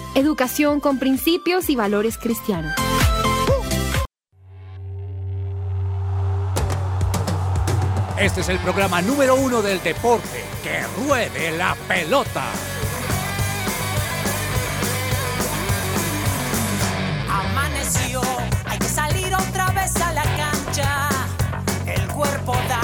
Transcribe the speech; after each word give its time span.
Educación 0.13 0.81
con 0.81 0.99
principios 0.99 1.69
y 1.69 1.77
valores 1.77 2.17
cristianos. 2.17 2.73
Este 8.19 8.41
es 8.41 8.49
el 8.49 8.59
programa 8.59 9.01
número 9.01 9.35
uno 9.35 9.61
del 9.61 9.81
deporte. 9.81 10.43
Que 10.63 10.81
ruede 11.07 11.57
la 11.57 11.77
pelota. 11.87 12.43
Amaneció, 17.29 18.21
hay 18.65 18.79
que 18.79 18.89
salir 18.89 19.33
otra 19.33 19.71
vez 19.71 19.95
a 19.95 20.11
la 20.11 20.23
cancha. 20.23 21.09
El 21.87 22.05
cuerpo 22.09 22.51
da, 22.67 22.80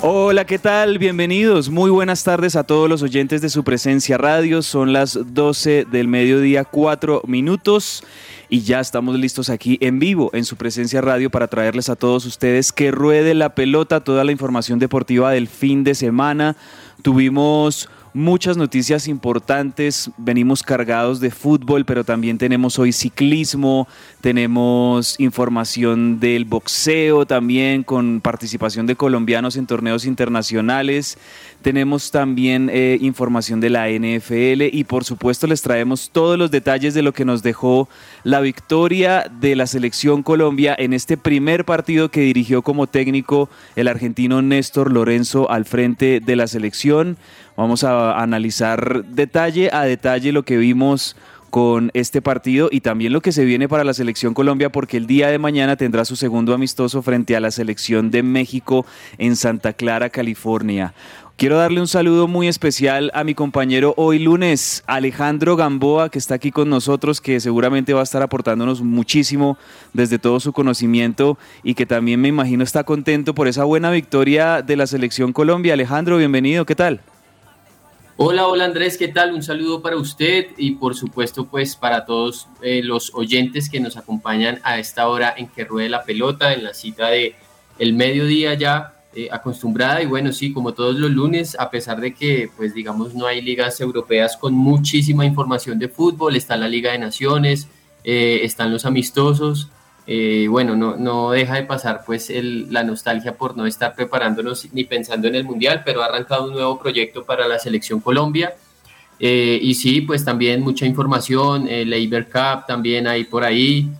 Hola, 0.00 0.44
¿qué 0.44 0.60
tal? 0.60 0.98
Bienvenidos. 0.98 1.70
Muy 1.70 1.90
buenas 1.90 2.22
tardes 2.22 2.54
a 2.54 2.62
todos 2.62 2.88
los 2.88 3.02
oyentes 3.02 3.42
de 3.42 3.48
su 3.48 3.64
presencia 3.64 4.16
radio. 4.16 4.62
Son 4.62 4.92
las 4.92 5.18
12 5.34 5.86
del 5.90 6.06
mediodía, 6.06 6.64
4 6.64 7.22
minutos. 7.26 8.04
Y 8.48 8.60
ya 8.60 8.78
estamos 8.78 9.18
listos 9.18 9.50
aquí 9.50 9.76
en 9.80 9.98
vivo 9.98 10.30
en 10.34 10.44
su 10.44 10.54
presencia 10.54 11.00
radio 11.00 11.30
para 11.30 11.48
traerles 11.48 11.88
a 11.88 11.96
todos 11.96 12.26
ustedes 12.26 12.70
que 12.70 12.92
ruede 12.92 13.34
la 13.34 13.56
pelota, 13.56 13.98
toda 13.98 14.22
la 14.22 14.30
información 14.30 14.78
deportiva 14.78 15.32
del 15.32 15.48
fin 15.48 15.82
de 15.82 15.96
semana. 15.96 16.54
Tuvimos 17.02 17.88
muchas 18.18 18.56
noticias 18.56 19.06
importantes, 19.06 20.10
venimos 20.18 20.64
cargados 20.64 21.20
de 21.20 21.30
fútbol, 21.30 21.84
pero 21.84 22.02
también 22.02 22.36
tenemos 22.36 22.78
hoy 22.78 22.92
ciclismo, 22.92 23.86
tenemos 24.20 25.18
información 25.20 26.18
del 26.18 26.44
boxeo 26.44 27.26
también 27.26 27.84
con 27.84 28.20
participación 28.20 28.86
de 28.86 28.96
colombianos 28.96 29.56
en 29.56 29.66
torneos 29.66 30.04
internacionales, 30.04 31.16
tenemos 31.62 32.10
también 32.10 32.70
eh, 32.72 32.98
información 33.00 33.60
de 33.60 33.70
la 33.70 33.88
NFL 33.88 34.62
y 34.72 34.84
por 34.84 35.04
supuesto 35.04 35.46
les 35.46 35.62
traemos 35.62 36.10
todos 36.10 36.38
los 36.38 36.50
detalles 36.50 36.94
de 36.94 37.02
lo 37.02 37.12
que 37.12 37.24
nos 37.24 37.42
dejó 37.42 37.88
la 38.22 38.40
victoria 38.40 39.30
de 39.40 39.56
la 39.56 39.66
selección 39.66 40.22
Colombia 40.22 40.74
en 40.78 40.92
este 40.92 41.16
primer 41.16 41.64
partido 41.64 42.10
que 42.10 42.20
dirigió 42.20 42.62
como 42.62 42.86
técnico 42.86 43.48
el 43.76 43.88
argentino 43.88 44.40
Néstor 44.40 44.92
Lorenzo 44.92 45.50
al 45.50 45.64
frente 45.64 46.20
de 46.20 46.36
la 46.36 46.46
selección. 46.46 47.16
Vamos 47.56 47.82
a 47.82 48.20
analizar 48.20 49.04
detalle 49.04 49.70
a 49.72 49.82
detalle 49.82 50.32
lo 50.32 50.44
que 50.44 50.58
vimos 50.58 51.16
con 51.50 51.90
este 51.94 52.20
partido 52.20 52.68
y 52.70 52.80
también 52.80 53.12
lo 53.12 53.20
que 53.20 53.32
se 53.32 53.44
viene 53.44 53.68
para 53.68 53.84
la 53.84 53.94
selección 53.94 54.34
Colombia 54.34 54.70
porque 54.70 54.96
el 54.96 55.06
día 55.06 55.28
de 55.28 55.38
mañana 55.38 55.76
tendrá 55.76 56.04
su 56.04 56.14
segundo 56.14 56.54
amistoso 56.54 57.02
frente 57.02 57.36
a 57.36 57.40
la 57.40 57.50
selección 57.50 58.10
de 58.10 58.22
México 58.22 58.86
en 59.16 59.34
Santa 59.34 59.72
Clara, 59.72 60.10
California. 60.10 60.94
Quiero 61.38 61.56
darle 61.56 61.80
un 61.80 61.86
saludo 61.86 62.26
muy 62.26 62.48
especial 62.48 63.12
a 63.14 63.22
mi 63.22 63.32
compañero 63.32 63.94
hoy 63.96 64.18
lunes, 64.18 64.82
Alejandro 64.88 65.54
Gamboa, 65.54 66.10
que 66.10 66.18
está 66.18 66.34
aquí 66.34 66.50
con 66.50 66.68
nosotros, 66.68 67.20
que 67.20 67.38
seguramente 67.38 67.94
va 67.94 68.00
a 68.00 68.02
estar 68.02 68.22
aportándonos 68.22 68.82
muchísimo 68.82 69.56
desde 69.92 70.18
todo 70.18 70.40
su 70.40 70.52
conocimiento 70.52 71.38
y 71.62 71.74
que 71.74 71.86
también 71.86 72.20
me 72.20 72.26
imagino 72.26 72.64
está 72.64 72.82
contento 72.82 73.36
por 73.36 73.46
esa 73.46 73.62
buena 73.62 73.92
victoria 73.92 74.62
de 74.62 74.74
la 74.74 74.88
selección 74.88 75.32
Colombia. 75.32 75.74
Alejandro, 75.74 76.16
bienvenido, 76.16 76.66
¿qué 76.66 76.74
tal? 76.74 77.02
Hola, 78.16 78.48
hola 78.48 78.64
Andrés, 78.64 78.98
¿qué 78.98 79.06
tal? 79.06 79.32
Un 79.32 79.44
saludo 79.44 79.80
para 79.80 79.96
usted 79.96 80.46
y 80.56 80.72
por 80.72 80.96
supuesto 80.96 81.46
pues 81.46 81.76
para 81.76 82.04
todos 82.04 82.48
eh, 82.62 82.82
los 82.82 83.14
oyentes 83.14 83.70
que 83.70 83.78
nos 83.78 83.96
acompañan 83.96 84.58
a 84.64 84.80
esta 84.80 85.06
hora 85.06 85.32
en 85.36 85.46
que 85.46 85.62
ruede 85.62 85.88
la 85.88 86.02
pelota, 86.02 86.52
en 86.52 86.64
la 86.64 86.74
cita 86.74 87.10
de 87.10 87.36
el 87.78 87.92
mediodía 87.92 88.54
ya 88.54 88.97
eh, 89.14 89.26
acostumbrada 89.32 90.02
y 90.02 90.06
bueno, 90.06 90.32
sí, 90.32 90.52
como 90.52 90.74
todos 90.74 90.94
los 90.96 91.10
lunes, 91.10 91.56
a 91.58 91.70
pesar 91.70 91.98
de 91.98 92.12
que 92.12 92.50
pues 92.54 92.74
digamos 92.74 93.14
no 93.14 93.26
hay 93.26 93.40
ligas 93.40 93.80
europeas 93.80 94.36
con 94.36 94.52
muchísima 94.52 95.24
información 95.24 95.78
de 95.78 95.88
fútbol, 95.88 96.36
está 96.36 96.58
la 96.58 96.68
Liga 96.68 96.92
de 96.92 96.98
Naciones, 96.98 97.68
eh, 98.04 98.40
están 98.42 98.70
los 98.70 98.84
amistosos, 98.84 99.70
bueno, 100.50 100.76
no, 100.76 100.96
no 100.96 101.30
deja 101.30 101.54
de 101.54 101.62
pasar 101.62 102.02
pues 102.04 102.30
la 102.30 102.82
nostalgia 102.82 103.34
por 103.34 103.56
no 103.56 103.64
estar 103.64 103.94
preparándonos 103.94 104.68
ni 104.72 104.84
pensando 104.84 105.26
en 105.26 105.34
el 105.34 105.44
Mundial, 105.44 105.82
pero 105.86 106.02
ha 106.02 106.06
arrancado 106.06 106.44
un 106.44 106.52
nuevo 106.52 106.78
proyecto 106.78 107.24
para 107.24 107.48
la 107.48 107.58
selección 107.58 108.00
Colombia. 108.00 108.54
y 109.18 109.74
sí, 109.74 110.02
pues 110.02 110.24
también 110.24 110.60
mucha 110.60 110.84
información, 110.84 111.66
el 111.66 111.90
Labor 111.90 112.26
Cup 112.26 112.66
también 112.66 113.06
hay 113.06 113.24
por 113.24 113.42
ahí. 113.42 113.90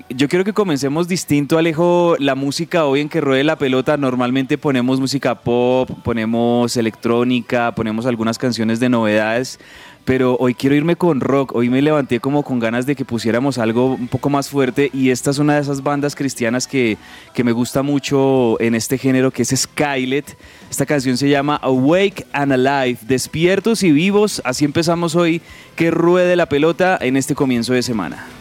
yo 0.08 0.28
quiero 0.28 0.44
que 0.44 0.52
comencemos 0.52 1.08
distinto, 1.08 1.58
Alejo. 1.58 2.16
La 2.18 2.34
música 2.34 2.84
hoy 2.84 3.00
en 3.00 3.08
que 3.08 3.20
ruede 3.20 3.44
la 3.44 3.56
pelota, 3.56 3.96
normalmente 3.96 4.58
ponemos 4.58 5.00
música 5.00 5.34
pop, 5.36 5.90
ponemos 6.02 6.76
electrónica, 6.76 7.72
ponemos 7.74 8.06
algunas 8.06 8.38
canciones 8.38 8.80
de 8.80 8.88
novedades, 8.88 9.58
pero 10.04 10.36
hoy 10.40 10.54
quiero 10.54 10.76
irme 10.76 10.96
con 10.96 11.20
rock. 11.20 11.54
Hoy 11.54 11.68
me 11.68 11.82
levanté 11.82 12.20
como 12.20 12.42
con 12.42 12.58
ganas 12.58 12.86
de 12.86 12.96
que 12.96 13.04
pusiéramos 13.04 13.58
algo 13.58 13.94
un 13.94 14.08
poco 14.08 14.30
más 14.30 14.48
fuerte 14.48 14.90
y 14.92 15.10
esta 15.10 15.30
es 15.30 15.38
una 15.38 15.54
de 15.54 15.60
esas 15.60 15.82
bandas 15.82 16.14
cristianas 16.14 16.66
que, 16.66 16.96
que 17.34 17.44
me 17.44 17.52
gusta 17.52 17.82
mucho 17.82 18.60
en 18.60 18.74
este 18.74 18.98
género, 18.98 19.30
que 19.30 19.42
es 19.42 19.54
Skylet. 19.54 20.36
Esta 20.70 20.86
canción 20.86 21.16
se 21.16 21.28
llama 21.28 21.56
Awake 21.56 22.26
and 22.32 22.52
Alive, 22.52 23.00
despiertos 23.02 23.82
y 23.82 23.92
vivos. 23.92 24.40
Así 24.44 24.64
empezamos 24.64 25.14
hoy, 25.14 25.42
que 25.76 25.90
ruede 25.90 26.36
la 26.36 26.46
pelota 26.46 26.98
en 27.00 27.16
este 27.16 27.34
comienzo 27.34 27.72
de 27.72 27.82
semana. 27.82 28.37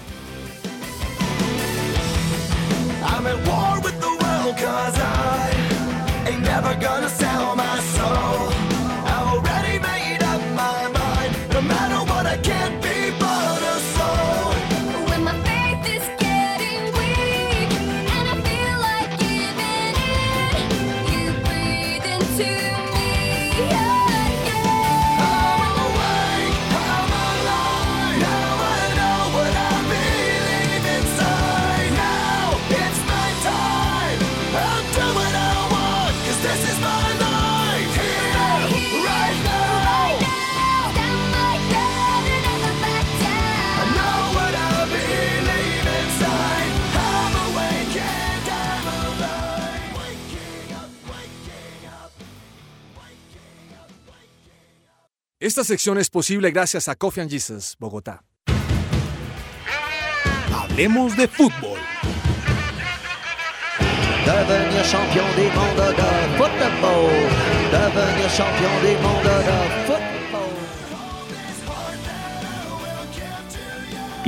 Esta 55.58 55.66
sección 55.74 55.98
es 55.98 56.12
posible 56.12 56.52
gracias 56.52 56.88
a 56.88 56.96
Coffee 56.96 57.20
and 57.20 57.32
Jesus, 57.32 57.76
Bogotá. 57.80 58.24
Hablemos 60.54 61.18
de 61.18 61.28
fútbol. 61.28 61.80
Devenir 64.24 64.84
champion 64.84 65.26
de. 65.36 65.46
Devenir 67.72 68.28
champion 68.38 68.84
de. 68.84 68.98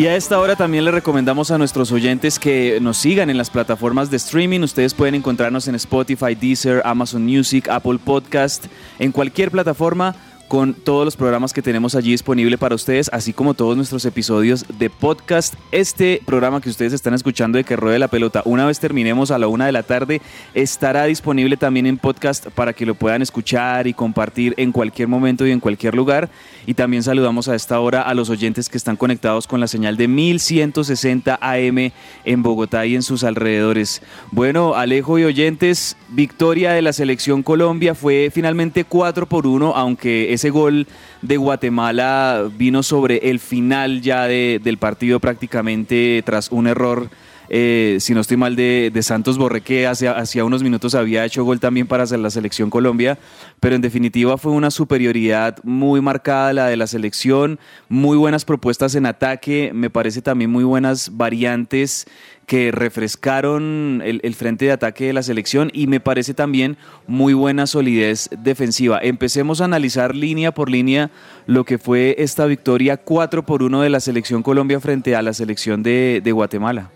Y 0.02 0.08
a 0.08 0.16
esta 0.16 0.40
hora 0.40 0.56
también 0.56 0.86
le 0.86 0.92
recomendamos 0.92 1.52
a 1.52 1.60
nuestros 1.60 1.92
oyentes 1.92 2.40
que 2.40 2.80
nos 2.82 2.98
sigan 2.98 3.30
en 3.30 3.38
las 3.38 3.52
plataformas 3.52 4.10
de 4.10 4.18
streaming. 4.18 4.62
Ustedes 4.62 4.96
pueden 4.96 5.14
encontrarnos 5.14 5.68
en 5.68 5.76
Spotify, 5.76 6.34
Deezer, 6.34 6.82
Amazon 6.86 7.24
Music, 7.24 7.68
Apple 7.70 8.00
Podcast, 8.04 8.66
en 8.98 9.12
cualquier 9.12 9.52
plataforma 9.52 10.16
con 10.50 10.74
todos 10.74 11.06
los 11.06 11.16
programas 11.16 11.54
que 11.54 11.62
tenemos 11.62 11.94
allí 11.94 12.10
disponible 12.10 12.58
para 12.58 12.74
ustedes, 12.74 13.08
así 13.14 13.34
como 13.34 13.54
todos 13.54 13.78
nuestros 13.78 14.04
episodios 14.06 14.66
de 14.80 14.90
podcast. 14.90 15.54
Este 15.72 16.24
programa 16.26 16.60
que 16.60 16.70
ustedes 16.70 16.92
están 16.92 17.14
escuchando 17.14 17.60
de 17.60 17.64
Que 17.64 17.76
Ruede 17.76 18.00
la 18.00 18.08
Pelota, 18.08 18.42
una 18.46 18.66
vez 18.66 18.80
terminemos 18.80 19.30
a 19.30 19.38
la 19.38 19.48
una 19.48 19.68
de 19.68 19.72
la 19.72 19.84
tarde, 19.84 20.22
estará 20.56 21.06
disponible 21.06 21.56
también 21.56 21.86
en 21.86 22.00
podcast 22.00 22.48
para 22.48 22.74
que 22.74 22.88
lo 22.88 22.96
puedan 22.96 23.22
escuchar 23.22 23.86
y 23.86 23.94
compartir 23.94 24.56
en 24.58 24.72
cualquier 24.72 25.08
momento 25.08 25.46
y 25.46 25.52
en 25.52 25.60
cualquier 25.60 25.94
lugar. 25.94 26.32
Y 26.66 26.74
también 26.74 27.04
saludamos 27.04 27.48
a 27.48 27.54
esta 27.54 27.80
hora 27.80 28.02
a 28.02 28.16
los 28.16 28.32
oyentes 28.32 28.70
que 28.70 28.78
están 28.78 28.98
conectados 28.98 29.46
con 29.46 29.60
la 29.60 29.68
señal 29.68 29.98
de 29.98 30.08
1160 30.08 31.38
AM 31.40 31.92
en 32.26 32.44
Bogotá 32.44 32.88
y 32.88 32.96
en 32.96 33.04
sus 33.04 33.24
alrededores. 33.24 34.02
Bueno, 34.32 34.74
Alejo 34.74 35.20
y 35.20 35.26
oyentes, 35.26 35.96
victoria 36.10 36.72
de 36.72 36.82
la 36.82 36.92
selección 36.92 37.44
Colombia 37.44 37.94
fue 37.94 38.32
finalmente 38.34 38.84
4 38.84 39.28
por 39.28 39.46
1, 39.46 39.74
aunque 39.76 40.34
ese 40.40 40.52
gol 40.52 40.88
de 41.22 41.36
Guatemala 41.36 42.50
vino 42.58 42.82
sobre 42.82 43.30
el 43.30 43.42
final 43.42 44.00
ya 44.00 44.24
del 44.24 44.78
partido 44.78 45.20
prácticamente 45.20 46.24
tras 46.26 46.50
un 46.50 46.68
error. 46.68 47.10
Eh, 47.50 47.98
si 48.00 48.14
no 48.14 48.22
estoy 48.22 48.38
mal, 48.38 48.56
de, 48.56 48.92
Santos 49.02 49.38
Borré, 49.38 49.62
que 49.62 49.88
hace, 49.88 50.44
unos 50.44 50.64
minutos 50.64 50.94
había 50.96 51.26
hecho 51.26 51.44
gol 51.44 51.60
también 51.60 51.88
para 51.88 52.06
la 52.06 52.30
selección 52.30 52.70
Colombia, 52.70 53.18
pero 53.60 53.76
en 53.76 53.82
definitiva 53.82 54.38
fue 54.38 54.52
una 54.52 54.72
superioridad 54.72 55.58
muy 55.64 56.02
marcada 56.02 56.54
la 56.54 56.68
de 56.68 56.78
la 56.78 56.88
selección, 56.88 57.60
muy 57.88 58.18
buenas 58.18 58.46
propuestas 58.46 58.96
en 58.96 59.06
ataque, 59.06 59.72
me 59.74 59.90
parece 59.90 60.22
también 60.22 60.52
muy 60.52 60.64
buenas 60.64 61.18
variantes 61.18 62.06
que 62.50 62.72
refrescaron 62.72 64.02
el, 64.04 64.34
frente 64.34 64.66
de 64.66 64.72
ataque 64.72 65.06
de 65.06 65.14
la 65.14 65.22
selección 65.22 65.70
y 65.72 65.86
me 65.86 66.00
parece 66.00 66.34
también 66.34 66.78
muy 67.06 67.34
buena 67.36 67.68
solidez 67.68 68.28
defensiva. 68.40 69.00
Empecemos 69.04 69.62
a 69.62 69.66
analizar 69.66 70.16
línea 70.16 70.52
por 70.52 70.68
línea 70.68 71.12
lo 71.46 71.64
que 71.64 71.78
fue 71.78 72.16
esta 72.18 72.48
victoria 72.48 72.98
4 72.98 73.46
por 73.46 73.62
1 73.62 73.82
de 73.82 73.90
la 73.92 74.00
selección 74.00 74.42
Colombia 74.42 74.80
frente 74.80 75.16
a 75.16 75.22
la 75.22 75.34
selección 75.34 75.84
de, 75.84 76.24
Guatemala. 76.34 76.90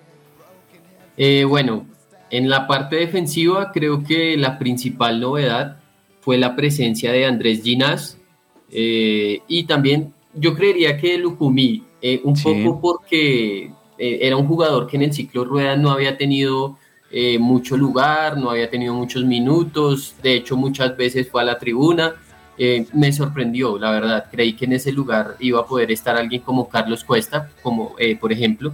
Eh, 1.17 1.43
bueno, 1.43 1.85
en 2.29 2.49
la 2.49 2.67
parte 2.67 2.95
defensiva 2.95 3.71
creo 3.71 4.03
que 4.03 4.35
la 4.37 4.57
principal 4.57 5.19
novedad 5.19 5.77
fue 6.21 6.37
la 6.37 6.55
presencia 6.55 7.11
de 7.11 7.25
Andrés 7.25 7.61
Ginás 7.63 8.17
eh, 8.71 9.41
y 9.47 9.65
también 9.65 10.13
yo 10.33 10.55
creería 10.55 10.97
que 10.97 11.17
Lucumí, 11.17 11.83
eh, 12.01 12.21
un 12.23 12.33
poco 12.33 12.81
porque 12.81 13.71
eh, 13.97 14.19
era 14.21 14.35
un 14.35 14.47
jugador 14.47 14.87
que 14.87 14.97
en 14.97 15.03
el 15.03 15.13
ciclo 15.13 15.45
rueda 15.45 15.75
no 15.75 15.91
había 15.91 16.17
tenido 16.17 16.77
eh, 17.11 17.37
mucho 17.37 17.77
lugar, 17.77 18.37
no 18.37 18.49
había 18.49 18.69
tenido 18.69 18.93
muchos 18.93 19.23
minutos, 19.23 20.15
de 20.23 20.35
hecho 20.35 20.57
muchas 20.57 20.97
veces 20.97 21.29
fue 21.29 21.41
a 21.41 21.45
la 21.45 21.59
tribuna. 21.59 22.15
me 22.93 23.11
sorprendió, 23.11 23.77
la 23.77 23.91
verdad. 23.91 24.25
Creí 24.31 24.53
que 24.53 24.65
en 24.65 24.73
ese 24.73 24.91
lugar 24.91 25.35
iba 25.39 25.59
a 25.59 25.65
poder 25.65 25.91
estar 25.91 26.15
alguien 26.15 26.41
como 26.41 26.69
Carlos 26.69 27.03
Cuesta, 27.03 27.49
como 27.61 27.95
por 28.19 28.31
ejemplo. 28.31 28.73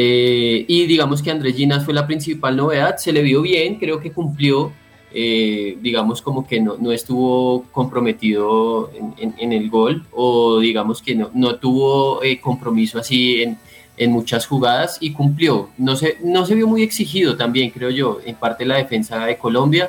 Y 0.00 0.86
digamos 0.86 1.22
que 1.22 1.30
Andrés 1.30 1.56
Ginas 1.56 1.84
fue 1.84 1.92
la 1.92 2.06
principal 2.06 2.56
novedad, 2.56 2.96
se 2.98 3.12
le 3.12 3.22
vio 3.22 3.42
bien, 3.42 3.76
creo 3.76 3.98
que 3.98 4.12
cumplió 4.12 4.72
eh, 5.10 5.78
digamos 5.80 6.20
como 6.20 6.46
que 6.46 6.60
no, 6.60 6.76
no 6.78 6.92
estuvo 6.92 7.64
comprometido 7.72 8.90
en, 9.18 9.34
en, 9.38 9.52
el 9.54 9.70
gol 9.70 10.04
o 10.12 10.60
digamos 10.60 11.00
que 11.00 11.14
no, 11.14 11.30
no 11.32 11.56
tuvo 11.56 12.22
eh, 12.22 12.38
compromiso 12.42 12.98
así 12.98 13.42
en, 13.42 13.56
en, 13.96 14.12
muchas 14.12 14.46
jugadas 14.46 14.98
y 15.00 15.12
cumplió. 15.12 15.70
No 15.78 15.96
se, 15.96 16.18
no 16.22 16.44
se 16.44 16.54
vio 16.54 16.66
muy 16.66 16.82
exigido 16.82 17.38
también, 17.38 17.70
creo 17.70 17.88
yo, 17.88 18.20
en 18.26 18.36
parte 18.36 18.66
la 18.66 18.76
defensa 18.76 19.24
de 19.24 19.38
Colombia 19.38 19.88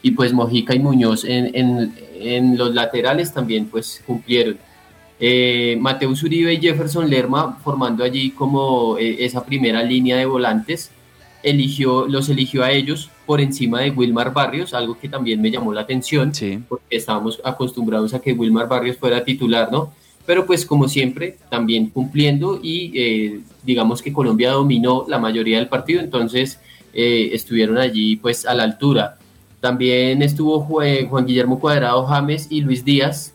y 0.00 0.12
pues 0.12 0.32
Mojica 0.32 0.74
y 0.74 0.78
Muñoz 0.78 1.24
en, 1.26 1.92
los 2.56 2.74
laterales 2.74 3.34
también 3.34 3.66
pues 3.66 4.02
cumplieron. 4.06 4.56
Eh, 5.20 5.76
Mateus 5.80 6.22
Uribe 6.22 6.54
y 6.54 6.60
Jefferson 6.60 7.08
Lerma 7.08 7.58
formando 7.62 8.02
allí 8.02 8.30
como 8.30 8.98
eh, 8.98 9.24
esa 9.24 9.44
primera 9.44 9.82
línea 9.82 10.16
de 10.16 10.26
volantes 10.26 10.90
eligió, 11.44 12.06
los 12.08 12.28
eligió 12.28 12.64
a 12.64 12.72
ellos 12.72 13.10
por 13.26 13.40
encima 13.40 13.80
de 13.80 13.90
Wilmar 13.90 14.32
Barrios, 14.32 14.74
algo 14.74 14.98
que 14.98 15.08
también 15.08 15.40
me 15.40 15.50
llamó 15.50 15.72
la 15.72 15.82
atención, 15.82 16.32
porque 16.68 16.96
estábamos 16.96 17.40
acostumbrados 17.44 18.14
a 18.14 18.20
que 18.20 18.32
Wilmar 18.32 18.66
Barrios 18.66 18.96
fuera 18.96 19.24
titular, 19.24 19.70
¿no? 19.70 19.92
Pero 20.26 20.46
pues 20.46 20.64
como 20.64 20.88
siempre, 20.88 21.36
también 21.50 21.90
cumpliendo 21.90 22.58
y 22.62 22.92
eh, 22.94 23.40
digamos 23.62 24.00
que 24.00 24.12
Colombia 24.12 24.52
dominó 24.52 25.04
la 25.06 25.18
mayoría 25.18 25.58
del 25.58 25.68
partido, 25.68 26.00
entonces 26.00 26.58
eh, 26.94 27.30
estuvieron 27.32 27.76
allí 27.76 28.16
pues 28.16 28.46
a 28.46 28.54
la 28.54 28.62
altura. 28.62 29.18
También 29.60 30.22
estuvo 30.22 30.60
Juan 30.60 31.26
Guillermo 31.26 31.60
Cuadrado 31.60 32.04
James 32.06 32.46
y 32.50 32.62
Luis 32.62 32.84
Díaz 32.84 33.33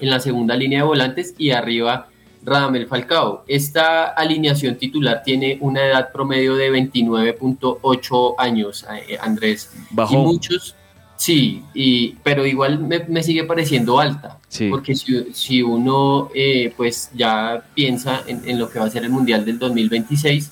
en 0.00 0.10
la 0.10 0.20
segunda 0.20 0.56
línea 0.56 0.80
de 0.80 0.86
volantes 0.86 1.34
y 1.38 1.50
arriba 1.50 2.08
Radamel 2.42 2.86
Falcao. 2.86 3.44
Esta 3.46 4.06
alineación 4.08 4.76
titular 4.76 5.22
tiene 5.22 5.58
una 5.60 5.86
edad 5.86 6.12
promedio 6.12 6.56
de 6.56 6.70
29.8 6.72 8.34
años, 8.38 8.86
eh, 9.08 9.18
Andrés. 9.20 9.70
Bajó. 9.90 10.14
Y 10.14 10.16
muchos, 10.18 10.74
sí, 11.16 11.62
y, 11.74 12.14
pero 12.22 12.46
igual 12.46 12.78
me, 12.80 13.22
sigue 13.22 13.44
pareciendo 13.44 14.00
alta. 14.00 14.38
Porque 14.70 14.94
si, 14.96 15.62
uno 15.62 16.30
eh, 16.34 16.72
pues 16.76 17.10
ya 17.14 17.62
piensa 17.74 18.22
en, 18.26 18.58
lo 18.58 18.70
que 18.70 18.78
va 18.78 18.86
a 18.86 18.90
ser 18.90 19.04
el 19.04 19.10
Mundial 19.10 19.44
del 19.44 19.58
2026, 19.58 20.50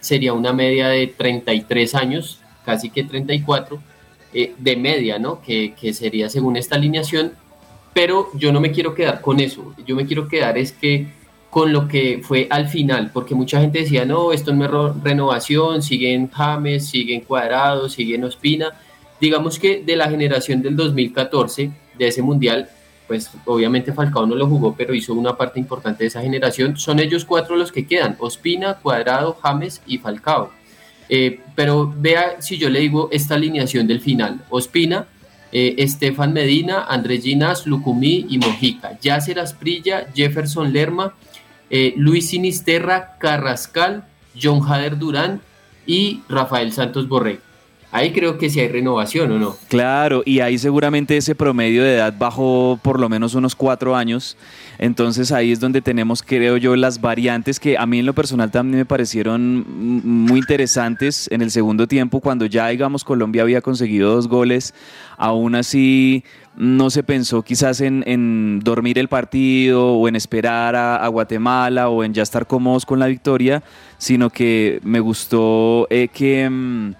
sería 0.00 0.32
una 0.32 0.52
media 0.52 0.88
de 0.88 1.06
33 1.06 1.94
años, 1.94 2.40
casi 2.64 2.90
que 2.90 3.04
34, 3.04 3.78
eh, 4.32 4.54
de 4.58 4.76
media, 4.76 5.18
¿no? 5.18 5.40
Que, 5.42 5.74
que 5.78 5.92
sería 5.92 6.28
según 6.28 6.56
esta 6.56 6.76
alineación. 6.76 7.32
Pero 7.96 8.28
yo 8.34 8.52
no 8.52 8.60
me 8.60 8.72
quiero 8.72 8.94
quedar 8.94 9.22
con 9.22 9.40
eso. 9.40 9.74
Yo 9.86 9.96
me 9.96 10.04
quiero 10.04 10.28
quedar 10.28 10.58
es 10.58 10.70
que 10.70 11.06
con 11.48 11.72
lo 11.72 11.88
que 11.88 12.20
fue 12.22 12.46
al 12.50 12.68
final, 12.68 13.10
porque 13.10 13.34
mucha 13.34 13.58
gente 13.58 13.78
decía, 13.78 14.04
no, 14.04 14.32
esto 14.32 14.52
no 14.52 14.66
es 14.66 15.02
renovación, 15.02 15.80
siguen 15.80 16.30
James, 16.30 16.90
siguen 16.90 17.22
Cuadrado, 17.22 17.88
siguen 17.88 18.24
Ospina. 18.24 18.74
Digamos 19.18 19.58
que 19.58 19.82
de 19.82 19.96
la 19.96 20.10
generación 20.10 20.60
del 20.60 20.76
2014, 20.76 21.70
de 21.98 22.06
ese 22.06 22.20
mundial, 22.20 22.68
pues 23.06 23.30
obviamente 23.46 23.94
Falcao 23.94 24.26
no 24.26 24.34
lo 24.34 24.46
jugó, 24.46 24.74
pero 24.76 24.92
hizo 24.92 25.14
una 25.14 25.34
parte 25.34 25.58
importante 25.58 26.04
de 26.04 26.08
esa 26.08 26.20
generación. 26.20 26.76
Son 26.76 26.98
ellos 26.98 27.24
cuatro 27.24 27.56
los 27.56 27.72
que 27.72 27.86
quedan, 27.86 28.14
Ospina, 28.18 28.74
Cuadrado, 28.74 29.38
James 29.42 29.80
y 29.86 29.96
Falcao. 29.96 30.50
Eh, 31.08 31.40
pero 31.54 31.90
vea 31.96 32.42
si 32.42 32.58
yo 32.58 32.68
le 32.68 32.80
digo 32.80 33.08
esta 33.10 33.36
alineación 33.36 33.86
del 33.86 34.02
final. 34.02 34.44
Ospina, 34.50 35.06
eh, 35.58 35.74
Estefan 35.78 36.34
Medina, 36.34 36.84
Andrés 36.86 37.24
Ginas, 37.24 37.66
Lucumí 37.66 38.26
y 38.28 38.36
Mojica. 38.36 38.98
Yacer 39.00 39.40
Asprilla, 39.40 40.06
Jefferson 40.14 40.70
Lerma, 40.70 41.14
eh, 41.70 41.94
Luis 41.96 42.28
Sinisterra, 42.28 43.16
Carrascal, 43.18 44.04
John 44.38 44.60
Jader 44.60 44.98
Durán 44.98 45.40
y 45.86 46.20
Rafael 46.28 46.74
Santos 46.74 47.08
Borré. 47.08 47.40
Ahí 47.92 48.12
creo 48.12 48.36
que 48.36 48.50
sí 48.50 48.60
hay 48.60 48.68
renovación, 48.68 49.32
¿o 49.32 49.38
no? 49.38 49.56
Claro, 49.68 50.22
y 50.26 50.40
ahí 50.40 50.58
seguramente 50.58 51.16
ese 51.16 51.34
promedio 51.34 51.82
de 51.82 51.94
edad 51.94 52.14
bajó 52.18 52.78
por 52.82 53.00
lo 53.00 53.08
menos 53.08 53.34
unos 53.34 53.54
cuatro 53.54 53.96
años. 53.96 54.36
Entonces 54.78 55.32
ahí 55.32 55.52
es 55.52 55.60
donde 55.60 55.80
tenemos, 55.80 56.22
creo 56.22 56.56
yo, 56.56 56.76
las 56.76 57.00
variantes 57.00 57.58
que 57.58 57.78
a 57.78 57.86
mí 57.86 58.00
en 58.00 58.06
lo 58.06 58.12
personal 58.12 58.50
también 58.50 58.80
me 58.80 58.84
parecieron 58.84 59.64
muy 60.26 60.40
interesantes 60.40 61.28
en 61.30 61.40
el 61.40 61.50
segundo 61.50 61.86
tiempo, 61.86 62.20
cuando 62.20 62.44
ya, 62.44 62.68
digamos, 62.68 63.04
Colombia 63.04 63.42
había 63.42 63.62
conseguido 63.62 64.14
dos 64.14 64.28
goles. 64.28 64.74
Aún 65.16 65.54
así, 65.54 66.24
no 66.56 66.90
se 66.90 67.02
pensó 67.02 67.42
quizás 67.42 67.80
en, 67.80 68.60
dormir 68.60 68.98
el 68.98 69.08
partido 69.08 69.94
o 69.94 70.08
en 70.08 70.16
esperar 70.16 70.74
a, 70.74 71.06
Guatemala 71.08 71.88
o 71.88 72.02
en 72.02 72.14
ya 72.14 72.22
estar 72.22 72.46
cómodos 72.46 72.84
con 72.84 72.98
la 72.98 73.06
victoria, 73.06 73.62
sino 73.98 74.30
que 74.30 74.80
me 74.82 75.00
gustó 75.00 75.86
eh, 75.90 76.08
que 76.08 76.48
mm, 76.50 76.94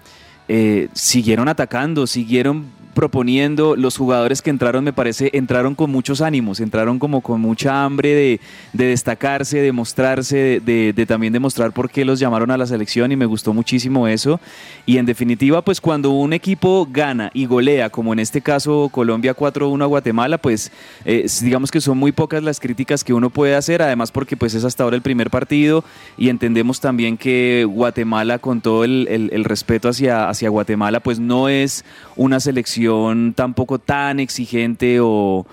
eh, 0.47 0.89
siguieron 0.93 1.47
atacando, 1.47 2.07
siguieron 2.07 2.65
proponiendo. 2.97 3.75
Los 3.75 3.95
jugadores 3.95 4.41
que 4.41 4.49
entraron, 4.49 4.83
me 4.83 4.91
parece, 4.91 5.29
entraron 5.33 5.75
con 5.75 5.91
muchos 5.91 6.19
ánimos, 6.19 6.59
entraron 6.59 6.97
como 6.97 7.21
con 7.21 7.39
mucha 7.39 7.83
hambre 7.83 8.15
de, 8.15 8.39
destacarse, 8.73 9.61
de 9.61 9.71
mostrarse, 9.71 10.59
de, 10.65 11.05
también 11.07 11.31
demostrar 11.31 11.73
por 11.73 11.91
qué 11.91 12.03
los 12.03 12.19
llamaron 12.19 12.49
a 12.49 12.57
la 12.57 12.65
selección 12.65 13.11
y 13.11 13.15
me 13.15 13.27
gustó 13.27 13.53
muchísimo 13.53 14.07
eso. 14.07 14.39
Y 14.87 14.97
en 14.97 15.05
definitiva, 15.05 15.61
pues 15.61 15.79
cuando 15.79 16.09
un 16.09 16.33
equipo 16.33 16.87
gana 16.89 17.29
y 17.35 17.45
golea, 17.45 17.91
como 17.91 18.13
en 18.13 18.19
este 18.19 18.41
caso 18.41 18.89
Colombia 18.91 19.35
4-1 19.35 19.83
a 19.83 19.85
Guatemala, 19.85 20.39
pues 20.39 20.71
eh, 21.05 21.27
digamos 21.43 21.69
que 21.69 21.81
son 21.81 21.99
muy 21.99 22.11
pocas 22.11 22.41
las 22.41 22.59
críticas 22.59 23.03
que 23.03 23.13
uno 23.13 23.29
puede 23.29 23.53
hacer, 23.53 23.83
además 23.83 24.11
porque 24.11 24.35
pues 24.35 24.55
es 24.55 24.63
hasta 24.63 24.83
ahora 24.83 24.95
el 24.95 25.03
primer 25.03 25.29
partido 25.29 25.83
y 26.17 26.29
entendemos 26.29 26.79
también 26.79 27.15
que 27.15 27.63
Guatemala, 27.69 28.39
con 28.39 28.61
todo 28.61 28.83
el, 28.83 29.07
el 29.07 29.43
respeto 29.43 29.87
hacia, 29.87 30.29
hacia 30.29 30.49
Guatemala, 30.49 30.99
pues 30.99 31.19
no 31.19 31.47
es 31.47 31.85
una 32.15 32.39
selección 32.39 32.86
tampoco 33.35 33.79
tan 33.79 34.19
exigente 34.19 34.99
o, 35.01 35.45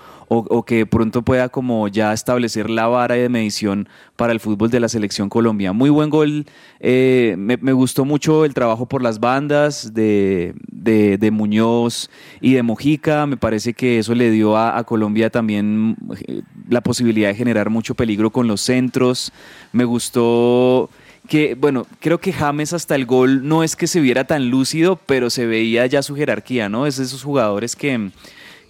que 0.65 0.85
pronto 0.85 1.21
pueda 1.21 1.49
como 1.49 1.87
ya 1.87 2.11
establecer 2.11 2.69
la 2.69 2.87
vara 2.87 3.15
de 3.15 3.29
medición 3.29 3.87
para 4.15 4.33
el 4.33 4.39
fútbol 4.39 4.69
de 4.69 4.79
la 4.79 4.89
selección 4.89 5.29
Colombia. 5.29 5.71
Muy 5.71 5.89
buen 5.89 6.09
gol, 6.09 6.45
eh, 6.79 7.35
me, 7.37 7.73
gustó 7.73 8.05
mucho 8.05 8.43
el 8.43 8.53
trabajo 8.53 8.87
por 8.87 9.01
las 9.01 9.19
bandas 9.19 9.93
de, 9.93 10.55
de, 10.71 11.31
Muñoz 11.31 12.09
y 12.41 12.53
de 12.53 12.63
Mojica, 12.63 13.25
me 13.27 13.37
parece 13.37 13.73
que 13.73 13.99
eso 13.99 14.15
le 14.15 14.31
dio 14.31 14.57
a, 14.57 14.77
a, 14.77 14.83
Colombia 14.83 15.29
también 15.29 15.95
eh, 16.27 16.41
la 16.69 16.81
posibilidad 16.81 17.29
de 17.29 17.35
generar 17.35 17.69
mucho 17.69 17.93
peligro 17.93 18.31
con 18.31 18.47
los 18.47 18.61
centros, 18.61 19.31
me 19.71 19.85
gustó 19.85 20.89
que, 21.27 21.55
bueno, 21.55 21.85
creo 21.99 22.19
que 22.19 22.33
James 22.33 22.73
hasta 22.73 22.95
el 22.95 23.05
gol 23.05 23.47
no 23.47 23.63
es 23.63 23.75
que 23.75 23.87
se 23.87 23.99
viera 23.99 24.25
tan 24.25 24.49
lúcido, 24.49 24.99
pero 25.05 25.29
se 25.29 25.45
veía 25.45 25.85
ya 25.85 26.01
su 26.01 26.15
jerarquía, 26.15 26.69
¿no? 26.69 26.85
Es 26.87 26.97
de 26.97 27.03
esos 27.03 27.23
jugadores 27.23 27.75
que, 27.75 28.11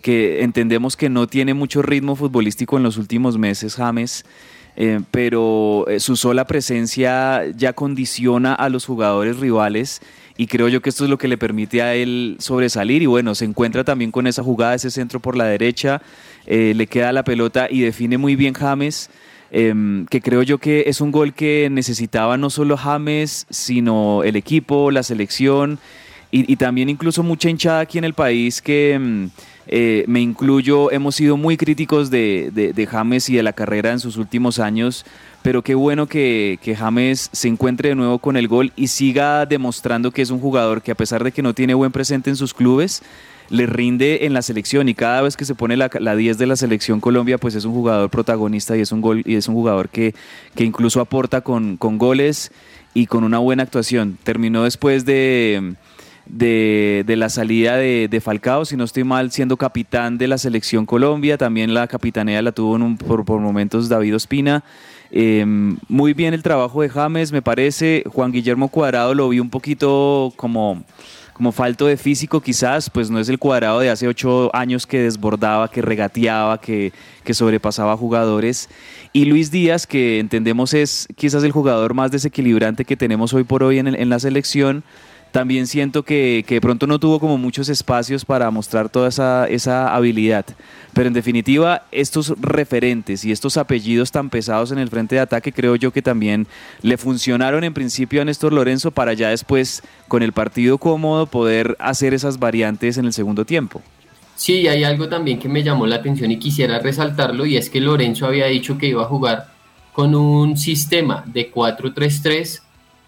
que 0.01 0.43
entendemos 0.43 0.97
que 0.97 1.09
no 1.09 1.27
tiene 1.27 1.53
mucho 1.53 1.81
ritmo 1.81 2.15
futbolístico 2.15 2.77
en 2.77 2.83
los 2.83 2.97
últimos 2.97 3.38
meses, 3.38 3.75
James. 3.75 4.25
Eh, 4.77 5.00
pero 5.09 5.85
eh, 5.88 6.01
su 6.01 6.17
sola 6.17 6.45
presencia 6.45 7.45
ya 7.55 7.71
condiciona 7.71 8.53
a 8.53 8.67
los 8.67 8.85
jugadores 8.85 9.38
rivales 9.38 10.01
y 10.35 10.47
creo 10.47 10.67
yo 10.67 10.81
que 10.81 10.89
esto 10.89 11.05
es 11.05 11.09
lo 11.09 11.17
que 11.17 11.29
le 11.29 11.38
permite 11.38 11.81
a 11.81 11.95
él 11.95 12.35
sobresalir 12.39 13.01
y 13.01 13.05
bueno, 13.05 13.35
se 13.35 13.45
encuentra 13.45 13.85
también 13.85 14.12
con 14.12 14.27
esa 14.27 14.43
jugada, 14.43 14.75
ese 14.75 14.91
centro 14.91 15.21
por 15.21 15.38
la 15.38 15.45
derecha, 15.45 16.01
eh, 16.45 16.74
le 16.75 16.88
queda 16.88 17.13
la 17.13 17.24
pelota 17.24 17.67
y 17.69 17.81
define 17.81 18.17
muy 18.17 18.35
bien 18.35 18.53
James. 18.53 19.09
Em, 19.51 20.05
que 20.07 20.21
creo 20.21 20.41
yo 20.41 20.57
que 20.57 20.85
es 20.87 21.01
un 21.01 21.11
gol 21.11 21.33
que 21.33 21.69
necesitaba 21.71 22.37
no 22.37 22.49
solo 22.49 22.77
James, 22.77 23.45
sino 23.49 24.23
el 24.23 24.35
equipo, 24.35 24.91
la 24.91 25.03
selección 25.03 25.79
y, 26.31 26.55
también 26.57 26.89
incluso 26.89 27.23
mucha 27.23 27.49
hinchada 27.49 27.79
aquí 27.79 27.97
en 27.97 28.03
el 28.03 28.13
país 28.13 28.61
que 28.61 28.93
em, 28.93 29.29
eh, 29.67 30.03
me 30.07 30.19
incluyo, 30.19 30.91
hemos 30.91 31.15
sido 31.15 31.37
muy 31.37 31.55
críticos 31.55 32.09
de, 32.09 32.87
James 32.89 33.29
y 33.29 33.35
de 33.35 33.43
la 33.43 33.53
carrera 33.53 33.91
en 33.91 33.99
sus 33.99 34.17
últimos 34.17 34.59
años, 34.59 35.05
pero 35.41 35.61
qué 35.61 35.75
bueno 35.75 36.07
que, 36.07 36.59
que, 36.61 36.75
James 36.75 37.29
se 37.31 37.47
encuentre 37.47 37.89
de 37.89 37.95
nuevo 37.95 38.19
con 38.19 38.35
el 38.35 38.49
gol 38.49 38.73
y 38.75 38.87
siga 38.87 39.45
demostrando 39.45 40.11
que 40.11 40.23
es 40.23 40.29
un 40.29 40.39
jugador 40.39 40.81
que 40.81 40.91
a 40.91 40.95
pesar 40.95 41.23
de 41.23 41.31
que 41.31 41.41
no 41.41 41.53
tiene 41.53 41.73
buen 41.73 41.93
presente 41.93 42.29
en 42.29 42.35
sus 42.35 42.53
clubes, 42.53 43.01
le 43.49 43.65
rinde 43.65 44.25
en 44.25 44.33
la 44.33 44.41
selección 44.41 44.89
y 44.89 44.93
cada 44.93 45.21
vez 45.21 45.37
que 45.37 45.45
se 45.45 45.55
pone 45.55 45.77
la, 45.77 45.89
10 45.89 46.37
de 46.37 46.45
la 46.45 46.55
selección 46.55 46.99
Colombia, 46.99 47.37
pues 47.37 47.55
es 47.55 47.65
un 47.65 47.73
jugador 47.73 48.09
protagonista 48.09 48.75
y 48.77 48.81
es 48.81 48.91
un, 48.91 49.01
gol, 49.01 49.21
y 49.25 49.35
es 49.35 49.47
un 49.47 49.55
jugador 49.55 49.89
que, 49.89 50.13
que 50.55 50.63
incluso 50.63 51.01
aporta 51.01 51.41
con, 51.41 51.77
con 51.77 51.97
goles 51.97 52.51
y 52.93 53.07
con 53.07 53.23
una 53.23 53.39
buena 53.39 53.63
actuación. 53.63 54.17
Terminó 54.23 54.63
después 54.63 55.05
de 55.05 55.75
de, 56.25 57.15
la 57.17 57.29
salida 57.29 57.77
de, 57.77 58.21
Falcao, 58.21 58.65
si 58.65 58.75
no 58.75 58.83
estoy 58.83 59.03
mal, 59.03 59.31
siendo 59.31 59.57
capitán 59.57 60.17
de 60.17 60.27
la 60.27 60.37
selección 60.37 60.85
Colombia. 60.85 61.37
También 61.37 61.73
la 61.73 61.87
capitanea 61.87 62.41
la 62.41 62.51
tuvo 62.51 62.73
un, 62.73 62.97
por, 62.97 63.25
por, 63.25 63.39
momentos 63.39 63.89
David 63.89 64.15
Ospina. 64.15 64.63
Eh, 65.11 65.45
muy 65.87 66.13
bien 66.13 66.33
el 66.33 66.43
trabajo 66.43 66.81
de 66.81 66.89
James, 66.89 67.31
me 67.31 67.41
parece. 67.41 68.03
Juan 68.07 68.31
Guillermo 68.31 68.69
Cuadrado 68.69 69.13
lo 69.13 69.29
vi 69.29 69.39
un 69.39 69.49
poquito 69.49 70.33
como 70.35 70.83
como 71.36 71.51
falto 71.51 71.86
de 71.86 71.98
físico 71.98 72.39
quizás, 72.39 72.89
pues 72.89 73.10
no 73.10 73.20
es 73.20 73.27
el 73.27 73.39
cuadrado 73.39 73.82
de 73.82 73.89
hace 73.89 74.08
ocho 74.08 74.50
años 74.56 74.88
que 74.88 75.00
desbordaba, 75.01 75.70
que 75.70 75.82
regateaba, 75.82 76.62
que, 76.62 76.94
que 77.25 77.34
sobrepasaba 77.34 77.98
jugadores. 77.98 78.70
Y 79.12 79.25
Luis 79.25 79.51
Díaz, 79.51 79.86
que 79.86 80.20
entendemos 80.20 80.74
es 80.74 81.10
quizás 81.18 81.44
el 81.44 81.51
jugador 81.51 81.94
más 81.94 82.10
desequilibrante 82.10 82.86
que 82.86 82.96
tenemos 82.96 83.34
hoy 83.34 83.44
por 83.44 83.63
hoy 83.63 83.80
en, 83.80 83.88
en 83.88 84.08
la 84.08 84.18
selección, 84.20 84.86
también 85.36 85.68
siento 85.68 86.04
que, 86.04 86.46
de 86.48 86.62
pronto 86.62 86.88
no 86.88 86.98
tuvo 86.98 87.20
como 87.20 87.38
muchos 87.38 87.68
espacios 87.68 88.24
para 88.24 88.50
mostrar 88.51 88.88
toda 88.88 89.10
esa, 89.10 89.50
esa, 89.50 89.94
habilidad. 89.94 90.46
Pero 90.94 91.10
en 91.10 91.13
definitiva, 91.13 91.84
estos 91.92 92.36
referentes 92.39 93.25
y 93.25 93.34
estos 93.34 93.58
apellidos 93.58 94.13
tan 94.13 94.30
pesados 94.30 94.72
en 94.72 94.80
el 94.80 94.88
frente 94.88 95.15
de 95.15 95.20
ataque 95.20 95.51
creo 95.51 95.75
yo 95.75 95.92
que 95.92 96.01
también 96.01 96.48
le 96.82 96.96
funcionaron 96.96 97.65
en 97.65 97.74
principio 97.74 98.22
a 98.22 98.25
Néstor 98.25 98.54
Lorenzo 98.54 98.92
para 98.92 99.12
ya 99.12 99.27
después, 99.27 99.84
con 100.08 100.24
el 100.24 100.32
partido 100.32 100.77
cómodo, 100.77 101.25
poder 101.25 101.75
hacer 101.80 102.13
esas 102.13 102.39
variantes 102.39 102.98
en 102.98 103.04
el 103.04 103.12
segundo 103.12 103.44
tiempo. 103.44 103.82
Sí, 104.38 104.70
hay 104.70 104.86
algo 104.86 105.10
también 105.10 105.38
que 105.38 105.50
me 105.50 105.63
llamó 105.63 105.86
la 105.86 105.98
atención 105.98 106.32
y 106.32 106.39
quisiera 106.39 106.80
resaltarlo 106.80 107.46
y 107.46 107.58
es 107.58 107.70
que 107.70 107.82
Lorenzo 107.82 108.25
había 108.25 108.46
dicho 108.46 108.77
que 108.77 108.88
iba 108.88 109.04
a 109.04 109.08
jugar 109.08 109.50
con 109.92 110.15
un 110.15 110.56
sistema 110.56 111.25
de 111.27 111.51
4-3-3 111.51 112.62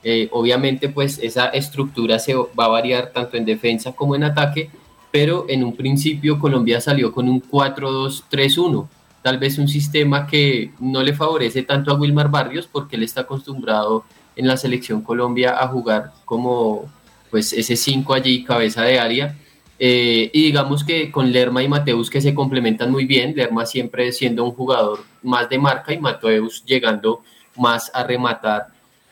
eh, 0.04 0.30
obviamente, 0.32 0.89
pues 0.89 1.20
esa 1.20 1.48
estructura 1.48 2.20
se 2.20 2.36
va 2.36 2.66
a 2.66 2.68
variar 2.68 3.12
tanto 3.12 3.38
en 3.38 3.46
defensa 3.46 3.94
como 3.94 4.16
en 4.16 4.24
ataque, 4.24 4.70
pero 5.12 5.46
en 5.50 5.63
un 5.63 5.75
principio 5.75 6.39
Colombia 6.39 6.80
salió 6.80 7.12
con 7.12 7.27
un 7.27 7.42
4-2-3-1, 7.42 8.88
tal 9.22 9.38
vez 9.38 9.58
un 9.58 9.68
sistema 9.68 10.27
que 10.27 10.72
no 10.80 11.01
le 11.04 11.13
favorece 11.13 11.63
tanto 11.63 11.92
a 11.92 11.96
Wilmar 11.96 12.30
Barrios 12.30 12.68
porque 12.68 12.96
él 12.96 13.04
está 13.04 13.22
acostumbrado 13.22 14.06
en 14.36 14.48
la 14.48 14.58
selección 14.58 15.01
Colombia 15.01 15.58
a 15.60 15.68
jugar 15.68 16.13
como 16.24 16.86
pues 17.30 17.51
ese 17.51 17.75
5 17.75 18.13
allí, 18.13 18.44
cabeza 18.44 18.84
de 18.84 19.00
área. 19.00 19.36
Eh, 19.80 20.32
y 20.34 20.44
digamos 20.44 20.84
que 20.84 21.12
con 21.12 21.32
Lerma 21.32 21.62
y 21.62 21.68
Mateus 21.68 22.10
que 22.10 22.22
se 22.22 22.34
complementan 22.34 22.92
muy 22.92 23.06
bien, 23.06 23.36
Lerma 23.36 23.66
siempre 23.66 24.12
siendo 24.12 24.44
un 24.44 24.51
jugador 24.51 25.04
más 25.22 25.50
de 25.50 25.60
marca 25.60 25.94
y 25.94 26.00
Mateus 26.00 26.63
llegando 26.66 27.22
más 27.56 27.92
a 27.94 28.04
rematar 28.04 28.68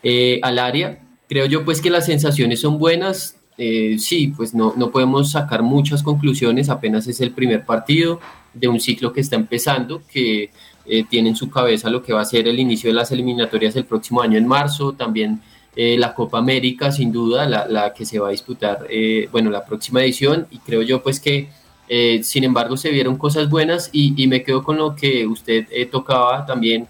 eh, 0.08 0.38
al 0.42 0.60
área. 0.60 1.00
Creo 1.28 1.46
yo 1.46 1.64
pues 1.64 1.80
que 1.80 1.90
las 1.90 2.06
sensaciones 2.06 2.60
son 2.60 2.78
buenas. 2.78 3.36
Eh, 3.58 3.96
sí, 3.98 4.28
pues 4.36 4.54
no, 4.54 4.72
no 4.76 4.90
podemos 4.90 5.32
sacar 5.32 5.62
muchas 5.62 6.02
conclusiones, 6.02 6.68
apenas 6.68 7.08
es 7.08 7.20
el 7.20 7.32
primer 7.32 7.64
partido 7.64 8.20
de 8.54 8.68
un 8.68 8.78
ciclo 8.78 9.12
que 9.12 9.20
está 9.20 9.34
empezando, 9.34 10.02
que 10.12 10.50
eh, 10.84 11.04
tiene 11.08 11.30
en 11.30 11.36
su 11.36 11.48
cabeza 11.50 11.90
lo 11.90 12.02
que 12.02 12.12
va 12.12 12.20
a 12.20 12.24
ser 12.24 12.46
el 12.46 12.60
inicio 12.60 12.90
de 12.90 12.94
las 12.94 13.10
eliminatorias 13.10 13.74
el 13.74 13.86
próximo 13.86 14.20
año 14.20 14.38
en 14.38 14.46
marzo, 14.46 14.92
también 14.92 15.40
eh, 15.74 15.96
la 15.98 16.14
Copa 16.14 16.38
América, 16.38 16.92
sin 16.92 17.10
duda, 17.10 17.46
la, 17.46 17.66
la 17.66 17.94
que 17.94 18.04
se 18.04 18.18
va 18.18 18.28
a 18.28 18.30
disputar, 18.30 18.86
eh, 18.90 19.28
bueno, 19.32 19.50
la 19.50 19.64
próxima 19.64 20.04
edición, 20.04 20.46
y 20.50 20.58
creo 20.58 20.82
yo 20.82 21.02
pues 21.02 21.18
que, 21.18 21.48
eh, 21.88 22.20
sin 22.22 22.44
embargo, 22.44 22.76
se 22.76 22.90
vieron 22.90 23.16
cosas 23.16 23.48
buenas 23.48 23.88
y, 23.90 24.22
y 24.22 24.26
me 24.26 24.42
quedo 24.42 24.62
con 24.62 24.76
lo 24.76 24.94
que 24.94 25.26
usted 25.26 25.66
tocaba 25.90 26.44
también 26.44 26.86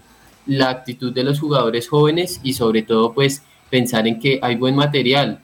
la 0.47 0.69
actitud 0.69 1.13
de 1.13 1.23
los 1.23 1.39
jugadores 1.39 1.87
jóvenes 1.87 2.39
y 2.43 2.53
sobre 2.53 2.81
todo 2.81 3.13
pues 3.13 3.43
pensar 3.69 4.07
en 4.07 4.19
que 4.19 4.39
hay 4.41 4.55
buen 4.55 4.75
material. 4.75 5.39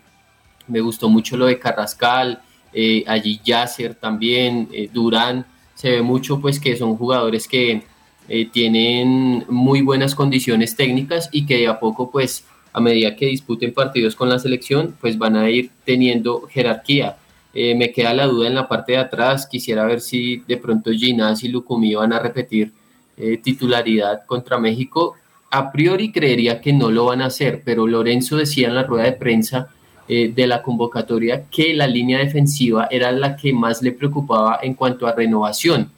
Me 0.67 0.79
gustó 0.79 1.09
mucho 1.09 1.37
lo 1.37 1.45
de 1.45 1.59
Carrascal, 1.59 2.41
eh, 2.73 3.03
allí 3.05 3.39
Yasser 3.43 3.95
también, 3.95 4.69
eh, 4.71 4.89
Durán, 4.91 5.45
se 5.75 5.91
ve 5.91 6.01
mucho 6.01 6.39
pues 6.39 6.59
que 6.59 6.75
son 6.75 6.95
jugadores 6.95 7.47
que 7.47 7.83
eh, 8.29 8.49
tienen 8.51 9.45
muy 9.49 9.81
buenas 9.81 10.15
condiciones 10.15 10.75
técnicas 10.75 11.29
y 11.31 11.45
que 11.45 11.57
de 11.57 11.67
a 11.67 11.79
poco 11.79 12.09
pues 12.09 12.45
a 12.71 12.79
medida 12.79 13.15
que 13.15 13.27
disputen 13.27 13.73
partidos 13.73 14.15
con 14.15 14.29
la 14.29 14.39
selección 14.39 14.95
pues 14.99 15.17
van 15.17 15.35
a 15.35 15.49
ir 15.49 15.69
teniendo 15.85 16.47
jerarquía. 16.49 17.17
me 17.53 17.91
queda 17.91 18.15
la 18.15 18.25
duda 18.25 18.47
en 18.47 18.55
la 18.55 18.67
parte 18.67 18.93
de 18.93 18.97
atrás, 18.97 19.45
quisiera 19.45 19.85
ver 19.85 20.01
si 20.01 20.37
de 20.47 20.57
pronto 20.57 20.89
Ginás 20.91 21.43
y 21.43 21.49
Lucumí 21.49 21.93
van 21.93 22.13
a 22.13 22.19
repetir 22.19 22.71
eh, 23.17 23.37
titularidad 23.37 24.25
contra 24.25 24.57
México, 24.57 25.15
a 25.51 25.71
priori 25.71 26.11
creería 26.11 26.59
que 26.59 26.73
no 26.73 26.89
lo 26.89 27.05
van 27.05 27.21
a 27.21 27.27
hacer, 27.27 27.61
pero 27.63 27.85
Lorenzo 27.85 28.37
decía 28.37 28.67
en 28.67 28.75
la 28.75 28.83
rueda 28.83 29.05
de 29.05 29.13
prensa 29.13 29.69
eh, 30.07 30.33
de 30.35 30.47
la 30.47 30.61
convocatoria 30.61 31.45
que 31.49 31.73
la 31.73 31.87
línea 31.87 32.19
defensiva 32.19 32.87
era 32.91 33.11
la 33.11 33.37
que 33.37 33.53
más 33.53 33.81
le 33.81 33.93
preocupaba 33.93 34.59
en 34.61 34.73
cuanto 34.73 35.07
a 35.07 35.13
renovación, 35.13 35.91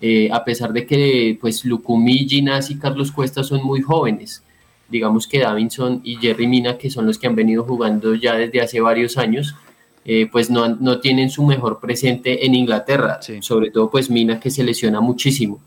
eh, 0.00 0.28
a 0.32 0.44
pesar 0.44 0.72
de 0.72 0.84
que 0.84 1.38
pues 1.40 1.64
Lucumí, 1.64 2.26
Ginás 2.28 2.70
y 2.70 2.78
Carlos 2.78 3.12
Cuesta 3.12 3.44
son 3.44 3.62
muy 3.62 3.82
jóvenes. 3.82 4.42
Digamos 4.88 5.26
que 5.26 5.40
Davinson 5.40 6.00
y 6.02 6.16
Jerry 6.16 6.46
Mina, 6.46 6.76
que 6.76 6.90
son 6.90 7.06
los 7.06 7.18
que 7.18 7.26
han 7.26 7.36
venido 7.36 7.64
jugando 7.64 8.14
ya 8.14 8.34
desde 8.34 8.60
hace 8.60 8.80
varios 8.80 9.16
años, 9.16 9.54
eh, 10.04 10.28
pues 10.32 10.50
no, 10.50 10.68
no, 10.68 11.00
tienen 11.00 11.30
su 11.30 11.44
mejor 11.44 11.80
presente 11.80 12.46
en 12.46 12.54
Inglaterra, 12.54 13.18
sí. 13.20 13.42
sobre 13.42 13.70
todo 13.70 13.90
pues 13.90 14.08
Mina 14.08 14.40
que 14.40 14.50
se 14.50 14.64
lesiona 14.64 15.00
muchísimo. 15.00 15.60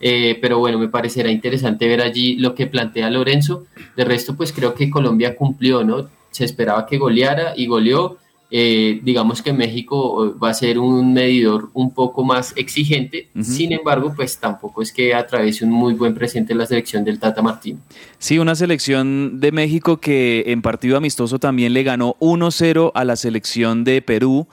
Eh, 0.00 0.38
pero 0.40 0.58
bueno, 0.58 0.78
me 0.78 0.88
parecerá 0.88 1.30
interesante 1.30 1.86
ver 1.88 2.00
allí 2.00 2.36
lo 2.36 2.54
que 2.54 2.66
plantea 2.66 3.10
Lorenzo. 3.10 3.66
De 3.96 4.04
resto, 4.04 4.36
pues 4.36 4.52
creo 4.52 4.74
que 4.74 4.90
Colombia 4.90 5.36
cumplió, 5.36 5.84
¿no? 5.84 6.08
Se 6.30 6.44
esperaba 6.44 6.86
que 6.86 6.98
goleara 6.98 7.54
y 7.56 7.66
goleó. 7.66 8.18
Eh, 8.56 9.00
digamos 9.02 9.42
que 9.42 9.52
México 9.52 10.36
va 10.38 10.50
a 10.50 10.54
ser 10.54 10.78
un 10.78 11.12
medidor 11.12 11.70
un 11.72 11.92
poco 11.92 12.22
más 12.22 12.52
exigente, 12.56 13.28
uh 13.34 13.38
-huh. 13.40 13.42
sin 13.42 13.72
embargo, 13.72 14.12
pues 14.14 14.38
tampoco 14.38 14.80
es 14.80 14.92
que 14.92 15.12
atraviese 15.12 15.64
un 15.64 15.72
muy 15.72 15.94
buen 15.94 16.14
presente 16.14 16.54
la 16.54 16.64
selección 16.64 17.02
del 17.04 17.18
Tata 17.18 17.42
Martino. 17.42 17.80
Sí, 18.18 18.38
una 18.38 18.54
selección 18.54 19.40
de 19.40 19.50
México 19.50 19.96
que 19.96 20.44
en 20.46 20.62
partido 20.62 20.96
amistoso 20.96 21.40
también 21.40 21.72
le 21.72 21.82
ganó 21.82 22.14
1-0 22.20 22.92
a 22.94 23.04
la 23.04 23.16
selección 23.16 23.82
de 23.82 24.02
Perú. 24.02 24.46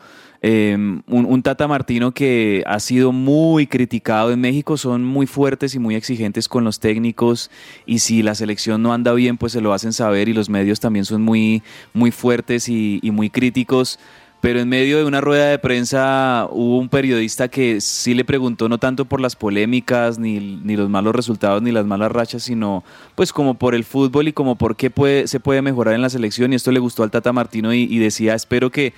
Eh, 0.44 0.74
un, 0.76 1.04
un, 1.08 1.44
Tata 1.44 1.68
Martino 1.68 2.14
que 2.14 2.64
ha 2.66 2.80
sido 2.80 3.12
muy 3.12 3.68
criticado 3.68 4.32
en 4.32 4.42
México, 4.42 4.76
son 4.76 5.04
muy 5.04 5.28
fuertes 5.28 5.76
y 5.76 5.80
muy 5.80 5.94
exigentes 5.94 6.48
con 6.48 6.64
los 6.64 6.80
técnicos 6.80 7.52
y 7.86 8.00
si 8.00 8.24
la 8.24 8.34
selección 8.34 8.82
no 8.82 8.92
anda 8.92 9.14
bien 9.14 9.38
pues 9.38 9.52
se 9.52 9.62
lo 9.62 9.72
hacen 9.72 9.94
saber 9.94 10.30
y 10.30 10.34
los 10.34 10.50
medios 10.50 10.80
también 10.80 11.06
son 11.06 11.22
muy, 11.22 11.62
muy 11.94 12.10
fuertes 12.10 12.70
y, 12.70 13.00
muy 13.04 13.30
críticos. 13.30 14.00
Pero 14.40 14.60
en 14.60 14.68
medio 14.68 14.98
de 14.98 15.06
una 15.06 15.22
rueda 15.22 15.50
de 15.50 15.60
prensa 15.60 16.48
hubo 16.50 16.80
un 16.80 16.90
periodista 16.90 17.48
que 17.48 17.80
sí 17.80 18.16
le 18.16 18.26
preguntó 18.26 18.68
no 18.68 18.80
tanto 18.80 19.06
por 19.06 19.22
las 19.22 19.36
polémicas, 19.36 20.18
ni, 20.18 20.40
ni 20.40 20.76
los 20.76 20.90
malos 20.90 21.14
resultados, 21.14 21.62
ni 21.62 21.72
las 21.72 21.86
malas 21.86 22.12
rachas, 22.12 22.42
sino 22.42 22.84
pues 23.14 23.32
como 23.32 23.54
por 23.54 23.76
el 23.76 23.84
fútbol 23.84 24.30
y 24.30 24.34
como 24.34 24.56
por 24.56 24.76
qué 24.76 24.92
se 25.28 25.40
puede 25.40 25.62
mejorar 25.62 25.94
en 25.94 26.02
la 26.02 26.10
selección. 26.10 26.52
Y 26.52 26.56
esto 26.56 26.72
le 26.72 26.80
gustó 26.80 27.04
al 27.04 27.12
Tata 27.12 27.32
Martino 27.32 27.72
y 27.72 28.00
decía, 28.00 28.34
espero 28.34 28.72
que 28.72 28.94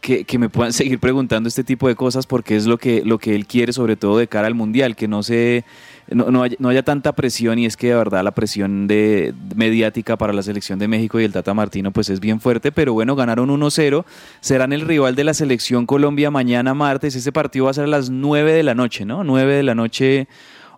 que, 0.00 0.24
que, 0.24 0.38
me 0.38 0.48
puedan 0.48 0.72
seguir 0.72 0.98
preguntando 0.98 1.48
este 1.48 1.64
tipo 1.64 1.88
de 1.88 1.94
cosas 1.94 2.26
porque 2.26 2.56
es 2.56 2.66
lo 2.66 2.78
que, 2.78 3.02
lo 3.04 3.18
que 3.18 3.34
él 3.34 3.46
quiere, 3.46 3.72
sobre 3.72 3.96
todo 3.96 4.18
de 4.18 4.28
cara 4.28 4.46
al 4.46 4.54
Mundial, 4.54 4.96
que 4.96 5.08
no, 5.08 5.22
se, 5.22 5.64
no, 6.10 6.30
no, 6.30 6.42
haya, 6.42 6.56
no 6.58 6.68
haya 6.68 6.82
tanta 6.82 7.12
presión 7.14 7.58
y 7.58 7.66
es 7.66 7.76
que 7.76 7.88
de 7.88 7.94
verdad 7.94 8.22
la 8.22 8.32
presión 8.32 8.86
de, 8.86 9.34
mediática 9.54 10.16
para 10.16 10.32
la 10.32 10.42
selección 10.42 10.78
de 10.78 10.88
México 10.88 11.20
y 11.20 11.24
el 11.24 11.32
Tata 11.32 11.54
Martino 11.54 11.90
pues 11.90 12.10
es 12.10 12.20
bien 12.20 12.40
fuerte, 12.40 12.72
pero 12.72 12.92
bueno, 12.92 13.16
ganaron 13.16 13.48
1-0, 13.48 14.04
serán 14.40 14.72
el 14.72 14.82
rival 14.82 15.14
de 15.14 15.24
la 15.24 15.34
selección 15.34 15.86
Colombia 15.86 16.30
mañana 16.30 16.74
martes, 16.74 17.14
ese 17.14 17.32
partido 17.32 17.66
va 17.66 17.72
a 17.72 17.74
ser 17.74 17.84
a 17.84 17.88
las 17.88 18.10
9 18.10 18.52
de 18.52 18.62
la 18.62 18.74
noche, 18.74 19.04
¿no? 19.04 19.24
9 19.24 19.54
de 19.54 19.62
la 19.62 19.74
noche 19.74 20.28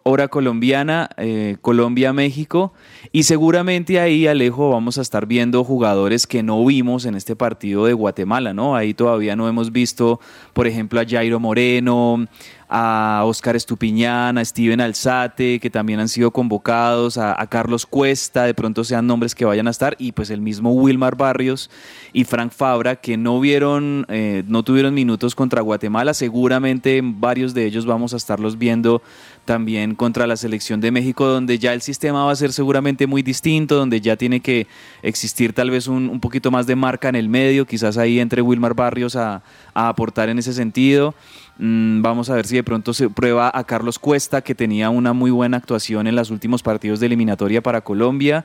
hora 0.08 0.28
colombiana, 0.28 1.10
eh, 1.16 1.56
Colombia-México. 1.60 2.72
Y 3.12 3.22
seguramente 3.22 4.00
ahí, 4.00 4.26
Alejo, 4.26 4.70
vamos 4.70 4.98
a 4.98 5.02
estar 5.02 5.26
viendo 5.26 5.62
jugadores 5.64 6.26
que 6.26 6.42
no 6.42 6.64
vimos 6.64 7.04
en 7.04 7.14
este 7.14 7.36
partido 7.36 7.84
de 7.84 7.92
Guatemala, 7.92 8.52
¿no? 8.52 8.74
Ahí 8.74 8.94
todavía 8.94 9.36
no 9.36 9.48
hemos 9.48 9.72
visto, 9.72 10.20
por 10.52 10.66
ejemplo, 10.66 11.00
a 11.00 11.06
Jairo 11.06 11.38
Moreno, 11.38 12.26
a 12.68 13.22
Oscar 13.24 13.56
Estupiñán, 13.56 14.36
a 14.36 14.44
Steven 14.44 14.80
Alzate, 14.80 15.58
que 15.58 15.70
también 15.70 16.00
han 16.00 16.08
sido 16.08 16.30
convocados, 16.30 17.16
a, 17.16 17.46
Carlos 17.48 17.86
Cuesta, 17.86 18.44
de 18.44 18.52
pronto 18.52 18.84
sean 18.84 19.06
nombres 19.06 19.34
que 19.34 19.46
vayan 19.46 19.68
a 19.68 19.70
estar, 19.70 19.96
y 19.98 20.12
pues 20.12 20.28
el 20.30 20.42
mismo 20.42 20.72
Wilmar 20.72 21.16
Barrios 21.16 21.70
y 22.12 22.24
Frank 22.24 22.52
Fabra, 22.52 22.96
que 22.96 23.16
no 23.16 23.40
vieron, 23.40 24.04
eh, 24.08 24.44
no 24.46 24.62
tuvieron 24.62 24.92
minutos 24.92 25.34
contra 25.34 25.62
Guatemala, 25.62 26.12
seguramente 26.12 27.00
varios 27.02 27.54
de 27.54 27.64
ellos 27.64 27.86
vamos 27.86 28.12
a 28.12 28.18
estarlos 28.18 28.58
viendo 28.58 29.02
también 29.48 29.94
contra 29.94 30.26
la 30.26 30.36
selección 30.36 30.78
de 30.82 30.90
México, 30.90 31.24
donde 31.24 31.58
ya 31.58 31.72
el 31.72 31.80
sistema 31.80 32.26
va 32.26 32.32
a 32.32 32.36
ser 32.36 32.52
seguramente 32.52 33.06
muy 33.06 33.22
distinto, 33.22 33.76
donde 33.76 34.02
ya 34.02 34.14
tiene 34.14 34.40
que 34.40 34.66
existir 35.00 35.54
tal 35.54 35.70
vez 35.70 35.88
un, 35.88 36.10
un 36.10 36.20
poquito 36.20 36.50
más 36.50 36.66
de 36.66 36.76
marca 36.76 37.08
en 37.08 37.16
el 37.16 37.30
medio, 37.30 37.64
quizás 37.64 37.96
ahí 37.96 38.20
entre 38.20 38.42
Wilmar 38.42 38.74
Barrios 38.74 39.16
a, 39.16 39.40
aportar 39.72 40.28
en 40.28 40.38
ese 40.38 40.52
sentido. 40.52 41.14
Mm, 41.56 42.02
vamos 42.02 42.28
a 42.28 42.34
ver 42.34 42.46
si 42.46 42.56
de 42.56 42.62
pronto 42.62 42.92
se 42.92 43.08
prueba 43.08 43.50
a 43.54 43.64
Carlos 43.64 43.98
Cuesta, 43.98 44.42
que 44.42 44.54
tenía 44.54 44.90
una 44.90 45.14
muy 45.14 45.30
buena 45.30 45.56
actuación 45.56 46.06
en 46.06 46.14
los 46.14 46.30
últimos 46.30 46.62
partidos 46.62 47.00
de 47.00 47.06
eliminatoria 47.06 47.62
para 47.62 47.80
Colombia. 47.80 48.44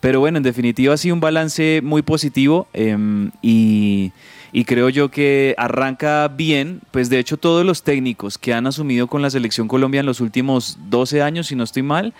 Pero 0.00 0.20
bueno, 0.20 0.36
en 0.36 0.42
definitiva 0.42 0.92
ha 0.92 0.98
sido 0.98 1.14
un 1.14 1.20
balance 1.20 1.80
muy 1.82 2.02
positivo 2.02 2.68
em, 2.74 3.30
y, 3.40 4.12
y 4.52 4.64
creo 4.64 4.90
yo 4.90 5.10
que 5.10 5.54
arranca 5.56 6.28
bien, 6.28 6.80
pues 6.90 7.08
de 7.08 7.18
hecho 7.18 7.38
todos 7.38 7.64
los 7.64 7.82
técnicos 7.82 8.36
que 8.36 8.52
han 8.52 8.66
asumido 8.66 9.06
con 9.06 9.22
la 9.22 9.30
selección 9.30 9.66
Colombia 9.66 10.00
en 10.00 10.06
los 10.06 10.20
últimos 10.20 10.78
12 10.90 11.22
años, 11.22 11.46
si 11.46 11.56
no 11.56 11.64
estoy 11.64 11.82
mal, 11.82 12.12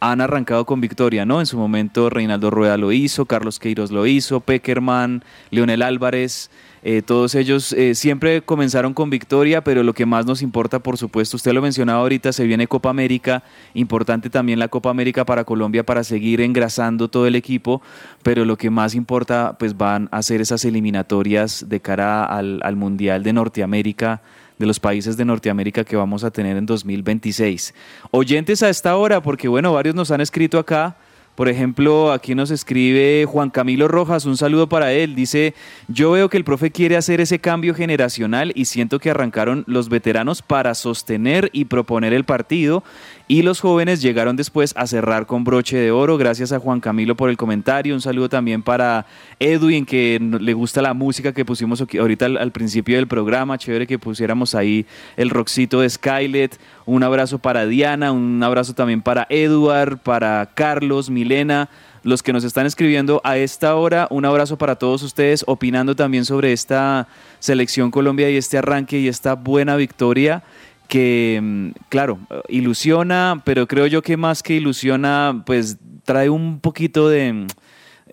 han 0.00 0.20
arrancado 0.20 0.64
con 0.64 0.80
victoria, 0.80 1.24
¿no? 1.24 1.40
En 1.40 1.46
su 1.46 1.58
momento 1.58 2.10
Reinaldo 2.10 2.50
Rueda 2.50 2.76
lo 2.76 2.92
hizo, 2.92 3.26
Carlos 3.26 3.58
Queiroz 3.58 3.90
lo 3.90 4.06
hizo, 4.06 4.40
Peckerman, 4.40 5.24
Leonel 5.50 5.82
Álvarez, 5.82 6.50
eh, 6.86 7.00
todos 7.00 7.34
ellos 7.34 7.72
eh, 7.72 7.94
siempre 7.94 8.42
comenzaron 8.42 8.92
con 8.92 9.08
victoria, 9.08 9.64
pero 9.64 9.82
lo 9.82 9.94
que 9.94 10.04
más 10.04 10.26
nos 10.26 10.42
importa, 10.42 10.80
por 10.80 10.98
supuesto, 10.98 11.38
usted 11.38 11.54
lo 11.54 11.62
mencionaba 11.62 12.00
ahorita, 12.00 12.30
se 12.30 12.44
viene 12.44 12.66
Copa 12.66 12.90
América, 12.90 13.42
importante 13.72 14.28
también 14.28 14.58
la 14.58 14.68
Copa 14.68 14.90
América 14.90 15.24
para 15.24 15.44
Colombia 15.44 15.86
para 15.86 16.04
seguir 16.04 16.42
engrasando 16.42 17.08
todo 17.08 17.26
el 17.26 17.36
equipo, 17.36 17.80
pero 18.22 18.44
lo 18.44 18.58
que 18.58 18.68
más 18.68 18.94
importa, 18.94 19.56
pues 19.58 19.78
van 19.78 20.10
a 20.12 20.22
ser 20.22 20.42
esas 20.42 20.62
eliminatorias 20.66 21.70
de 21.70 21.80
cara 21.80 22.22
al, 22.26 22.60
al 22.62 22.76
Mundial 22.76 23.22
de 23.22 23.32
Norteamérica 23.32 24.20
de 24.58 24.66
los 24.66 24.78
países 24.78 25.16
de 25.16 25.24
Norteamérica 25.24 25.84
que 25.84 25.96
vamos 25.96 26.22
a 26.22 26.30
tener 26.30 26.58
en 26.58 26.66
2026. 26.66 27.74
Oyentes 28.10 28.62
a 28.62 28.68
esta 28.68 28.94
hora, 28.96 29.22
porque 29.22 29.48
bueno, 29.48 29.72
varios 29.72 29.94
nos 29.94 30.10
han 30.10 30.20
escrito 30.20 30.58
acá 30.58 30.98
por 31.34 31.48
ejemplo, 31.48 32.12
aquí 32.12 32.34
nos 32.34 32.50
escribe 32.50 33.26
Juan 33.26 33.50
Camilo 33.50 33.88
Rojas, 33.88 34.24
un 34.24 34.36
saludo 34.36 34.68
para 34.68 34.92
él. 34.92 35.16
Dice, 35.16 35.54
yo 35.88 36.12
veo 36.12 36.28
que 36.28 36.36
el 36.36 36.44
profe 36.44 36.70
quiere 36.70 36.96
hacer 36.96 37.20
ese 37.20 37.40
cambio 37.40 37.74
generacional 37.74 38.52
y 38.54 38.66
siento 38.66 39.00
que 39.00 39.10
arrancaron 39.10 39.64
los 39.66 39.88
veteranos 39.88 40.42
para 40.42 40.74
sostener 40.74 41.50
y 41.52 41.64
proponer 41.64 42.12
el 42.12 42.24
partido 42.24 42.84
y 43.26 43.42
los 43.42 43.60
jóvenes 43.60 44.02
llegaron 44.02 44.36
después 44.36 44.74
a 44.76 44.86
cerrar 44.86 45.26
con 45.26 45.44
broche 45.44 45.78
de 45.78 45.90
oro. 45.90 46.18
Gracias 46.18 46.52
a 46.52 46.58
Juan 46.58 46.80
Camilo 46.80 47.16
por 47.16 47.30
el 47.30 47.38
comentario. 47.38 47.94
Un 47.94 48.02
saludo 48.02 48.28
también 48.28 48.62
para 48.62 49.06
Edwin, 49.40 49.86
que 49.86 50.18
le 50.20 50.52
gusta 50.52 50.82
la 50.82 50.92
música 50.92 51.32
que 51.32 51.44
pusimos 51.44 51.82
ahorita 51.98 52.26
al, 52.26 52.52
principio 52.52 52.96
del 52.96 53.06
programa. 53.06 53.56
Chévere 53.56 53.86
que 53.86 53.98
pusiéramos 53.98 54.54
ahí 54.54 54.84
el 55.16 55.30
roxito 55.30 55.80
de 55.80 55.88
Skylet. 55.88 56.58
Un 56.84 57.02
abrazo 57.02 57.38
para 57.38 57.64
Diana, 57.66 58.12
un 58.12 58.42
abrazo 58.42 58.74
también 58.74 59.00
para 59.00 59.26
Edward, 59.30 59.98
para 59.98 60.50
Carlos, 60.54 61.08
Milena 61.08 61.70
los 62.02 62.22
que 62.22 62.34
nos 62.34 62.44
están 62.44 62.66
escribiendo 62.66 63.22
a 63.24 63.38
esta 63.38 63.74
hora. 63.74 64.06
Un 64.10 64.26
abrazo 64.26 64.58
para 64.58 64.76
todos 64.76 65.02
ustedes, 65.02 65.42
opinando 65.46 65.96
también 65.96 66.26
sobre 66.26 66.52
esta 66.52 67.08
selección 67.38 67.90
Colombia 67.90 68.28
y 68.28 68.36
este 68.36 68.58
arranque 68.58 68.98
y 68.98 69.08
esta 69.08 69.34
buena 69.34 69.74
victoria 69.76 70.42
que, 70.88 71.40
mm, 71.42 71.68
claro, 71.88 72.18
ilusiona, 72.48 73.42
pero 73.44 73.66
creo 73.66 73.86
yo 73.86 74.02
que 74.02 74.16
más 74.16 74.42
que 74.42 74.54
ilusiona, 74.54 75.42
pues 75.46 75.78
trae 76.04 76.28
un 76.30 76.60
poquito 76.60 77.08
de, 77.08 77.32
mm, 77.32 77.46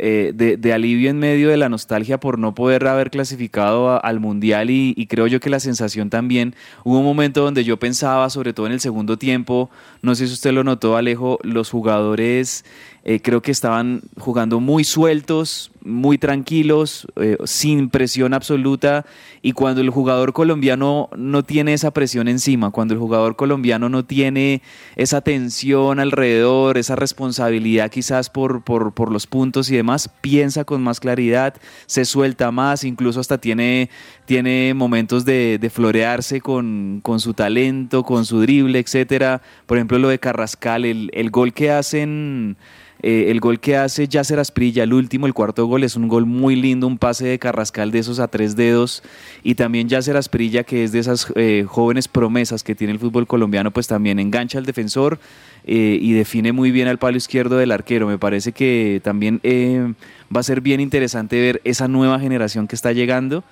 eh, 0.04 0.32
de, 0.34 0.74
alivio 0.74 1.12
en 1.12 1.20
medio 1.20 1.50
de 1.50 1.58
la 1.58 1.70
nostalgia 1.70 2.20
por 2.20 2.40
no 2.40 2.56
poder 2.56 2.88
haber 2.88 3.12
clasificado 3.12 4.04
al 4.04 4.20
Mundial 4.20 4.72
y, 4.72 4.96
y, 4.98 5.06
creo 5.06 5.28
yo 5.28 5.40
que 5.40 5.50
la 5.50 5.60
sensación 5.60 6.10
también, 6.10 6.56
hubo 6.84 7.00
un 7.00 7.06
momento 7.06 7.44
donde 7.44 7.64
yo 7.64 7.78
pensaba, 7.78 8.30
sobre 8.32 8.54
todo 8.54 8.66
en 8.66 8.72
el 8.72 8.80
segundo 8.80 9.18
tiempo, 9.18 9.70
no 10.02 10.16
sé 10.16 10.28
si 10.28 10.34
usted 10.34 10.54
lo 10.54 10.64
notó 10.64 10.98
Alejo, 10.98 11.40
los 11.44 11.70
jugadores 11.70 12.66
eh, 13.04 13.20
creo 13.20 13.42
que 13.42 13.52
estaban 13.52 14.02
jugando 14.20 14.60
muy 14.60 14.84
sueltos, 14.84 15.72
muy 15.84 16.20
tranquilos, 16.20 17.08
eh, 17.16 17.38
sin 17.46 17.90
presión 17.90 18.34
absoluta. 18.34 19.06
Y 19.42 19.54
cuando 19.54 19.82
el 19.82 19.90
jugador 19.90 20.34
colombiano 20.34 21.10
no 21.16 21.44
tiene 21.44 21.74
esa 21.74 21.92
presión 21.92 22.28
encima, 22.28 22.70
cuando 22.70 22.94
el 22.94 23.00
jugador 23.00 23.36
colombiano 23.36 23.90
no 23.90 24.06
tiene 24.06 24.62
esa 24.96 25.22
tensión 25.22 26.00
alrededor, 26.00 26.78
esa 26.78 26.96
responsabilidad 26.96 27.90
quizás 27.90 28.30
por, 28.30 28.64
por, 28.64 29.12
los 29.12 29.26
puntos 29.26 29.72
y 29.72 29.76
demás, 29.76 30.10
piensa 30.22 30.64
con 30.64 30.84
más 30.84 31.00
claridad, 31.00 31.56
se 31.88 32.06
suelta 32.06 32.52
más, 32.52 32.84
incluso 32.84 33.20
hasta 33.20 33.40
tiene, 33.40 33.90
tiene 34.26 34.74
momentos 34.74 35.26
de, 35.26 35.72
florearse 35.74 36.42
con, 36.42 37.00
con, 37.04 37.20
su 37.20 37.34
talento, 37.34 38.04
con 38.04 38.26
su 38.26 38.42
drible, 38.42 38.80
etcétera. 38.80 39.42
Por 39.66 39.78
ejemplo, 39.78 40.00
lo 40.00 40.10
de 40.10 40.20
Carrascal, 40.20 40.86
el, 40.86 41.10
el 41.14 41.30
gol 41.32 41.54
que 41.54 41.72
hacen 41.72 42.58
eh, 43.04 43.32
el 43.32 43.40
gol 43.40 43.60
que 43.60 43.78
hace 43.78 44.08
Yasser 44.08 44.40
Asprilla, 44.40 44.84
el 44.84 44.94
último, 44.94 45.26
el 45.26 45.34
cuarto 45.34 45.66
gol, 45.66 45.84
es 45.84 45.96
un 45.96 46.08
gol 46.08 46.28
muy 46.28 46.56
lindo, 46.56 46.86
un 46.86 47.00
pase 47.00 47.26
de 47.26 47.40
Carrascal 47.40 47.90
de 47.90 48.00
esos 48.00 48.20
a 48.20 48.28
tres 48.28 48.56
dedos. 48.56 49.02
Y 49.44 49.56
también 49.56 49.90
Yasser 49.90 50.18
Asprilla, 50.18 50.64
que 50.64 50.84
es 50.84 50.92
de 50.92 51.00
esas 51.00 51.32
eh, 51.36 51.66
jóvenes 51.68 52.08
promesas 52.08 52.64
que 52.64 52.76
tiene 52.76 52.94
el 52.94 53.00
fútbol 53.00 53.26
colombiano, 53.26 53.72
pues 53.72 53.88
también 53.88 54.20
engancha 54.20 54.60
al 54.60 54.66
defensor 54.66 55.20
eh, 55.66 55.98
y 56.00 56.14
define 56.14 56.52
muy 56.52 56.72
bien 56.72 56.88
al 56.88 57.00
palo 57.00 57.18
izquierdo 57.18 57.58
del 57.58 57.72
arquero. 57.72 58.08
Me 58.08 58.20
parece 58.20 58.52
que 58.52 59.02
también 59.04 59.42
va 59.44 60.40
a 60.40 60.44
ser 60.44 60.62
bien 60.62 60.80
interesante 60.80 61.42
ver 61.42 61.62
esa 61.64 61.88
nueva 61.88 62.20
generación 62.20 62.68
que 62.68 62.76
está 62.76 62.92
llegando. 62.92 63.44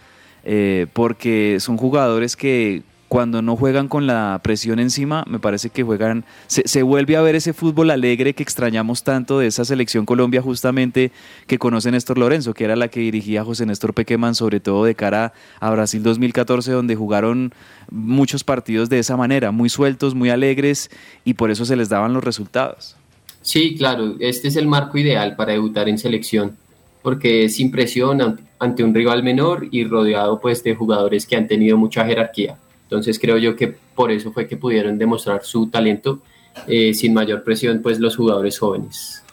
Porque 0.94 1.58
son 1.60 1.78
jugadores 1.78 2.36
que 2.36 2.84
cuando 3.10 3.42
no 3.42 3.58
juegan 3.58 3.88
con 3.88 4.08
la 4.08 4.40
presión 4.44 4.80
encima, 4.80 5.26
me 5.28 5.40
parece 5.40 5.72
que 5.72 5.84
juegan, 5.84 6.24
se, 6.48 6.84
vuelve 6.84 7.18
a 7.18 7.22
ver 7.22 7.36
ese 7.36 7.54
fútbol 7.54 7.90
alegre 7.90 8.34
que 8.34 8.44
extrañamos 8.44 9.04
tanto 9.04 9.40
de 9.40 9.48
esa 9.48 9.66
selección 9.66 10.06
Colombia 10.06 10.42
justamente 10.44 11.12
que 11.48 11.58
conoce 11.58 11.92
Néstor 11.92 12.20
Lorenzo, 12.20 12.54
que 12.54 12.64
era 12.64 12.76
la 12.76 12.88
que 12.88 13.00
dirigía 13.00 13.44
José 13.44 13.66
Néstor 13.66 13.96
Pequeman, 13.96 14.36
sobre 14.36 14.60
todo 14.60 14.86
de 14.86 14.94
cara 14.94 15.34
a 15.60 15.72
Brasil 15.72 16.04
2014, 16.04 16.72
donde 16.72 16.96
jugaron 16.96 17.52
muchos 17.90 18.44
partidos 18.44 18.90
de 18.90 19.00
esa 19.00 19.18
manera, 19.18 19.52
muy 19.52 19.70
sueltos, 19.70 20.14
muy 20.14 20.30
alegres, 20.30 20.92
y 21.26 21.34
por 21.34 21.50
eso 21.50 21.66
se 21.66 21.76
les 21.76 21.90
daban 21.90 22.14
los 22.14 22.24
resultados. 22.24 22.96
Sí, 23.42 23.76
claro, 23.76 24.18
este 24.20 24.50
es 24.50 24.56
el 24.56 24.68
marco 24.68 25.00
ideal 25.00 25.36
para 25.36 25.54
debutar 25.54 25.90
en 25.90 25.98
selección, 25.98 26.56
porque 27.02 27.50
sin 27.50 27.72
presión 27.72 28.40
ante 28.60 28.84
un 28.84 28.94
rival 28.94 29.24
menor 29.24 29.68
y 29.72 29.86
rodeado 29.86 30.40
pues 30.40 30.64
de 30.64 30.76
jugadores 30.76 31.26
que 31.26 31.36
han 31.36 31.48
tenido 31.48 31.78
mucha 31.78 32.06
jerarquía. 32.06 32.58
Entonces 32.84 33.20
creo 33.20 33.38
yo 33.38 33.56
que 33.56 33.68
por 33.68 34.12
eso 34.12 34.32
fue 34.32 34.48
que 34.48 34.58
pudieron 34.58 34.98
demostrar 34.98 35.44
su 35.44 35.68
talento 35.68 36.20
eh, 36.68 36.94
sin 36.94 37.14
mayor 37.14 37.44
presión 37.44 37.82
pues 37.82 38.00
los 38.00 38.16
jugadores 38.16 38.58
jóvenes. 38.58 39.24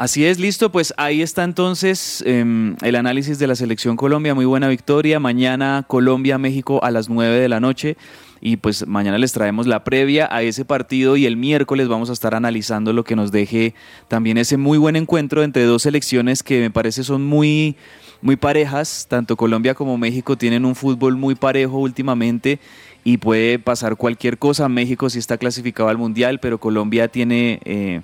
Así 0.00 0.24
es, 0.24 0.38
listo, 0.38 0.72
pues 0.72 0.94
ahí 0.96 1.20
está 1.20 1.44
entonces 1.44 2.24
em, 2.26 2.74
el 2.80 2.96
análisis 2.96 3.38
de 3.38 3.46
la 3.46 3.54
selección 3.54 3.98
Colombia, 3.98 4.34
muy 4.34 4.46
buena 4.46 4.66
victoria, 4.66 5.20
mañana 5.20 5.84
Colombia-México 5.86 6.82
a 6.82 6.90
las 6.90 7.10
9 7.10 7.38
de 7.38 7.50
la 7.50 7.60
noche. 7.60 7.98
Y 8.40 8.56
pues 8.56 8.86
mañana 8.86 9.18
les 9.18 9.32
traemos 9.32 9.66
la 9.66 9.84
previa 9.84 10.26
a 10.34 10.40
ese 10.40 10.64
partido 10.64 11.18
y 11.18 11.26
el 11.26 11.36
miércoles 11.36 11.86
vamos 11.86 12.08
a 12.08 12.14
estar 12.14 12.34
analizando 12.34 12.94
lo 12.94 13.04
que 13.04 13.14
nos 13.14 13.30
deje 13.30 13.74
también 14.08 14.38
ese 14.38 14.56
muy 14.56 14.78
buen 14.78 14.96
encuentro 14.96 15.42
entre 15.42 15.64
dos 15.64 15.82
selecciones 15.82 16.42
que 16.42 16.60
me 16.60 16.70
parece 16.70 17.04
son 17.04 17.22
muy 17.26 17.76
muy 18.22 18.36
parejas, 18.36 19.04
tanto 19.06 19.36
Colombia 19.36 19.74
como 19.74 19.98
México 19.98 20.38
tienen 20.38 20.64
un 20.64 20.76
fútbol 20.76 21.16
muy 21.16 21.34
parejo 21.34 21.76
últimamente 21.76 22.58
y 23.04 23.18
puede 23.18 23.58
pasar 23.58 23.96
cualquier 23.96 24.38
cosa. 24.38 24.66
México 24.70 25.10
sí 25.10 25.18
está 25.18 25.36
clasificado 25.36 25.90
al 25.90 25.98
Mundial, 25.98 26.40
pero 26.40 26.58
Colombia 26.58 27.08
tiene 27.08 27.60
eh, 27.66 28.00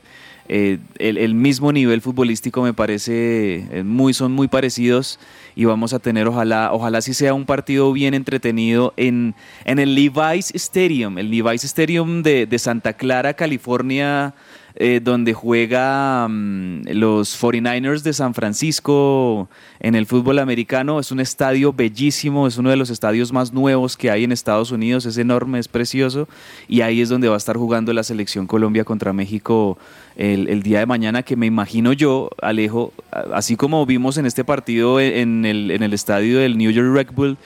eh, 0.48 0.78
el, 0.98 1.35
mismo 1.35 1.72
nivel 1.72 2.00
futbolístico, 2.00 2.62
me 2.62 2.72
parece, 2.72 3.66
eh, 3.70 3.82
muy, 3.85 4.14
son 4.14 4.32
muy 4.32 4.48
parecidos 4.48 5.18
y 5.54 5.64
vamos 5.64 5.92
a 5.92 5.98
tener, 5.98 6.28
ojalá, 6.28 6.70
ojalá 6.72 7.00
sí 7.00 7.14
sea 7.14 7.35
un 7.35 7.46
partido 7.46 7.92
bien 7.92 8.14
entretenido 8.14 8.94
en, 8.96 9.35
en 9.64 9.78
el 9.78 9.94
Levi's 9.94 10.52
Stadium, 10.54 11.18
el 11.18 11.30
Levi's 11.30 11.64
Stadium 11.64 12.22
de, 12.22 12.46
de 12.46 12.59
Santa 12.59 12.92
Clara, 12.92 13.35
California 13.35 14.35
eh, 14.78 15.00
donde 15.02 15.32
juega 15.32 16.28
mm, 16.28 16.82
los 16.92 17.40
49ers 17.40 18.02
de 18.02 18.12
San 18.12 18.34
Francisco 18.34 19.48
en 19.80 19.94
el 19.94 20.04
fútbol 20.04 20.38
americano. 20.38 21.00
Es 21.00 21.10
un 21.10 21.20
estadio 21.20 21.72
bellísimo, 21.72 22.46
es 22.46 22.58
uno 22.58 22.68
de 22.68 22.76
los 22.76 22.90
estadios 22.90 23.32
más 23.32 23.54
nuevos 23.54 23.96
que 23.96 24.10
hay 24.10 24.24
en 24.24 24.32
Estados 24.32 24.70
Unidos, 24.72 25.06
es 25.06 25.16
enorme, 25.16 25.58
es 25.58 25.68
precioso, 25.68 26.28
y 26.68 26.82
ahí 26.82 27.00
es 27.00 27.08
donde 27.08 27.28
va 27.28 27.34
a 27.34 27.38
estar 27.38 27.56
jugando 27.56 27.94
la 27.94 28.02
selección 28.02 28.46
Colombia 28.46 28.84
contra 28.84 29.14
México 29.14 29.78
el, 30.16 30.62
día 30.62 30.80
de 30.80 30.86
mañana, 30.86 31.22
que 31.22 31.36
me 31.36 31.46
imagino 31.46 31.92
yo, 31.92 32.30
Alejo, 32.40 32.92
así 33.32 33.56
como 33.56 33.84
vimos 33.86 34.16
en 34.16 34.26
este 34.26 34.44
partido 34.44 35.00
en 35.00 35.44
el, 35.44 35.70
en 35.70 35.82
el 35.82 35.92
estadio 35.92 36.38
del 36.38 36.56
New 36.56 36.70
York 36.70 36.94
Red 36.94 37.14
Bull, 37.14 37.36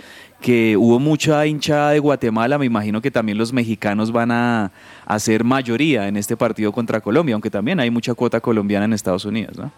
que 0.40 0.76
hubo 0.76 0.98
mucha 0.98 1.46
hinchada 1.46 1.90
de 1.92 1.98
Guatemala, 1.98 2.58
me 2.58 2.66
imagino 2.66 3.00
que 3.00 3.10
también 3.10 3.38
los 3.38 3.52
mexicanos 3.52 4.10
van 4.10 4.30
a, 4.30 4.72
hacer 5.06 5.42
mayoría 5.42 6.06
en 6.06 6.16
este 6.16 6.36
partido 6.36 6.72
contra 6.72 7.00
Colombia, 7.00 7.34
aunque 7.34 7.50
también 7.50 7.80
hay 7.80 7.90
mucha 7.90 8.14
cuota 8.14 8.40
colombiana 8.40 8.84
en 8.84 8.92
Estados 8.92 9.24
Unidos, 9.24 9.58
¿no? 9.58 9.72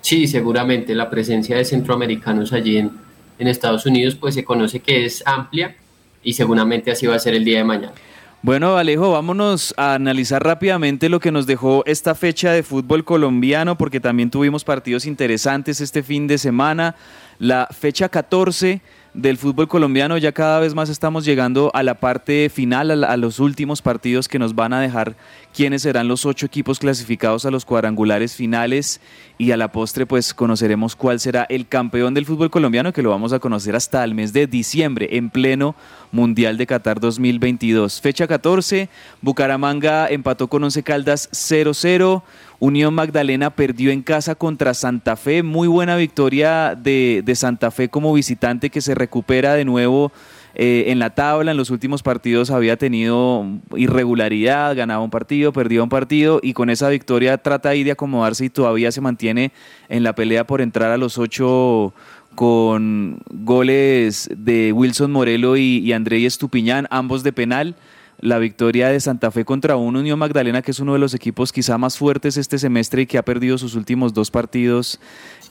Sí, 0.00 0.26
seguramente 0.26 0.94
la 0.94 1.10
presencia 1.10 1.56
de 1.56 1.64
centroamericanos 1.64 2.52
allí 2.52 2.78
en, 2.78 2.92
en 3.38 3.48
Estados 3.48 3.84
Unidos 3.84 4.14
pues 4.14 4.34
se 4.34 4.44
conoce 4.44 4.80
que 4.80 5.04
es 5.04 5.22
amplia 5.26 5.76
y 6.22 6.32
seguramente 6.32 6.90
así 6.90 7.06
va 7.06 7.16
a 7.16 7.18
ser 7.18 7.34
el 7.34 7.44
día 7.44 7.58
de 7.58 7.64
mañana. 7.64 7.92
Bueno, 8.40 8.76
Alejo, 8.76 9.10
vámonos 9.10 9.74
a 9.76 9.94
analizar 9.94 10.44
rápidamente 10.44 11.08
lo 11.08 11.18
que 11.18 11.32
nos 11.32 11.46
dejó 11.46 11.82
esta 11.86 12.14
fecha 12.14 12.52
de 12.52 12.62
fútbol 12.62 13.04
colombiano, 13.04 13.76
porque 13.76 13.98
también 13.98 14.30
tuvimos 14.30 14.62
partidos 14.62 15.06
interesantes 15.06 15.80
este 15.80 16.04
fin 16.04 16.28
de 16.28 16.38
semana. 16.38 16.94
La 17.40 17.66
fecha 17.66 18.08
14 18.08 18.80
del 19.14 19.38
fútbol 19.38 19.68
colombiano. 19.68 20.18
Ya 20.18 20.32
cada 20.32 20.60
vez 20.60 20.74
más 20.74 20.88
estamos 20.88 21.24
llegando 21.24 21.70
a 21.74 21.82
la 21.82 21.94
parte 21.94 22.50
final, 22.50 23.04
a, 23.04 23.16
los 23.16 23.40
últimos 23.40 23.82
partidos 23.82 24.28
que 24.28 24.38
nos 24.38 24.54
van 24.54 24.72
a 24.72 24.80
dejar 24.80 25.16
quiénes 25.54 25.82
serán 25.82 26.08
los 26.08 26.26
ocho 26.26 26.46
equipos 26.46 26.78
clasificados 26.78 27.44
a 27.46 27.50
los 27.50 27.64
cuadrangulares 27.64 28.34
finales 28.34 29.00
y 29.38 29.50
a 29.52 29.56
la 29.56 29.72
postre 29.72 30.06
pues 30.06 30.34
conoceremos 30.34 30.96
cuál 30.96 31.20
será 31.20 31.46
el 31.48 31.66
campeón 31.66 32.14
del 32.14 32.26
fútbol 32.26 32.50
colombiano 32.50 32.92
que 32.92 33.02
lo 33.02 33.10
vamos 33.10 33.32
a 33.32 33.38
conocer 33.38 33.74
hasta 33.76 34.04
el 34.04 34.14
mes 34.14 34.32
de 34.32 34.46
diciembre 34.46 35.08
en 35.12 35.30
pleno 35.30 35.74
Mundial 36.12 36.56
de 36.56 36.66
Qatar 36.66 37.00
2022. 37.00 38.00
Fecha 38.00 38.26
14, 38.26 38.88
Bucaramanga 39.20 40.08
empató 40.08 40.48
con 40.48 40.64
Once 40.64 40.82
Caldas 40.82 41.28
0-0. 41.32 42.22
Unión 42.60 42.92
Magdalena 42.92 43.50
perdió 43.50 43.92
en 43.92 44.02
casa 44.02 44.34
contra 44.34 44.74
Santa 44.74 45.14
Fe. 45.14 45.44
Muy 45.44 45.68
buena 45.68 45.96
victoria 45.96 46.74
de, 46.74 47.22
Santa 47.36 47.70
Fe 47.70 47.88
como 47.88 48.12
visitante 48.12 48.70
que 48.70 48.80
se 48.80 48.96
recupera 48.96 49.54
de 49.54 49.64
nuevo 49.64 50.10
eh, 50.56 50.86
en 50.88 50.98
la 50.98 51.10
tabla. 51.10 51.52
En 51.52 51.56
los 51.56 51.70
últimos 51.70 52.02
partidos 52.02 52.50
había 52.50 52.76
tenido 52.76 53.46
irregularidad, 53.76 54.74
ganaba 54.74 55.04
un 55.04 55.10
partido, 55.10 55.52
perdía 55.52 55.84
un 55.84 55.88
partido 55.88 56.40
y 56.42 56.52
con 56.52 56.68
esa 56.68 56.88
victoria 56.88 57.38
trata 57.38 57.68
ahí 57.68 57.84
de 57.84 57.92
acomodarse 57.92 58.46
y 58.46 58.50
todavía 58.50 58.90
se 58.90 59.00
mantiene 59.00 59.52
en 59.88 60.02
la 60.02 60.16
pelea 60.16 60.44
por 60.44 60.60
entrar 60.60 60.90
a 60.90 60.98
los 60.98 61.16
ocho 61.16 61.94
con 62.34 63.20
goles 63.30 64.28
de 64.36 64.72
Wilson 64.72 65.12
Morelo 65.12 65.56
y, 65.56 65.78
y 65.78 65.92
André 65.92 66.26
Estupiñán, 66.26 66.88
ambos 66.90 67.22
de 67.22 67.32
penal 67.32 67.76
la 68.20 68.38
victoria 68.38 68.88
de 68.88 68.98
Santa 68.98 69.30
Fe 69.30 69.44
contra 69.44 69.76
un 69.76 69.96
Unión 69.96 70.18
Magdalena, 70.18 70.62
que 70.62 70.72
es 70.72 70.80
uno 70.80 70.92
de 70.92 70.98
los 70.98 71.14
equipos 71.14 71.52
quizá 71.52 71.78
más 71.78 71.96
fuertes 71.96 72.36
este 72.36 72.58
semestre 72.58 73.02
y 73.02 73.06
que 73.06 73.18
ha 73.18 73.22
perdido 73.22 73.58
sus 73.58 73.74
últimos 73.74 74.12
dos 74.12 74.30
partidos 74.30 74.98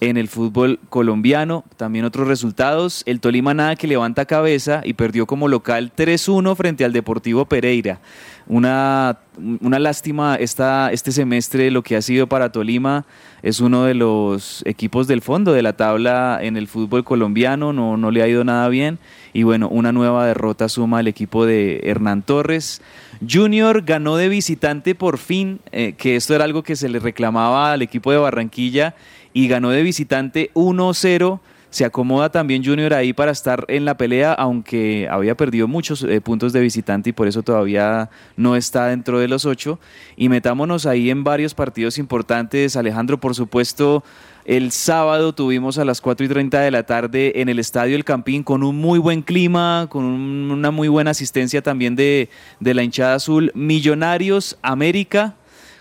en 0.02 0.18
el 0.18 0.28
fútbol 0.28 0.80
colombiano. 0.90 1.64
También 1.78 2.06
otros 2.06 2.28
resultados, 2.28 3.04
el 3.06 3.20
Tolima 3.20 3.54
nada 3.54 3.76
que 3.76 3.88
levanta 3.88 4.26
cabeza 4.26 4.82
y 4.84 4.94
perdió 4.94 5.26
como 5.26 5.48
local 5.48 5.92
3-1 5.96 6.56
frente 6.56 6.84
al 6.84 6.94
Deportivo 6.94 7.46
Pereira. 7.46 8.00
Una, 8.48 9.18
una 9.62 9.80
lástima 9.80 10.36
esta, 10.36 10.92
este 10.92 11.12
semestre 11.12 11.72
lo 11.72 11.84
que 11.84 11.96
ha 11.96 12.02
sido 12.02 12.28
para 12.28 12.52
Tolima. 12.52 13.06
Es 13.44 13.60
uno 13.60 13.84
de 13.84 13.94
los 13.94 14.62
equipos 14.66 15.08
del 15.08 15.22
fondo 15.22 15.54
de 15.54 15.62
la 15.62 15.74
tabla 15.74 16.40
en 16.42 16.58
el 16.58 16.68
fútbol 16.68 17.04
colombiano, 17.04 17.72
no, 17.72 17.98
no 17.98 18.12
le 18.12 18.24
ha 18.24 18.28
ido 18.28 18.44
nada 18.44 18.68
bien. 18.70 19.00
Y 19.38 19.43
bueno, 19.43 19.69
una 19.69 19.91
nueva 19.91 20.26
derrota 20.26 20.67
suma 20.67 20.97
al 20.97 21.08
equipo 21.08 21.45
de 21.45 21.82
Hernán 21.84 22.23
Torres. 22.23 22.82
Junior 23.21 23.84
ganó 23.84 24.15
de 24.15 24.30
visitante 24.30 24.95
por 24.95 25.19
fin, 25.19 25.60
eh, 25.71 25.93
que 25.95 26.15
esto 26.15 26.34
era 26.34 26.43
algo 26.43 26.63
que 26.63 26.76
se 26.76 26.89
le 26.89 26.97
reclamaba 26.97 27.71
al 27.71 27.84
equipo 27.84 28.12
de 28.12 28.17
Barranquilla, 28.17 28.95
y 29.34 29.47
ganó 29.47 29.69
de 29.69 29.84
visitante 29.84 30.50
1-0 30.56 31.39
se 31.69 31.84
acomoda 31.84 32.32
también 32.32 32.63
Junior 32.63 32.93
ahí 32.93 33.13
para 33.13 33.32
estar 33.32 33.65
en 33.67 33.84
la 33.84 33.97
pelea, 33.97 34.34
aunque 34.34 35.08
había 35.12 35.36
perdido 35.36 35.67
muchos 35.67 36.02
eh, 36.04 36.21
puntos 36.21 36.54
de 36.54 36.62
visitante 36.62 37.10
y 37.10 37.13
por 37.13 37.28
eso 37.28 37.43
todavía 37.43 38.10
no 38.38 38.56
está 38.56 38.88
dentro 38.88 39.19
de 39.19 39.28
los 39.28 39.45
ocho. 39.45 39.78
Y 40.15 40.30
metámonos 40.30 40.86
ahí 40.86 41.10
en 41.10 41.23
varios 41.23 41.54
partidos 41.54 41.97
importantes. 41.97 42.78
Alejandro, 42.78 43.19
por 43.19 43.36
supuesto, 43.36 44.04
el 44.48 44.72
sábado 44.72 45.34
tuvimos 45.34 45.78
a 45.78 45.86
las 45.86 46.02
4 46.02 46.26
y 46.26 46.30
30 46.30 46.60
de 46.60 46.72
la 46.72 46.84
tarde 46.84 47.42
en 47.42 47.50
el 47.50 47.60
Estadio 47.60 47.96
El 47.96 48.04
Campín 48.04 48.42
con 48.42 48.64
un 48.64 48.78
muy 48.78 48.98
buen 48.98 49.22
clima, 49.22 49.86
con 49.90 50.04
una 50.04 50.72
muy 50.72 50.88
buena 50.88 51.12
asistencia 51.12 51.62
también 51.62 51.96
de, 51.96 52.30
de 52.60 52.74
la 52.74 52.82
hinchada 52.82 53.14
azul. 53.14 53.52
Millonarios 53.54 54.58
América 54.64 55.36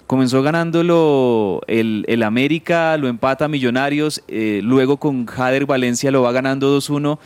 Comenzó 0.06 0.40
ganándolo 0.40 1.62
el, 1.66 2.04
el 2.06 2.22
América, 2.22 2.96
lo 2.96 3.08
empata 3.08 3.48
Millonarios, 3.48 4.22
eh, 4.28 4.60
luego 4.62 4.98
con 4.98 5.26
Jader 5.26 5.66
Valencia 5.66 6.12
lo 6.12 6.22
va 6.22 6.30
ganando 6.30 6.78
2-1 6.78 7.18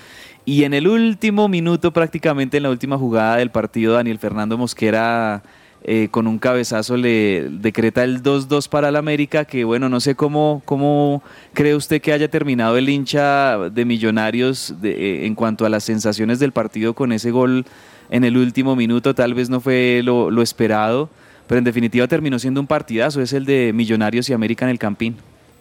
y 0.46 0.64
en 0.64 0.72
el 0.72 0.88
último 0.88 1.46
minuto, 1.48 1.92
prácticamente 1.92 2.56
en 2.56 2.62
la 2.62 2.70
última 2.70 2.96
jugada 2.96 3.36
del 3.36 3.50
partido, 3.50 3.92
Daniel 3.92 4.18
Fernando 4.18 4.56
Mosquera 4.56 5.42
eh, 5.82 6.08
con 6.10 6.26
un 6.26 6.38
cabezazo 6.38 6.98
le 6.98 7.48
decreta 7.50 8.04
el 8.04 8.22
2-2 8.22 8.68
para 8.68 8.90
el 8.90 8.96
América, 8.96 9.46
que 9.46 9.64
bueno, 9.64 9.88
no 9.88 10.00
sé 10.00 10.14
cómo, 10.14 10.60
cómo 10.66 11.22
cree 11.54 11.74
usted 11.74 12.02
que 12.02 12.12
haya 12.12 12.28
terminado 12.28 12.76
el 12.76 12.88
hincha 12.88 13.56
de 13.70 13.84
Millonarios 13.86 14.74
eh, 14.82 15.22
en 15.24 15.34
cuanto 15.34 15.64
a 15.64 15.70
las 15.70 15.84
sensaciones 15.84 16.38
del 16.38 16.52
partido 16.52 16.92
con 16.92 17.12
ese 17.12 17.30
gol 17.30 17.64
en 18.10 18.24
el 18.24 18.36
último 18.36 18.76
minuto, 18.76 19.14
tal 19.14 19.32
vez 19.32 19.48
no 19.48 19.60
fue 19.60 20.02
lo, 20.04 20.42
esperado 20.42 21.08
pero 21.46 21.58
en 21.58 21.64
definitiva 21.64 22.06
terminó 22.06 22.38
siendo 22.38 22.60
un 22.60 22.66
partidazo, 22.68 23.20
es 23.20 23.32
el 23.32 23.44
de 23.44 23.72
Millonarios 23.72 24.28
y 24.28 24.32
América 24.32 24.66
en 24.66 24.70
el 24.70 24.78
Campín. 24.78 25.16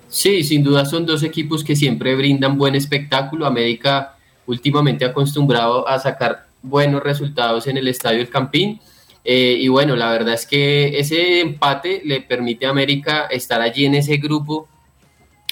Sí, 0.08 0.44
sin 0.44 0.64
duda 0.64 0.86
son 0.86 1.06
dos 1.06 1.24
equipos 1.24 1.64
que 1.64 1.76
siempre 1.76 2.16
brindan 2.16 2.60
buen 2.60 2.76
espectáculo. 2.76 3.48
América 3.48 4.16
últimamente 4.46 5.06
acostumbrado 5.06 5.88
a 5.88 5.98
sacar 5.98 6.46
buenos 6.62 7.02
resultados 7.02 7.66
en 7.66 7.78
el 7.78 7.88
Estadio 7.88 8.20
El 8.20 8.30
Campín. 8.30 8.80
Eh, 9.32 9.60
y 9.62 9.68
bueno, 9.68 9.96
la 9.96 10.10
verdad 10.10 10.34
es 10.34 10.48
que 10.48 10.98
ese 10.98 11.40
empate 11.42 12.02
le 12.04 12.20
permite 12.20 12.66
a 12.66 12.72
América 12.72 13.28
estar 13.30 13.62
allí 13.62 13.86
en 13.86 13.94
ese 13.94 14.18
grupo 14.18 14.68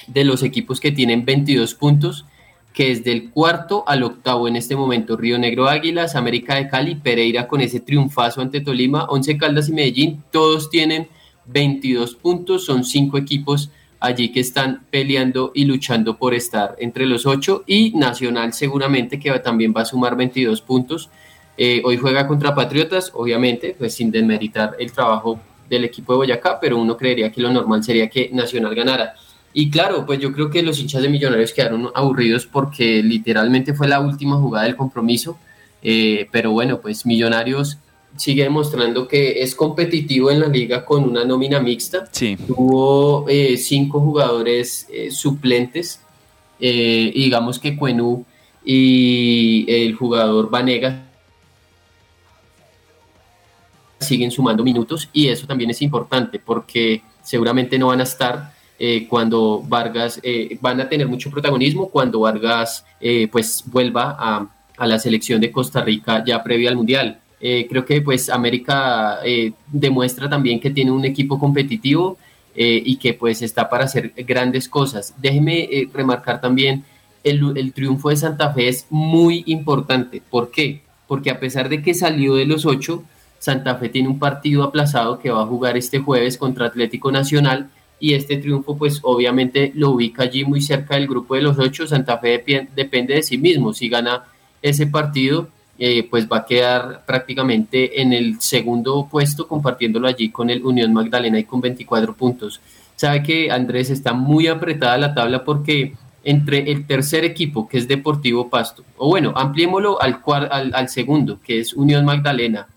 de 0.08 0.24
los 0.24 0.42
equipos 0.42 0.80
que 0.80 0.92
tienen 0.92 1.26
22 1.26 1.76
puntos 1.76 2.26
que 2.74 2.92
es 2.92 3.04
del 3.04 3.30
cuarto 3.30 3.84
al 3.86 4.02
octavo 4.02 4.48
en 4.48 4.56
este 4.56 4.76
momento. 4.76 5.16
Río 5.16 5.38
Negro 5.38 5.68
Águilas, 5.68 6.16
América 6.16 6.56
de 6.56 6.68
Cali, 6.68 6.96
Pereira 6.96 7.48
con 7.48 7.62
ese 7.62 7.80
triunfazo 7.80 8.42
ante 8.42 8.62
Tolima, 8.62 9.06
Once 9.06 9.38
Caldas 9.38 9.70
y 9.70 9.74
Medellín, 9.74 10.24
todos 10.32 10.72
tienen 10.72 11.08
22 11.46 12.16
puntos, 12.16 12.66
son 12.66 12.84
cinco 12.84 13.20
equipos 13.20 13.70
allí 14.00 14.32
que 14.32 14.40
están 14.40 14.86
peleando 14.90 15.52
y 15.54 15.66
luchando 15.66 16.18
por 16.18 16.34
estar 16.34 16.76
entre 16.80 17.06
los 17.06 17.28
ocho 17.28 17.64
y 17.68 17.92
Nacional 17.92 18.54
seguramente 18.54 19.20
que 19.20 19.32
también 19.40 19.72
va 19.76 19.82
a 19.82 19.86
sumar 19.86 20.16
22 20.16 20.62
puntos. 20.62 21.12
Eh, 21.58 21.82
hoy 21.84 21.98
juega 21.98 22.28
contra 22.28 22.54
Patriotas, 22.54 23.12
obviamente, 23.14 23.76
pues 23.78 23.96
sin 23.96 24.12
desmeritar 24.12 24.76
el 24.80 24.92
trabajo 24.92 25.40
del 25.70 25.86
equipo 25.86 26.14
de 26.14 26.18
Boyacá, 26.18 26.60
pero 26.60 26.78
uno 26.78 26.96
creería 26.96 27.32
que 27.32 27.42
lo 27.42 27.52
normal 27.52 27.84
sería 27.84 28.10
que 28.10 28.30
Nacional 28.32 28.76
ganara. 28.76 29.16
Y 29.54 29.72
claro, 29.72 30.06
pues 30.06 30.20
yo 30.20 30.32
creo 30.34 30.52
que 30.52 30.62
los 30.62 30.80
hinchas 30.80 31.02
de 31.02 31.10
Millonarios 31.10 31.52
quedaron 31.52 31.90
aburridos 31.96 32.46
porque 32.46 33.02
literalmente 33.02 33.74
fue 33.74 33.88
la 33.88 34.00
última 34.00 34.38
jugada 34.38 34.66
del 34.66 34.76
compromiso. 34.76 35.40
Eh, 35.82 36.28
pero 36.32 36.52
bueno, 36.52 36.80
pues 36.80 37.06
Millonarios 37.08 37.80
sigue 38.16 38.44
demostrando 38.44 39.08
que 39.08 39.42
es 39.42 39.56
competitivo 39.56 40.30
en 40.30 40.42
la 40.42 40.48
liga 40.48 40.86
con 40.86 41.04
una 41.04 41.26
nómina 41.26 41.60
mixta. 41.60 42.08
Sí. 42.12 42.38
Tuvo 42.46 43.28
eh, 43.28 43.58
cinco 43.58 44.00
jugadores 44.00 44.88
eh, 44.92 45.10
suplentes. 45.10 46.02
digamos 46.60 47.58
que 47.58 47.76
Cuenú 47.76 48.26
y 48.64 49.66
el 49.68 49.96
jugador 49.96 50.50
Vanegas 50.52 51.07
siguen 54.00 54.32
sumando 54.32 54.64
minutos 54.64 55.10
y 55.14 55.28
eso 55.28 55.48
también 55.48 55.70
es 55.70 55.82
importante 55.82 56.40
porque 56.40 57.02
seguramente 57.24 57.78
no 57.78 57.88
van 57.88 58.00
a 58.00 58.04
estar 58.04 58.54
eh, 58.80 59.08
cuando 59.10 59.64
Vargas 59.68 60.20
eh, 60.22 60.58
van 60.62 60.80
a 60.80 60.88
tener 60.88 61.08
mucho 61.08 61.32
protagonismo 61.32 61.90
cuando 61.90 62.20
Vargas 62.20 62.86
eh, 63.02 63.28
pues 63.32 63.64
vuelva 63.66 64.16
a, 64.20 64.48
a, 64.78 64.88
la 64.88 65.00
selección 65.00 65.42
de 65.42 65.52
Costa 65.52 65.82
Rica 65.82 66.24
ya 66.24 66.44
previa 66.44 66.70
al 66.70 66.76
Mundial. 66.76 67.20
creo 67.40 67.86
que 67.86 68.02
pues 68.02 68.30
América 68.30 69.20
demuestra 69.68 70.28
también 70.30 70.60
que 70.60 70.72
tiene 70.72 70.92
un 70.92 71.06
equipo 71.06 71.38
competitivo 71.38 72.18
y 72.56 72.96
que 72.98 73.14
pues 73.14 73.44
está 73.44 73.70
para 73.70 73.86
hacer 73.86 74.12
grandes 74.26 74.68
cosas. 74.68 75.14
Déjeme 75.18 75.88
remarcar 75.94 76.42
también 76.42 76.84
el, 77.24 77.56
el 77.56 77.74
triunfo 77.74 78.10
de 78.10 78.16
Santa 78.16 78.54
Fe 78.54 78.70
es 78.70 78.88
muy 78.90 79.44
importante. 79.46 80.22
¿Por 80.30 80.50
qué? 80.50 80.82
Porque 81.08 81.30
a 81.30 81.40
pesar 81.40 81.70
de 81.70 81.84
que 81.84 81.94
salió 81.94 82.36
de 82.36 82.46
los 82.46 82.66
ocho, 82.66 83.04
Santa 83.40 83.76
Fe 83.76 83.90
tiene 83.90 84.10
un 84.10 84.20
partido 84.20 84.64
aplazado 84.64 85.20
que 85.20 85.30
va 85.30 85.44
a 85.44 85.48
jugar 85.48 85.78
este 85.78 86.00
jueves 86.00 86.38
contra 86.38 86.68
Atlético 86.68 87.12
Nacional 87.12 87.70
y 88.00 88.14
este 88.14 88.38
triunfo 88.38 88.78
pues 88.78 89.00
obviamente 89.04 89.72
lo 89.76 89.92
ubica 89.92 90.24
allí 90.24 90.46
muy 90.46 90.62
cerca 90.62 90.96
del 90.96 91.08
grupo 91.08 91.36
de 91.36 91.42
los 91.42 91.58
ocho. 91.58 91.88
Santa 91.88 92.18
Fe 92.18 92.44
depende 92.76 93.16
de 93.16 93.24
sí 93.24 93.38
mismo. 93.38 93.74
Si 93.74 93.90
gana 93.90 94.24
ese 94.62 94.88
partido, 94.88 95.50
eh, 95.80 96.08
pues 96.10 96.28
va 96.28 96.38
a 96.38 96.46
quedar 96.46 97.06
prácticamente 97.06 98.02
en 98.02 98.14
el 98.14 98.42
segundo 98.42 99.08
puesto 99.10 99.48
compartiéndolo 99.48 100.08
allí 100.08 100.30
con 100.30 100.50
el 100.50 100.66
Unión 100.66 100.94
Magdalena 100.94 101.40
y 101.40 101.44
con 101.44 101.62
24 101.62 102.16
puntos. 102.16 102.62
Sabe 102.96 103.22
que 103.22 103.52
Andrés 103.52 103.92
está 103.92 104.14
muy 104.14 104.48
apretada 104.48 104.98
la 104.98 105.14
tabla 105.14 105.44
porque 105.44 105.94
entre 106.24 106.72
el 106.72 106.88
tercer 106.88 107.24
equipo, 107.24 107.70
que 107.70 107.78
es 107.78 107.88
Deportivo 107.88 108.50
Pasto, 108.50 108.84
o 108.98 109.08
bueno, 109.08 109.34
ampliémoslo 109.36 110.02
al, 110.02 110.20
al, 110.50 110.74
al 110.74 110.90
segundo, 110.90 111.40
que 111.42 111.60
es 111.60 111.74
Unión 111.74 112.04
Magdalena, 112.06 112.68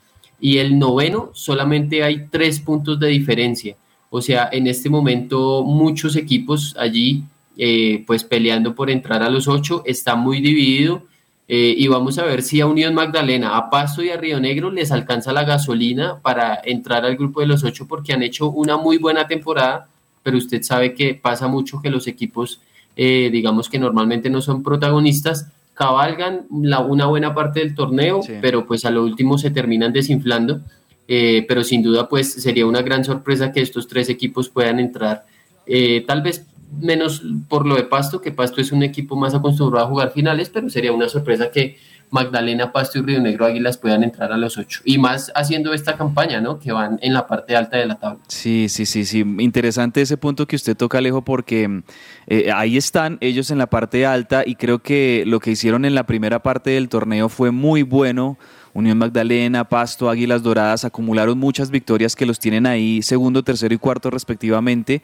y 0.41 0.59
el 0.59 0.79
noveno, 0.79 1.31
solamente 1.35 2.03
hay 2.03 2.27
tres 2.31 2.61
puntos 2.61 2.99
de 2.99 3.09
diferencia. 3.09 3.77
O 4.11 4.21
sea, 4.21 4.49
en 4.51 4.67
este 4.67 4.89
momento 4.89 5.63
muchos 5.63 6.17
equipos 6.17 6.75
allí 6.79 7.25
eh, 7.63 8.05
pues 8.07 8.25
peleando 8.25 8.75
por 8.75 8.91
entrar 8.91 9.23
a 9.23 9.29
los 9.29 9.47
ocho, 9.47 9.83
está 9.85 10.15
muy 10.15 10.41
dividido 10.41 11.03
eh, 11.47 11.75
y 11.77 11.89
vamos 11.89 12.17
a 12.19 12.25
ver 12.25 12.43
si 12.43 12.61
a 12.61 12.67
Unión 12.67 12.95
Magdalena, 12.95 13.57
a 13.57 13.69
Pasto 13.69 14.03
y 14.03 14.09
a 14.09 14.17
Río 14.17 14.41
Negro 14.41 14.71
les 14.71 14.93
alcanza 14.93 15.33
la 15.33 15.45
gasolina 15.45 16.21
para 16.23 16.61
entrar 16.65 17.05
al 17.05 17.17
grupo 17.17 17.41
de 17.41 17.47
los 17.47 17.63
ocho 17.65 17.87
porque 17.87 18.13
han 18.13 18.23
hecho 18.23 18.49
una 18.49 18.77
muy 18.77 18.99
buena 18.99 19.27
temporada, 19.27 19.89
pero 20.23 20.39
usted 20.39 20.63
sabe 20.63 20.95
que 20.95 21.15
pasa 21.15 21.49
mucho 21.49 21.83
que 21.83 21.91
los 21.91 22.07
equipos, 22.07 22.61
eh, 22.97 23.31
digamos 23.31 23.69
que 23.69 23.79
normalmente 23.79 24.31
no 24.31 24.41
son 24.41 24.63
protagonistas, 24.63 25.51
cabalgan 25.81 26.47
la, 26.63 26.81
una 26.81 27.07
buena 27.07 27.35
parte 27.35 27.61
del 27.61 27.75
torneo, 27.75 28.21
pero 28.43 28.67
pues 28.67 28.85
a 28.85 28.91
lo 28.91 29.03
último 29.03 29.39
se 29.39 29.51
terminan 29.51 29.95
desinflando. 29.95 30.61
Eh, 31.09 31.45
pero 31.49 31.65
sin 31.65 31.83
duda 31.83 32.09
pues 32.09 32.35
sería 32.35 32.67
una 32.67 32.83
gran 32.83 33.03
sorpresa 33.03 33.51
que 33.51 33.63
estos 33.63 33.89
tres 33.89 34.09
equipos 34.11 34.49
puedan 34.49 34.79
entrar, 34.79 35.25
eh, 35.67 36.05
tal 36.07 36.23
vez 36.23 36.47
menos 36.81 37.23
por 37.49 37.67
lo 37.67 37.75
de 37.75 37.83
Pasto, 37.83 38.21
que 38.21 38.31
Pasto 38.31 38.61
es 38.61 38.71
un 38.71 38.85
equipo 38.85 39.17
más 39.17 39.35
acostumbrado 39.35 39.87
a 39.87 39.89
jugar 39.89 40.13
finales, 40.13 40.51
pero 40.51 40.69
sería 40.69 40.93
una 40.93 41.09
sorpresa 41.09 41.51
que 41.51 41.79
Magdalena, 42.11 42.73
Pasto 42.73 42.99
y 42.99 43.03
Río 43.03 43.21
Negro 43.21 43.47
Águilas 43.47 43.79
puedan 43.79 44.03
entrar 44.03 44.33
a 44.33 44.37
los 44.37 44.59
ocho. 44.59 44.81
Y 44.85 44.99
más 44.99 45.31
haciendo 45.35 45.73
esta 45.73 45.97
campaña, 45.97 46.41
¿no? 46.41 46.59
Que 46.59 46.73
van 46.73 46.99
en 47.03 47.15
la 47.15 47.27
parte 47.27 47.57
alta 47.57 47.79
de 47.79 47.87
la 47.87 47.97
tabla. 47.97 48.21
Sí, 48.27 48.69
sí, 48.69 48.85
sí, 48.85 49.05
sí. 49.05 49.25
Interesante 49.39 50.01
ese 50.03 50.17
punto 50.17 50.47
que 50.47 50.57
usted 50.57 50.77
toca, 50.77 50.99
Alejo, 50.99 51.23
porque 51.23 51.83
eh, 52.27 52.51
ahí 52.53 52.77
están 52.77 53.19
ellos 53.21 53.51
en 53.51 53.59
la 53.59 53.69
parte 53.69 54.07
alta 54.07 54.43
y 54.45 54.57
creo 54.57 54.81
que 54.81 55.23
lo 55.27 55.39
que 55.41 55.53
hicieron 55.53 55.85
en 55.85 55.95
la 55.95 56.05
primera 56.05 56.43
parte 56.43 56.71
del 56.71 56.89
torneo 56.89 57.29
fue 57.29 57.53
muy 57.53 57.83
bueno. 57.83 58.39
Unión 58.73 58.99
Magdalena, 58.99 59.69
Pasto, 59.69 60.11
Águilas 60.11 60.43
Doradas 60.43 60.85
acumularon 60.85 61.39
muchas 61.39 61.71
victorias 61.71 62.15
que 62.15 62.27
los 62.27 62.39
tienen 62.39 62.67
ahí 62.67 63.03
segundo, 63.03 63.43
tercero 63.43 63.75
y 63.75 63.79
cuarto 63.79 64.11
respectivamente. 64.11 65.03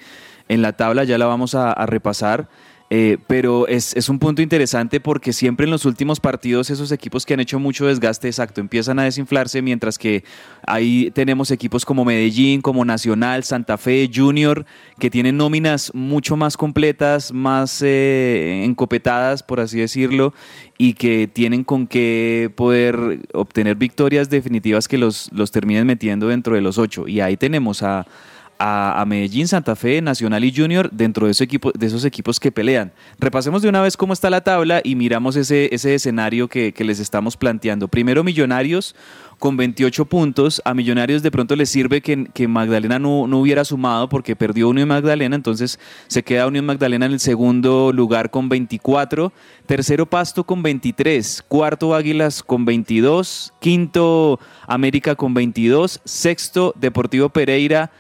En 0.49 0.63
la 0.63 0.75
tabla 0.75 1.03
ya 1.03 1.19
la 1.19 1.27
vamos 1.27 1.57
a 1.57 1.75
repasar. 1.87 2.49
Eh, 2.89 3.19
pero 3.27 3.67
es, 3.67 3.97
es, 3.97 4.09
un 4.09 4.21
punto 4.21 4.43
interesante 4.43 5.01
porque 5.01 5.33
siempre 5.33 5.65
en 5.65 5.73
los 5.73 5.85
últimos 5.87 6.21
partidos 6.21 6.71
esos 6.71 6.93
equipos 6.93 7.27
que 7.27 7.35
han 7.35 7.41
hecho 7.41 7.59
mucho 7.59 7.87
desgaste 7.87 8.29
exacto 8.29 8.61
empiezan 8.61 9.01
a 9.01 9.03
desinflarse, 9.03 9.61
mientras 9.61 9.99
que 9.99 10.23
ahí 10.65 11.11
tenemos 11.11 11.51
equipos 11.51 11.85
como 11.85 12.05
Medellín, 12.05 12.63
como 12.63 12.85
Nacional, 12.85 13.43
Santa 13.43 13.77
Fe, 13.77 14.09
Junior, 14.15 14.67
que 15.01 15.11
tienen 15.11 15.37
nóminas 15.37 15.93
mucho 15.95 16.37
más 16.37 16.57
completas, 16.57 17.33
más 17.33 17.83
eh, 17.83 18.63
encopetadas, 18.65 19.43
por 19.43 19.59
así 19.59 19.81
decirlo, 19.81 20.33
y 20.79 20.95
que 20.95 21.27
tienen 21.27 21.65
con 21.65 21.89
qué 21.89 22.53
poder 22.55 23.27
obtener 23.35 23.75
victorias 23.75 24.31
definitivas 24.31 24.87
que 24.87 24.97
los, 24.97 25.29
los 25.33 25.51
terminen 25.51 25.89
metiendo 25.89 26.29
dentro 26.29 26.55
de 26.55 26.61
los 26.61 26.79
ocho. 26.79 27.09
Y 27.09 27.19
ahí 27.19 27.37
tenemos 27.37 27.83
a 27.83 28.07
a, 28.59 29.05
Medellín, 29.07 29.49
Santa 29.49 29.77
Fe, 29.77 30.01
Nacional 30.01 30.45
y 30.45 30.55
Junior 30.55 30.91
dentro 30.91 31.27
de, 31.27 31.35
equipo, 31.39 31.73
de 31.73 31.87
esos 31.87 32.05
equipos 32.05 32.41
que 32.41 32.53
pelean. 32.53 32.93
Repasemos 33.19 33.63
de 33.63 33.69
una 33.69 33.83
vez 33.83 33.97
cómo 33.97 34.13
está 34.13 34.31
la 34.31 34.43
tabla 34.43 34.81
y 34.83 34.95
miramos 34.95 35.37
ese, 35.37 35.69
ese 35.75 35.95
escenario 35.95 36.49
que, 36.49 36.75
les 36.87 37.01
estamos 37.01 37.37
planteando. 37.37 37.89
Primero 37.89 38.23
Millonarios 38.23 38.95
con 39.39 39.57
28 39.57 40.05
puntos. 40.07 40.63
A 40.65 40.73
Millonarios 40.73 41.23
de 41.23 41.31
pronto 41.31 41.57
les 41.57 41.69
sirve 41.69 42.01
que, 42.01 42.27
que 42.33 42.47
Magdalena 42.47 42.99
no, 42.99 43.23
hubiera 43.23 43.65
sumado 43.65 44.09
porque 44.09 44.37
perdió 44.37 44.69
Unión 44.69 44.89
Magdalena, 44.89 45.35
entonces 45.35 45.81
se 46.07 46.23
queda 46.23 46.47
Unión 46.47 46.65
Magdalena 46.65 47.07
en 47.07 47.13
el 47.13 47.21
segundo 47.21 47.93
lugar 47.93 48.31
con 48.31 48.49
24. 48.49 49.33
Tercero 49.67 50.07
Pasto 50.07 50.45
con 50.45 50.63
23. 50.63 51.45
Cuarto 51.49 51.95
Águilas 51.95 52.43
con 52.43 52.65
22. 52.65 53.53
Quinto 53.61 54.39
América 54.67 55.17
con 55.17 55.35
22. 55.35 56.01
Sexto 56.05 56.73
Deportivo 56.77 57.29
Pereira 57.29 57.91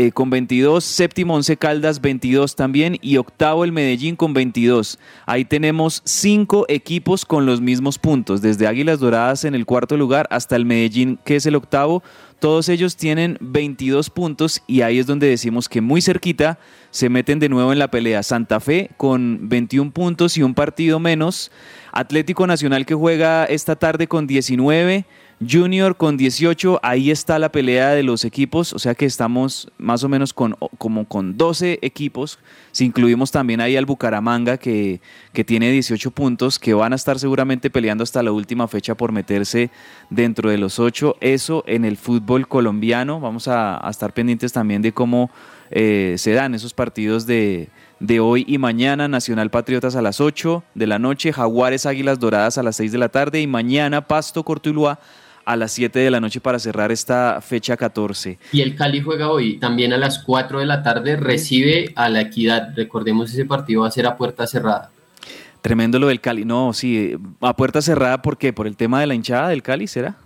eh, 0.00 0.12
con 0.12 0.30
22, 0.30 0.84
séptimo 0.84 1.34
Once 1.34 1.56
Caldas 1.56 2.00
22 2.00 2.54
también 2.54 2.98
y 3.02 3.16
octavo 3.16 3.64
el 3.64 3.72
Medellín 3.72 4.14
con 4.14 4.32
22. 4.32 4.96
Ahí 5.26 5.44
tenemos 5.44 6.02
cinco 6.04 6.66
equipos 6.68 7.24
con 7.24 7.46
los 7.46 7.60
mismos 7.60 7.98
puntos, 7.98 8.40
desde 8.40 8.68
Águilas 8.68 9.00
Doradas 9.00 9.42
en 9.42 9.56
el 9.56 9.66
cuarto 9.66 9.96
lugar 9.96 10.28
hasta 10.30 10.54
el 10.54 10.66
Medellín 10.66 11.18
que 11.24 11.34
es 11.34 11.46
el 11.46 11.56
octavo. 11.56 12.04
Todos 12.38 12.68
ellos 12.68 12.94
tienen 12.94 13.38
22 13.40 14.10
puntos 14.10 14.62
y 14.68 14.82
ahí 14.82 15.00
es 15.00 15.06
donde 15.08 15.26
decimos 15.26 15.68
que 15.68 15.80
muy 15.80 16.00
cerquita 16.00 16.60
se 16.92 17.08
meten 17.08 17.40
de 17.40 17.48
nuevo 17.48 17.72
en 17.72 17.80
la 17.80 17.90
pelea. 17.90 18.22
Santa 18.22 18.60
Fe 18.60 18.90
con 18.96 19.48
21 19.48 19.90
puntos 19.90 20.36
y 20.36 20.44
un 20.44 20.54
partido 20.54 21.00
menos. 21.00 21.50
Atlético 21.90 22.46
Nacional 22.46 22.86
que 22.86 22.94
juega 22.94 23.46
esta 23.46 23.74
tarde 23.74 24.06
con 24.06 24.28
19. 24.28 25.06
Junior 25.46 25.96
con 25.96 26.16
18, 26.16 26.80
ahí 26.82 27.12
está 27.12 27.38
la 27.38 27.52
pelea 27.52 27.90
de 27.90 28.02
los 28.02 28.24
equipos, 28.24 28.72
o 28.72 28.78
sea 28.80 28.96
que 28.96 29.06
estamos 29.06 29.70
más 29.78 30.02
o 30.02 30.08
menos 30.08 30.32
con, 30.32 30.56
como 30.78 31.06
con 31.06 31.36
12 31.36 31.78
equipos, 31.80 32.40
si 32.72 32.86
incluimos 32.86 33.30
también 33.30 33.60
ahí 33.60 33.76
al 33.76 33.86
Bucaramanga 33.86 34.56
que, 34.56 35.00
que 35.32 35.44
tiene 35.44 35.70
18 35.70 36.10
puntos, 36.10 36.58
que 36.58 36.74
van 36.74 36.92
a 36.92 36.96
estar 36.96 37.20
seguramente 37.20 37.70
peleando 37.70 38.02
hasta 38.02 38.20
la 38.24 38.32
última 38.32 38.66
fecha 38.66 38.96
por 38.96 39.12
meterse 39.12 39.70
dentro 40.10 40.50
de 40.50 40.58
los 40.58 40.80
8, 40.80 41.18
eso 41.20 41.62
en 41.68 41.84
el 41.84 41.96
fútbol 41.96 42.48
colombiano, 42.48 43.20
vamos 43.20 43.46
a, 43.46 43.80
estar 43.88 44.12
pendientes 44.12 44.52
también 44.52 44.82
de 44.82 44.92
cómo 44.92 45.30
eh, 45.70 46.16
se 46.18 46.32
dan 46.32 46.54
esos 46.56 46.74
partidos 46.74 47.26
de, 47.26 47.68
de 48.00 48.18
hoy 48.18 48.44
y 48.48 48.58
mañana, 48.58 49.06
Nacional 49.06 49.50
Patriotas 49.50 49.94
a 49.94 50.02
las 50.02 50.20
8 50.20 50.64
de 50.74 50.86
la 50.88 50.98
noche, 50.98 51.32
Jaguares 51.32 51.86
Águilas 51.86 52.18
Doradas 52.18 52.58
a 52.58 52.64
las 52.64 52.74
6 52.74 52.90
de 52.90 52.98
la 52.98 53.08
tarde 53.08 53.40
y 53.40 53.46
mañana 53.46 54.08
Pasto 54.08 54.42
Cortuluá 54.42 54.98
a 55.48 55.56
las 55.56 55.72
7 55.72 55.98
de 55.98 56.10
la 56.10 56.20
noche 56.20 56.42
para 56.42 56.58
cerrar 56.58 56.92
esta 56.92 57.40
fecha 57.40 57.74
14. 57.74 58.38
Y 58.52 58.60
el 58.60 58.76
Cali 58.76 59.00
juega 59.00 59.30
hoy 59.30 59.56
también 59.56 59.94
a 59.94 59.96
las 59.96 60.18
4 60.18 60.60
de 60.60 60.66
la 60.66 60.82
tarde, 60.82 61.16
recibe 61.16 61.90
a 61.96 62.10
la 62.10 62.20
Equidad. 62.20 62.74
Recordemos 62.76 63.32
ese 63.32 63.46
partido 63.46 63.80
va 63.80 63.88
a 63.88 63.90
ser 63.90 64.06
a 64.06 64.18
puerta 64.18 64.46
cerrada. 64.46 64.90
Tremendo 65.62 65.98
lo 65.98 66.08
del 66.08 66.20
Cali. 66.20 66.44
No, 66.44 66.74
sí, 66.74 67.16
a 67.40 67.56
puerta 67.56 67.80
cerrada, 67.80 68.20
¿por 68.20 68.36
qué? 68.36 68.52
¿Por 68.52 68.66
el 68.66 68.76
tema 68.76 69.00
de 69.00 69.06
la 69.06 69.14
hinchada 69.14 69.48
del 69.48 69.62
Cali, 69.62 69.86
será? 69.86 70.16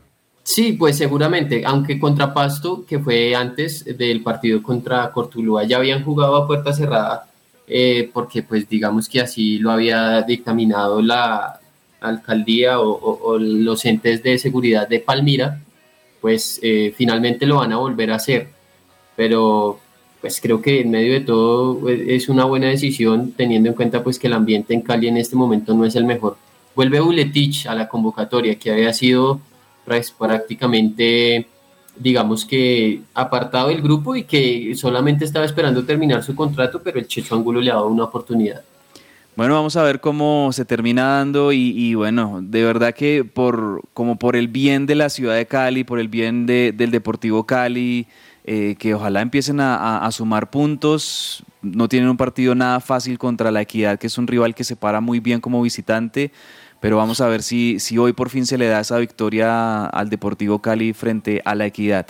Sí, 0.43 0.73
pues 0.73 0.99
seguramente, 0.99 1.63
aunque 1.65 2.01
contra 2.01 2.35
Pasto, 2.35 2.85
que 2.85 2.99
fue 2.99 3.37
antes 3.37 3.85
del 3.97 4.25
partido 4.25 4.61
contra 4.61 5.09
Cortuluá, 5.13 5.63
ya 5.63 5.77
habían 5.77 6.03
jugado 6.03 6.35
a 6.35 6.49
puerta 6.49 6.73
cerrada, 6.73 7.27
eh, 7.69 8.11
porque 8.13 8.43
pues 8.43 8.69
digamos 8.69 9.09
que 9.09 9.21
así 9.21 9.61
lo 9.61 9.71
había 9.71 10.23
dictaminado 10.23 11.01
la, 11.01 11.61
alcaldía 12.03 12.81
o, 12.81 13.39
los 13.39 13.85
entes 13.85 14.23
de 14.23 14.39
seguridad 14.39 14.89
de 14.89 15.01
Palmira, 15.01 15.61
pues 16.21 16.61
eh, 16.63 16.93
finalmente 16.97 17.47
lo 17.47 17.57
van 17.57 17.73
a 17.73 17.79
volver 17.79 18.11
a 18.13 18.17
hacer. 18.17 18.49
Pero 19.17 19.81
pues 20.21 20.41
creo 20.41 20.63
que 20.63 20.81
en 20.81 20.91
medio 20.91 21.13
de 21.15 21.21
todo 21.21 21.89
eh, 21.89 22.15
es 22.17 22.29
una 22.29 22.45
buena 22.45 22.69
decisión 22.69 23.33
teniendo 23.33 23.69
en 23.69 23.75
cuenta 23.75 24.05
pues 24.05 24.19
que 24.19 24.29
el 24.29 24.35
ambiente 24.35 24.73
en 24.75 24.83
Cali 24.83 25.09
en 25.09 25.17
este 25.17 25.37
momento 25.37 25.75
no 25.75 25.85
es 25.85 25.97
el 25.97 26.05
mejor. 26.05 26.37
Vuelve 26.75 27.01
Buletich 27.01 27.67
a 27.67 27.75
la 27.75 27.89
convocatoria 27.89 28.59
que 28.59 28.71
había 28.71 28.93
sido 28.93 29.41
pues, 29.85 30.11
prácticamente 30.13 31.47
digamos 31.97 32.45
que 32.45 33.03
apartado 33.15 33.69
del 33.69 33.83
grupo 33.83 34.17
y 34.17 34.25
que 34.25 34.75
solamente 34.77 35.25
estaba 35.25 35.45
esperando 35.45 35.85
terminar 35.85 36.23
su 36.23 36.35
contrato, 36.35 36.81
pero 36.83 36.99
el 36.99 37.07
Checho 37.07 37.35
Angulo 37.35 37.61
le 37.61 37.71
ha 37.71 37.75
dado 37.75 37.89
una 37.89 38.05
oportunidad. 38.05 38.63
Bueno, 39.35 39.55
vamos 39.55 39.77
a 39.77 39.83
ver 39.83 40.01
cómo 40.01 40.51
se 40.53 40.67
termina 40.67 41.05
dando 41.05 41.53
y, 41.53 41.95
bueno, 41.95 42.41
de 42.43 42.65
verdad 42.65 42.93
que 42.95 43.25
por 43.25 43.81
como 43.95 44.19
por 44.19 44.37
el 44.37 44.49
bien 44.49 44.85
de 44.85 44.95
la 44.95 45.09
ciudad 45.09 45.35
de 45.35 45.47
Cali, 45.47 45.85
por 45.85 45.99
el 45.99 46.09
bien 46.09 46.45
del 46.45 46.91
Deportivo 46.91 47.47
Cali, 47.47 48.07
eh, 48.45 48.77
que 48.79 48.95
ojalá 48.95 49.23
empiecen 49.23 49.59
a, 49.61 50.07
sumar 50.13 50.51
puntos. 50.51 51.45
No 51.63 51.89
tienen 51.89 52.11
un 52.11 52.19
partido 52.19 52.55
nada 52.55 52.81
fácil 52.81 53.19
contra 53.19 53.51
la 53.51 53.63
Equidad, 53.63 53.99
que 53.99 54.09
es 54.09 54.19
un 54.19 54.27
rival 54.27 54.55
que 54.55 54.65
se 54.65 54.77
para 54.77 55.01
muy 55.01 55.19
bien 55.19 55.41
como 55.41 55.63
visitante, 55.63 56.31
pero 56.81 56.99
vamos 56.99 57.23
a 57.23 57.29
ver 57.29 57.43
si, 57.43 57.81
si 57.81 57.97
hoy 57.97 58.13
por 58.13 58.29
fin 58.29 58.45
se 58.45 58.59
le 58.59 58.67
da 58.67 58.81
esa 58.81 58.99
victoria 58.99 59.87
al 59.87 60.11
Deportivo 60.11 60.61
Cali 60.61 60.93
frente 60.93 61.41
a 61.47 61.55
la 61.55 61.65
Equidad. 61.65 62.07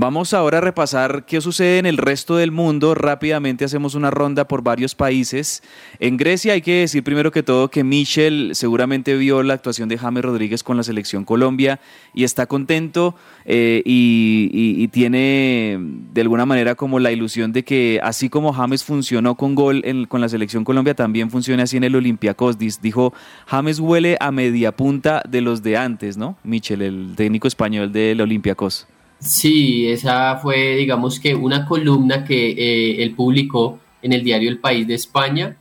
Vamos 0.00 0.32
ahora 0.32 0.58
a 0.58 0.60
repasar 0.60 1.24
qué 1.26 1.40
sucede 1.40 1.78
en 1.78 1.84
el 1.84 1.96
resto 1.96 2.36
del 2.36 2.52
mundo. 2.52 2.94
Rápidamente 2.94 3.64
hacemos 3.64 3.96
una 3.96 4.12
ronda 4.12 4.46
por 4.46 4.62
varios 4.62 4.94
países. 4.94 5.60
En 5.98 6.16
Grecia 6.16 6.52
hay 6.52 6.62
que 6.62 6.82
decir 6.82 7.02
primero 7.02 7.32
que 7.32 7.42
todo 7.42 7.68
que 7.68 7.82
Michel 7.82 8.50
seguramente 8.52 9.16
vio 9.16 9.42
la 9.42 9.54
actuación 9.54 9.88
de 9.88 9.98
James 9.98 10.24
Rodríguez 10.24 10.62
con 10.62 10.76
la 10.76 10.84
selección 10.84 11.24
Colombia 11.24 11.80
y 12.14 12.22
está 12.22 12.46
contento 12.46 13.16
eh, 13.44 13.82
y, 13.84 14.86
tiene 14.92 15.78
de 16.12 16.20
alguna 16.20 16.46
manera 16.46 16.76
como 16.76 17.00
la 17.00 17.10
ilusión 17.10 17.52
de 17.52 17.64
que 17.64 17.98
así 18.00 18.28
como 18.28 18.52
James 18.52 18.84
funcionó 18.84 19.34
con 19.34 19.56
gol 19.56 19.82
con 20.06 20.20
la 20.20 20.28
selección 20.28 20.62
Colombia, 20.62 20.94
también 20.94 21.28
funcione 21.28 21.64
así 21.64 21.76
en 21.76 21.82
el 21.82 21.96
Olympiacos. 21.96 22.56
Dijo, 22.56 23.12
James 23.48 23.80
huele 23.80 24.16
a 24.20 24.30
media 24.30 24.70
punta 24.70 25.24
de 25.28 25.40
los 25.40 25.64
de 25.64 25.76
antes, 25.76 26.16
¿no? 26.16 26.36
Michel, 26.44 26.82
el 26.82 27.14
técnico 27.16 27.48
español 27.48 27.90
del 27.90 28.20
Olympiacos. 28.20 28.86
Sí, 29.20 29.88
esa 29.90 30.36
fue, 30.36 30.76
digamos 30.76 31.18
que, 31.18 31.34
una 31.34 31.66
columna 31.66 32.24
que 32.24 32.50
eh, 32.50 33.02
él 33.02 33.14
publicó 33.14 33.80
en 34.00 34.12
el 34.12 34.22
diario 34.22 34.48
El 34.48 34.58
País 34.58 34.86
de 34.86 34.94
España, 34.94 35.56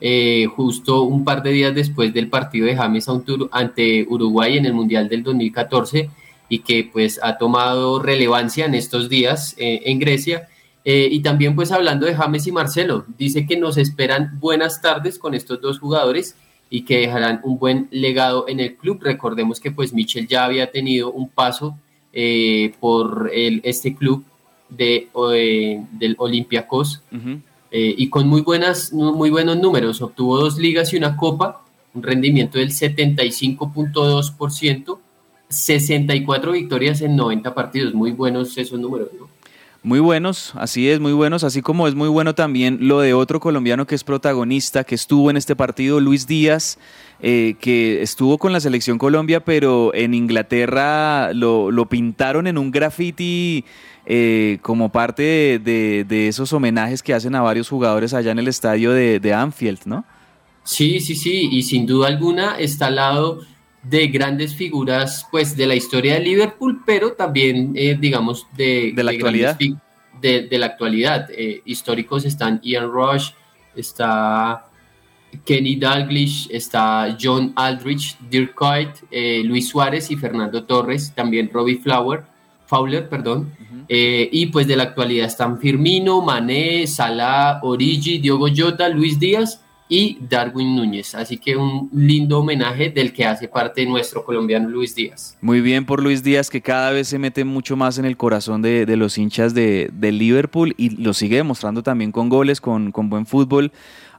eh, 0.00 0.46
justo 0.56 1.02
un 1.02 1.22
par 1.24 1.42
de 1.42 1.50
días 1.50 1.74
después 1.74 2.12
del 2.14 2.28
partido 2.28 2.66
de 2.66 2.74
James 2.74 3.06
ante 3.52 4.06
Uruguay 4.08 4.56
en 4.56 4.66
el 4.66 4.72
Mundial 4.72 5.08
del 5.08 5.22
2014 5.22 6.08
y 6.48 6.60
que 6.60 6.88
pues 6.90 7.20
ha 7.22 7.36
tomado 7.38 8.00
relevancia 8.00 8.64
en 8.64 8.74
estos 8.74 9.08
días 9.08 9.54
eh, 9.58 9.82
en 9.84 9.98
Grecia. 9.98 10.48
y 10.84 11.20
también 11.20 11.54
pues 11.54 11.70
hablando 11.70 12.06
de 12.06 12.14
James 12.14 12.46
y 12.46 12.52
Marcelo, 12.52 13.04
dice 13.16 13.46
que 13.46 13.56
nos 13.56 13.76
esperan 13.76 14.40
buenas 14.40 14.80
tardes 14.82 15.18
con 15.18 15.34
estos 15.34 15.60
dos 15.60 15.78
jugadores 15.78 16.34
y 16.70 16.84
que 16.84 17.00
dejarán 17.00 17.40
un 17.44 17.58
buen 17.58 17.88
legado 17.90 18.48
en 18.48 18.58
el 18.58 18.74
club. 18.76 18.98
Recordemos 19.02 19.60
que 19.60 19.70
pues 19.70 19.92
Michel 19.92 20.26
ya 20.26 20.44
había 20.44 20.70
tenido 20.72 21.12
un 21.12 21.28
paso 21.28 21.76
eh, 22.12 22.74
por 22.80 23.30
el, 23.32 23.60
este 23.64 23.94
club 23.94 24.24
de, 24.68 25.08
eh, 25.34 25.84
del 25.92 26.16
Olympiacos 26.18 27.02
eh, 27.70 27.94
y 27.96 28.08
con 28.08 28.28
muy, 28.28 28.42
buenas, 28.42 28.92
muy 28.92 29.30
buenos 29.30 29.58
números. 29.58 30.02
Obtuvo 30.02 30.38
dos 30.38 30.58
ligas 30.58 30.92
y 30.92 30.96
una 30.96 31.16
copa 31.16 31.62
un 31.94 32.02
rendimiento 32.02 32.58
del 32.58 32.70
75.2%, 32.70 34.98
64 35.48 36.52
victorias 36.52 37.00
en 37.02 37.16
90 37.16 37.54
partidos, 37.54 37.94
muy 37.94 38.12
buenos 38.12 38.56
esos 38.56 38.80
números, 38.80 39.08
¿no? 39.18 39.28
Muy 39.84 39.98
buenos, 39.98 40.52
así 40.54 40.88
es, 40.88 41.00
muy 41.00 41.12
buenos, 41.12 41.42
así 41.42 41.60
como 41.60 41.88
es 41.88 41.96
muy 41.96 42.08
bueno 42.08 42.36
también 42.36 42.78
lo 42.82 43.00
de 43.00 43.14
otro 43.14 43.40
colombiano 43.40 43.84
que 43.84 43.96
es 43.96 44.04
protagonista, 44.04 44.84
que 44.84 44.94
estuvo 44.94 45.28
en 45.28 45.36
este 45.36 45.56
partido, 45.56 45.98
Luis 45.98 46.28
Díaz, 46.28 46.78
eh, 47.20 47.56
que 47.58 48.00
estuvo 48.00 48.38
con 48.38 48.52
la 48.52 48.60
selección 48.60 48.96
Colombia, 48.96 49.44
pero 49.44 49.92
en 49.92 50.14
Inglaterra 50.14 51.32
lo, 51.32 51.86
pintaron 51.90 52.46
en 52.46 52.58
un 52.58 52.70
graffiti 52.70 53.64
eh, 54.06 54.58
como 54.62 54.92
parte 54.92 55.58
de, 55.58 56.28
esos 56.28 56.52
homenajes 56.52 57.02
que 57.02 57.12
hacen 57.12 57.34
a 57.34 57.40
varios 57.40 57.68
jugadores 57.68 58.14
allá 58.14 58.30
en 58.30 58.38
el 58.38 58.46
estadio 58.46 58.92
de, 58.92 59.18
de 59.18 59.34
Anfield, 59.34 59.80
¿no? 59.86 60.04
Sí, 60.62 61.00
sí, 61.00 61.16
sí, 61.16 61.48
y 61.50 61.64
sin 61.64 61.86
duda 61.86 62.06
alguna 62.06 62.56
está 62.56 62.86
al 62.86 62.94
lado 62.94 63.40
de 63.82 64.06
grandes 64.08 64.54
figuras 64.54 65.26
pues 65.30 65.56
de 65.56 65.66
la 65.66 65.74
historia 65.74 66.14
de 66.14 66.20
Liverpool, 66.20 66.82
pero 66.86 67.12
también 67.12 67.72
eh, 67.74 67.96
digamos 67.98 68.46
de, 68.56 68.92
de 68.94 69.02
la 69.02 69.10
actualidad. 69.10 69.58
De, 70.20 70.48
la 70.52 70.66
actualidad. 70.66 71.28
Eh, 71.32 71.62
históricos 71.64 72.24
están 72.24 72.60
Ian 72.62 72.92
Rush, 72.92 73.30
está 73.74 74.66
Kenny 75.44 75.74
Dalglish, 75.74 76.48
está 76.48 77.16
John 77.20 77.52
Aldrich, 77.56 78.16
Dirk 78.30 78.54
Kuyt, 78.54 78.90
eh, 79.10 79.42
Luis 79.44 79.68
Suárez 79.68 80.12
y 80.12 80.16
Fernando 80.16 80.62
Torres, 80.62 81.12
también 81.12 81.50
Robbie 81.52 81.78
Flower, 81.78 82.22
Fowler, 82.66 83.08
perdón. 83.08 83.52
y 83.88 84.46
pues 84.46 84.68
de 84.68 84.76
la 84.76 84.84
actualidad 84.84 85.26
están 85.26 85.58
Firmino, 85.58 86.22
Mané, 86.22 86.86
Salah, 86.86 87.58
Origi, 87.62 88.18
Diogo 88.18 88.46
Jota, 88.54 88.88
Luis 88.88 89.18
Díaz 89.18 89.61
y 89.92 90.16
Darwin 90.26 90.74
Núñez. 90.74 91.14
Así 91.14 91.36
que 91.36 91.54
un 91.54 91.90
lindo 91.92 92.38
homenaje 92.38 92.88
del 92.88 93.12
que 93.12 93.26
hace 93.26 93.46
parte 93.46 93.84
nuestro 93.84 94.24
colombiano 94.24 94.66
Luis 94.66 94.94
Díaz. 94.94 95.36
Muy 95.42 95.60
bien 95.60 95.84
por 95.84 96.02
Luis 96.02 96.22
Díaz, 96.22 96.48
que 96.48 96.62
cada 96.62 96.92
vez 96.92 97.08
se 97.08 97.18
mete 97.18 97.44
mucho 97.44 97.76
más 97.76 97.98
en 97.98 98.06
el 98.06 98.16
corazón 98.16 98.62
de, 98.62 98.86
los 98.96 99.18
hinchas 99.18 99.52
de, 99.52 99.92
Liverpool 100.00 100.74
y 100.78 100.96
lo 101.02 101.12
sigue 101.12 101.36
demostrando 101.36 101.82
también 101.82 102.10
con 102.10 102.30
goles, 102.30 102.62
con, 102.62 102.90
con 102.90 103.10
buen 103.10 103.26
fútbol 103.26 103.70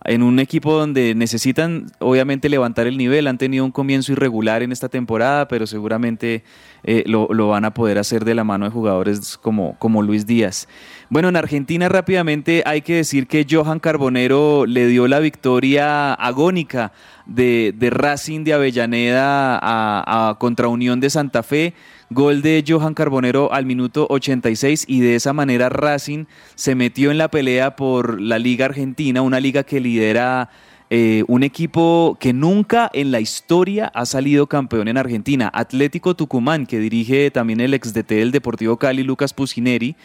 en 0.06 0.22
un 0.22 0.40
equipo 0.40 0.74
donde 0.74 1.16
necesitan 1.16 1.92
obviamente 2.00 2.50
levantar 2.50 2.88
el 2.88 2.98
nivel, 2.98 3.28
han 3.28 3.38
tenido 3.38 3.64
un 3.64 3.72
comienzo 3.72 4.12
irregular 4.12 4.62
en 4.62 4.72
esta 4.72 4.90
temporada, 4.90 5.48
pero 5.48 5.66
seguramente 5.66 6.44
eh, 6.84 7.04
lo, 7.06 7.28
van 7.48 7.64
a 7.64 7.74
poder 7.74 7.98
hacer 7.98 8.26
de 8.26 8.36
la 8.36 8.44
mano 8.44 8.66
de 8.66 8.72
jugadores 8.72 9.38
como, 9.38 9.78
como 9.80 10.02
Luis 10.02 10.26
Díaz. 10.26 10.68
Bueno, 11.14 11.30
en 11.30 11.36
Argentina 11.36 11.90
rápidamente 11.90 12.64
hay 12.66 12.82
que 12.82 12.96
decir 12.96 13.28
que 13.28 13.46
Johan 13.48 13.80
Carbonero 13.80 14.66
le 14.66 14.88
dio 14.88 15.08
la 15.08 15.20
victoria 15.20 16.12
agónica 16.12 16.92
de, 17.28 17.72
Racing 17.92 18.44
de 18.44 18.54
Avellaneda 18.54 19.60
a, 19.62 20.40
contra 20.40 20.70
Unión 20.70 21.00
de 21.00 21.12
Santa 21.12 21.44
Fe. 21.44 21.76
Gol 22.10 22.42
de 22.42 22.64
Johan 22.68 22.96
Carbonero 22.96 23.54
al 23.54 23.68
minuto 23.68 24.08
86 24.10 24.86
y 24.88 25.02
de 25.02 25.14
esa 25.14 25.34
manera 25.34 25.70
Racing 25.70 26.26
se 26.56 26.74
metió 26.74 27.12
en 27.12 27.20
la 27.20 27.28
pelea 27.28 27.76
por 27.76 28.20
la 28.20 28.40
Liga 28.40 28.66
Argentina, 28.66 29.22
una 29.22 29.40
liga 29.40 29.62
que 29.62 29.80
lidera 29.80 30.50
eh, 30.90 31.24
un 31.28 31.44
equipo 31.44 32.18
que 32.20 32.34
nunca 32.34 32.90
en 32.92 33.12
la 33.12 33.20
historia 33.20 33.92
ha 33.94 34.08
salido 34.08 34.48
campeón 34.48 34.88
en 34.88 34.98
Argentina, 34.98 35.52
Atlético 35.54 36.16
Tucumán, 36.16 36.66
que 36.66 36.80
dirige 36.80 37.30
también 37.30 37.60
el 37.62 37.76
ex 37.76 37.94
DT 37.94 38.16
del 38.16 38.32
Deportivo 38.32 38.78
Cali, 38.78 39.04
Lucas 39.04 39.32
Pusineri. 39.32 39.96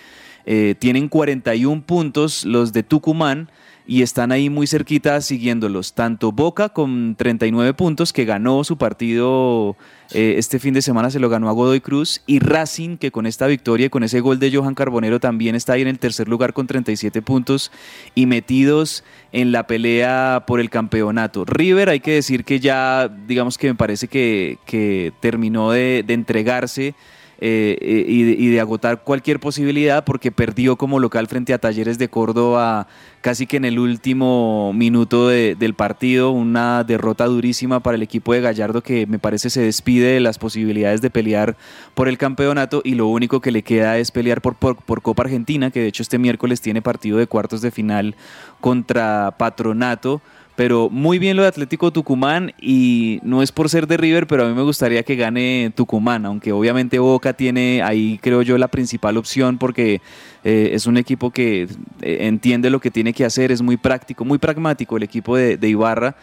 Eh, 0.46 0.74
tienen 0.78 1.08
41 1.08 1.82
puntos 1.82 2.44
los 2.44 2.72
de 2.72 2.82
Tucumán 2.82 3.50
y 3.88 4.02
están 4.02 4.32
ahí 4.32 4.50
muy 4.50 4.66
cerquita 4.66 5.18
siguiéndolos. 5.22 5.94
Tanto 5.94 6.30
Boca 6.30 6.68
con 6.68 7.16
39 7.16 7.72
puntos, 7.72 8.12
que 8.12 8.26
ganó 8.26 8.62
su 8.62 8.76
partido 8.76 9.78
eh, 10.12 10.34
este 10.36 10.58
fin 10.58 10.74
de 10.74 10.82
semana, 10.82 11.10
se 11.10 11.18
lo 11.18 11.30
ganó 11.30 11.48
a 11.48 11.52
Godoy 11.52 11.80
Cruz, 11.80 12.20
y 12.26 12.38
Racing, 12.38 12.98
que 12.98 13.10
con 13.10 13.24
esta 13.24 13.46
victoria 13.46 13.86
y 13.86 13.88
con 13.88 14.04
ese 14.04 14.20
gol 14.20 14.38
de 14.38 14.54
Johan 14.54 14.74
Carbonero 14.74 15.20
también 15.20 15.54
está 15.54 15.72
ahí 15.72 15.80
en 15.80 15.88
el 15.88 15.98
tercer 15.98 16.28
lugar 16.28 16.52
con 16.52 16.66
37 16.66 17.22
puntos 17.22 17.72
y 18.14 18.26
metidos 18.26 19.04
en 19.32 19.52
la 19.52 19.66
pelea 19.66 20.44
por 20.46 20.60
el 20.60 20.68
campeonato. 20.68 21.46
River, 21.46 21.88
hay 21.88 22.00
que 22.00 22.12
decir 22.12 22.44
que 22.44 22.60
ya, 22.60 23.08
digamos 23.26 23.56
que 23.56 23.68
me 23.68 23.74
parece 23.74 24.06
que, 24.06 24.58
terminó 25.20 25.70
de 25.70 26.04
entregarse 26.08 26.94
eh, 27.40 27.78
eh, 27.80 28.04
y, 28.08 28.48
de 28.48 28.60
agotar 28.60 29.04
cualquier 29.04 29.38
posibilidad 29.38 30.04
porque 30.04 30.32
perdió 30.32 30.74
como 30.74 30.98
local 30.98 31.28
frente 31.28 31.54
a 31.54 31.58
Talleres 31.58 31.96
de 31.96 32.08
Córdoba 32.08 32.88
casi 33.20 33.46
que 33.46 33.58
en 33.58 33.64
el 33.64 33.78
último 33.78 34.72
minuto 34.74 35.28
del 35.28 35.74
partido, 35.74 36.32
una 36.32 36.82
derrota 36.82 37.26
durísima 37.26 37.78
para 37.78 37.96
el 37.96 38.02
equipo 38.02 38.32
de 38.32 38.40
Gallardo 38.40 38.82
que 38.82 39.06
me 39.06 39.20
parece 39.20 39.50
se 39.50 39.60
despide 39.60 40.14
de 40.14 40.20
las 40.20 40.38
posibilidades 40.38 41.00
de 41.00 41.10
pelear 41.10 41.56
por 41.94 42.08
el 42.08 42.18
campeonato 42.18 42.80
y 42.84 42.94
lo 42.94 43.06
único 43.06 43.40
que 43.40 43.52
le 43.52 43.62
queda 43.62 43.98
es 43.98 44.10
pelear 44.10 44.40
por, 44.40 44.56
por 44.56 45.02
Copa 45.02 45.22
Argentina, 45.22 45.70
que 45.70 45.80
de 45.80 45.86
hecho 45.86 46.02
este 46.02 46.18
miércoles 46.18 46.60
tiene 46.60 46.82
partido 46.82 47.18
de 47.18 47.28
cuartos 47.28 47.60
de 47.60 47.70
final 47.70 48.16
contra 48.60 49.36
Patronato 49.38 50.20
pero 50.58 50.90
muy 50.90 51.20
bien 51.20 51.36
lo 51.36 51.42
de 51.44 51.48
Atlético 51.50 51.92
Tucumán 51.92 52.52
y 52.60 53.20
no 53.22 53.42
es 53.42 53.52
por 53.52 53.68
ser 53.68 53.86
de 53.86 53.96
River, 53.96 54.26
pero 54.26 54.44
a 54.44 54.48
mí 54.48 54.54
me 54.54 54.62
gustaría 54.62 55.04
que 55.04 55.14
gane 55.14 55.72
Tucumán, 55.76 56.26
aunque 56.26 56.50
obviamente 56.50 56.98
Boca 56.98 57.32
tiene 57.32 57.80
ahí 57.80 58.18
creo 58.20 58.42
yo 58.42 58.58
la 58.58 58.66
principal 58.66 59.18
opción 59.18 59.56
porque 59.56 60.00
eh, 60.42 60.70
es 60.72 60.88
un 60.88 60.96
equipo 60.96 61.30
que 61.30 61.68
eh, 62.02 62.18
entiende 62.22 62.70
lo 62.70 62.80
que 62.80 62.90
tiene 62.90 63.12
que 63.12 63.24
hacer, 63.24 63.52
es 63.52 63.62
muy 63.62 63.76
práctico, 63.76 64.24
muy 64.24 64.38
pragmático 64.38 64.96
el 64.96 65.04
equipo 65.04 65.36
de, 65.36 65.58
de 65.58 65.68
Ibarra 65.68 66.16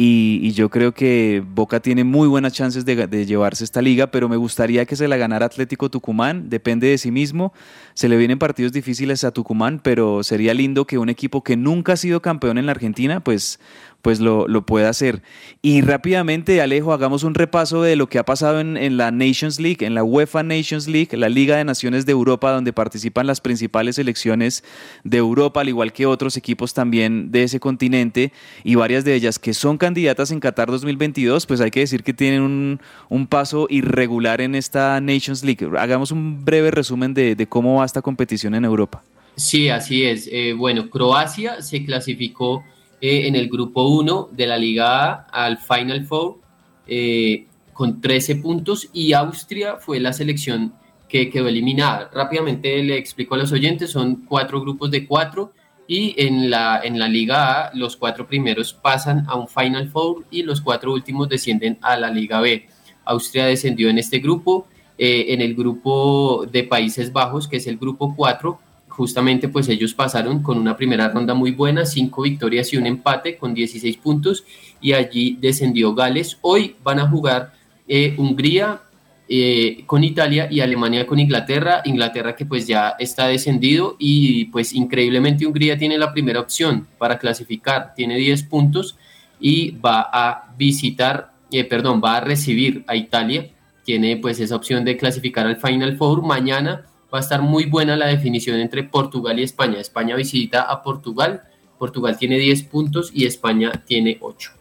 y, 0.00 0.52
yo 0.52 0.68
creo 0.70 0.92
que 0.92 1.42
Boca 1.44 1.80
tiene 1.80 2.04
muy 2.04 2.28
buenas 2.28 2.52
chances 2.52 2.84
de, 2.84 3.26
llevarse 3.26 3.64
esta 3.64 3.82
liga, 3.82 4.12
pero 4.12 4.28
me 4.28 4.36
gustaría 4.36 4.86
que 4.86 4.94
se 4.94 5.08
la 5.08 5.16
ganara 5.16 5.46
Atlético 5.46 5.90
Tucumán, 5.90 6.48
depende 6.48 6.86
de 6.86 6.98
sí 6.98 7.10
mismo, 7.10 7.52
se 7.94 8.08
le 8.08 8.16
vienen 8.16 8.38
partidos 8.38 8.70
difíciles 8.72 9.24
a 9.24 9.32
Tucumán, 9.32 9.80
pero 9.82 10.22
sería 10.22 10.54
lindo 10.54 10.86
que 10.86 10.98
un 10.98 11.08
equipo 11.08 11.42
que 11.42 11.56
nunca 11.56 11.94
ha 11.94 11.96
sido 11.96 12.22
campeón 12.22 12.58
en 12.58 12.66
la 12.66 12.72
Argentina, 12.72 13.18
pues 13.18 13.58
pues 14.02 14.20
lo, 14.20 14.46
lo 14.46 14.64
hacer. 14.86 15.22
Y 15.60 15.80
rápidamente, 15.80 16.60
Alejo, 16.60 16.92
hagamos 16.92 17.24
un 17.24 17.34
repaso 17.34 17.82
de 17.82 17.96
lo 17.96 18.08
que 18.08 18.18
ha 18.18 18.24
pasado 18.24 18.60
en, 18.60 18.76
en, 18.76 18.96
la 18.96 19.10
Nations 19.10 19.58
League, 19.58 19.84
en 19.84 19.94
la 19.94 20.04
UEFA 20.04 20.42
Nations 20.42 20.86
League, 20.86 21.16
la 21.16 21.28
Liga 21.28 21.56
de 21.56 21.64
Naciones 21.64 22.06
de 22.06 22.12
Europa, 22.12 22.52
donde 22.52 22.72
participan 22.72 23.26
las 23.26 23.40
principales 23.40 23.96
selecciones 23.96 24.62
de 25.02 25.18
Europa, 25.18 25.60
al 25.60 25.68
igual 25.68 25.92
que 25.92 26.06
otros 26.06 26.36
equipos 26.36 26.74
también 26.74 27.32
de 27.32 27.42
ese 27.42 27.58
continente, 27.58 28.32
y 28.62 28.76
varias 28.76 29.04
de 29.04 29.14
ellas 29.14 29.38
que 29.38 29.52
son 29.52 29.78
candidatas 29.78 30.30
en 30.30 30.40
Qatar 30.40 30.70
2022, 30.70 31.46
pues 31.46 31.60
hay 31.60 31.70
que 31.70 31.80
decir 31.80 32.04
que 32.04 32.14
tienen 32.14 32.42
un, 32.42 32.80
un 33.08 33.26
paso 33.26 33.66
irregular 33.68 34.40
en 34.40 34.54
esta 34.54 35.00
Nations 35.00 35.42
League. 35.44 35.68
Hagamos 35.76 36.12
un 36.12 36.44
breve 36.44 36.70
resumen 36.70 37.14
de, 37.14 37.34
de 37.34 37.46
cómo 37.48 37.78
va 37.78 37.84
esta 37.84 38.02
competición 38.02 38.54
en 38.54 38.64
Europa. 38.64 39.02
Sí, 39.38 39.68
así 39.68 40.04
es. 40.04 40.28
Eh, 40.32 40.52
bueno, 40.52 40.90
Croacia 40.90 41.62
se 41.62 41.84
clasificó 41.84 42.64
eh, 43.00 43.28
en 43.28 43.36
el 43.36 43.48
grupo 43.48 43.88
1 43.88 44.30
de 44.32 44.46
la 44.46 44.56
Liga 44.56 45.26
A 45.30 45.44
al 45.44 45.58
Final 45.58 46.04
Four 46.04 46.38
eh, 46.86 47.46
con 47.72 48.00
13 48.00 48.36
puntos 48.36 48.88
y 48.92 49.12
Austria 49.12 49.76
fue 49.76 50.00
la 50.00 50.12
selección 50.12 50.72
que 51.08 51.30
quedó 51.30 51.48
eliminada. 51.48 52.10
Rápidamente 52.12 52.82
le 52.82 52.96
explico 52.96 53.34
a 53.34 53.38
los 53.38 53.52
oyentes, 53.52 53.90
son 53.90 54.24
cuatro 54.26 54.60
grupos 54.60 54.90
de 54.90 55.06
cuatro 55.06 55.52
y 55.86 56.14
en 56.18 56.50
la, 56.50 56.80
en 56.82 56.98
la 56.98 57.08
Liga 57.08 57.66
A 57.66 57.74
los 57.74 57.96
cuatro 57.96 58.26
primeros 58.26 58.74
pasan 58.74 59.24
a 59.28 59.36
un 59.36 59.48
Final 59.48 59.88
Four 59.88 60.26
y 60.30 60.42
los 60.42 60.60
cuatro 60.60 60.92
últimos 60.92 61.28
descienden 61.28 61.78
a 61.80 61.96
la 61.96 62.10
Liga 62.10 62.40
B. 62.40 62.66
Austria 63.04 63.46
descendió 63.46 63.88
en 63.88 63.98
este 63.98 64.18
grupo, 64.18 64.66
eh, 64.98 65.26
en 65.28 65.40
el 65.40 65.54
grupo 65.54 66.46
de 66.50 66.64
Países 66.64 67.12
Bajos, 67.12 67.48
que 67.48 67.56
es 67.56 67.66
el 67.66 67.78
grupo 67.78 68.14
4, 68.14 68.60
justamente 68.98 69.48
pues 69.48 69.68
ellos 69.68 69.94
pasaron 69.94 70.42
con 70.42 70.58
una 70.58 70.76
primera 70.76 71.08
ronda 71.08 71.32
muy 71.32 71.52
buena, 71.52 71.86
cinco 71.86 72.22
victorias 72.22 72.72
y 72.72 72.78
un 72.78 72.86
empate 72.86 73.36
con 73.36 73.54
16 73.54 73.96
puntos 73.98 74.44
y 74.80 74.92
allí 74.92 75.38
descendió 75.40 75.94
Gales. 75.94 76.36
Hoy 76.40 76.74
van 76.82 76.98
a 76.98 77.08
jugar 77.08 77.52
eh, 77.86 78.16
Hungría 78.18 78.80
eh, 79.28 79.84
con 79.86 80.02
Italia 80.02 80.48
y 80.50 80.58
Alemania 80.58 81.06
con 81.06 81.20
Inglaterra. 81.20 81.80
Inglaterra 81.84 82.34
que 82.34 82.44
pues 82.44 82.66
ya 82.66 82.96
está 82.98 83.28
descendido 83.28 83.94
y 84.00 84.46
pues 84.46 84.72
increíblemente 84.74 85.46
Hungría 85.46 85.78
tiene 85.78 85.96
la 85.96 86.12
primera 86.12 86.40
opción 86.40 86.88
para 86.98 87.20
clasificar, 87.20 87.94
tiene 87.94 88.16
10 88.16 88.42
puntos 88.44 88.96
y 89.38 89.76
va 89.78 90.10
a 90.12 90.52
visitar, 90.58 91.34
eh, 91.52 91.62
perdón, 91.62 92.02
va 92.04 92.16
a 92.16 92.20
recibir 92.20 92.82
a 92.88 92.96
Italia. 92.96 93.48
Tiene 93.84 94.16
pues 94.16 94.40
esa 94.40 94.56
opción 94.56 94.84
de 94.84 94.96
clasificar 94.96 95.46
al 95.46 95.56
Final 95.56 95.96
Four 95.96 96.22
mañana 96.22 96.82
va 97.12 97.18
a 97.18 97.20
estar 97.20 97.42
muy 97.42 97.64
buena 97.66 97.96
la 97.96 98.06
definición 98.06 98.58
entre 98.60 98.84
Portugal 98.84 99.38
y 99.38 99.42
España. 99.42 99.80
España 99.80 100.16
visita 100.16 100.62
a 100.62 100.82
Portugal, 100.82 101.42
Portugal 101.78 102.16
tiene 102.18 102.38
10 102.38 102.64
puntos 102.64 103.10
y 103.14 103.24
España 103.24 103.72
tiene 103.86 104.18
8. 104.20 104.57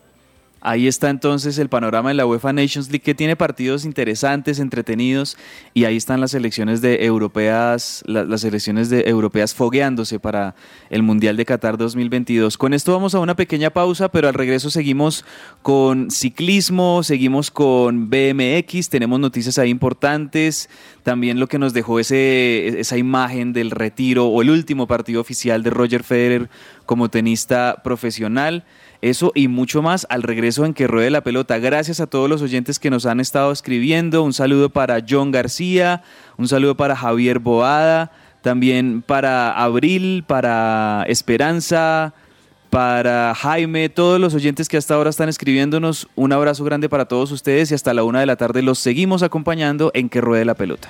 Ahí 0.67 0.85
está 0.85 1.09
entonces 1.09 1.57
el 1.59 1.69
panorama 1.69 2.09
de 2.09 2.15
la 2.15 2.25
UEFA 2.25 2.51
Nations 2.51 2.89
League 2.89 2.99
que 2.99 3.15
tiene 3.15 3.37
partidos 3.37 3.85
interesantes, 3.85 4.59
entretenidos 4.59 5.37
y 5.73 5.85
ahí 5.85 5.95
están 5.95 6.19
las 6.19 6.31
selecciones 6.31 6.81
de 6.81 7.05
europeas, 7.05 8.03
las 8.05 8.41
selecciones 8.41 8.89
de 8.89 9.03
europeas 9.07 9.55
fogueándose 9.55 10.19
para 10.19 10.55
el 10.89 11.03
Mundial 11.03 11.37
de 11.37 11.45
Qatar 11.45 11.77
2022. 11.77 12.57
Con 12.57 12.73
esto 12.73 12.91
vamos 12.91 13.15
a 13.15 13.19
una 13.19 13.37
pequeña 13.37 13.69
pausa, 13.69 14.09
pero 14.09 14.27
al 14.27 14.33
regreso 14.33 14.69
seguimos 14.69 15.23
con 15.61 16.11
ciclismo, 16.11 17.01
seguimos 17.01 17.49
con 17.49 18.09
BMX, 18.09 18.89
tenemos 18.89 19.21
noticias 19.21 19.57
ahí 19.59 19.69
importantes, 19.69 20.69
también 21.03 21.39
lo 21.39 21.47
que 21.47 21.59
nos 21.59 21.71
dejó 21.71 21.97
ese, 22.01 22.77
esa 22.77 22.97
imagen 22.97 23.53
del 23.53 23.71
retiro 23.71 24.27
o 24.27 24.41
el 24.41 24.49
último 24.49 24.85
partido 24.85 25.21
oficial 25.21 25.63
de 25.63 25.69
Roger 25.69 26.03
Federer 26.03 26.49
como 26.85 27.09
tenista 27.09 27.81
profesional. 27.85 28.65
Eso 29.01 29.31
y 29.35 29.47
mucho 29.47 29.81
más 29.81 30.07
al 30.09 30.23
regreso 30.23 30.65
en 30.65 30.73
que 30.73 30.87
ruede 30.87 31.09
la 31.09 31.21
pelota. 31.21 31.59
Gracias 31.59 31.99
a 31.99 32.07
todos 32.07 32.29
los 32.29 32.41
oyentes 32.41 32.79
que 32.79 32.89
nos 32.89 33.05
han 33.05 33.19
estado 33.19 33.51
escribiendo. 33.51 34.23
Un 34.23 34.33
saludo 34.33 34.69
para 34.69 35.03
John 35.07 35.31
García, 35.31 36.03
un 36.37 36.47
saludo 36.47 36.75
para 36.75 36.95
Javier 36.95 37.39
Boada, 37.39 38.11
también 38.41 39.03
para 39.05 39.51
Abril, 39.51 40.23
para 40.25 41.03
Esperanza, 41.07 42.13
para 42.69 43.33
Jaime, 43.35 43.89
todos 43.89 44.19
los 44.19 44.33
oyentes 44.33 44.67
que 44.67 44.77
hasta 44.77 44.95
ahora 44.95 45.09
están 45.09 45.29
escribiéndonos. 45.29 46.07
Un 46.15 46.33
abrazo 46.33 46.63
grande 46.63 46.89
para 46.89 47.05
todos 47.05 47.31
ustedes 47.31 47.71
y 47.71 47.75
hasta 47.75 47.93
la 47.93 48.03
una 48.03 48.19
de 48.19 48.25
la 48.25 48.35
tarde 48.35 48.61
los 48.61 48.79
seguimos 48.79 49.23
acompañando 49.23 49.91
en 49.93 50.09
que 50.09 50.21
ruede 50.21 50.45
la 50.45 50.55
pelota. 50.55 50.89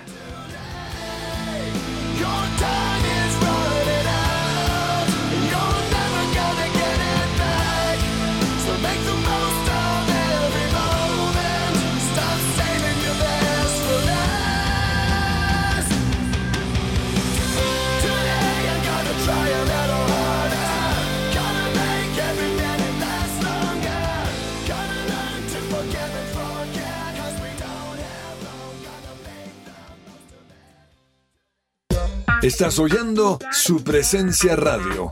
Estás 32.48 32.80
oyendo 32.80 33.40
su 33.52 33.84
presencia 33.84 34.56
radio. 34.56 35.12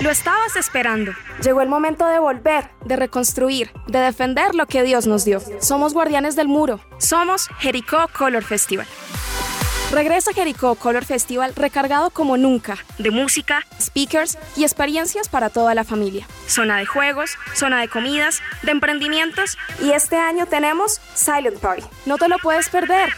Lo 0.00 0.10
estabas 0.10 0.56
esperando. 0.56 1.12
Llegó 1.44 1.60
el 1.62 1.68
momento 1.68 2.04
de 2.08 2.18
volver, 2.18 2.70
de 2.84 2.96
reconstruir, 2.96 3.70
de 3.86 4.00
defender 4.00 4.56
lo 4.56 4.66
que 4.66 4.82
Dios 4.82 5.06
nos 5.06 5.24
dio. 5.24 5.40
Somos 5.60 5.94
guardianes 5.94 6.34
del 6.34 6.48
muro. 6.48 6.80
Somos 6.98 7.46
Jericó 7.60 7.98
Color 8.18 8.42
Festival. 8.42 8.88
Regresa 9.92 10.32
Jericó 10.32 10.74
Color 10.74 11.04
Festival 11.04 11.52
recargado 11.54 12.08
como 12.08 12.38
nunca 12.38 12.78
de 12.96 13.10
música, 13.10 13.60
speakers 13.78 14.38
y 14.56 14.62
experiencias 14.62 15.28
para 15.28 15.50
toda 15.50 15.74
la 15.74 15.84
familia. 15.84 16.26
Zona 16.48 16.78
de 16.78 16.86
juegos, 16.86 17.36
zona 17.54 17.78
de 17.82 17.88
comidas, 17.88 18.40
de 18.62 18.70
emprendimientos 18.70 19.58
y 19.82 19.90
este 19.90 20.16
año 20.16 20.46
tenemos 20.46 20.98
Silent 21.14 21.58
Party. 21.58 21.84
No 22.06 22.16
te 22.16 22.28
lo 22.28 22.38
puedes 22.38 22.70
perder. 22.70 23.12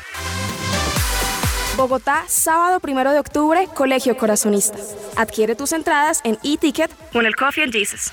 Bogotá, 1.76 2.24
sábado 2.26 2.80
1 2.82 3.12
de 3.12 3.20
octubre, 3.20 3.68
Colegio 3.72 4.16
Corazonista. 4.16 4.78
Adquiere 5.14 5.54
tus 5.54 5.72
entradas 5.72 6.22
en 6.24 6.38
e-ticket 6.42 6.90
en 7.12 7.26
el 7.26 7.36
Coffee 7.36 7.62
and 7.62 7.72
Jesus. 7.72 8.12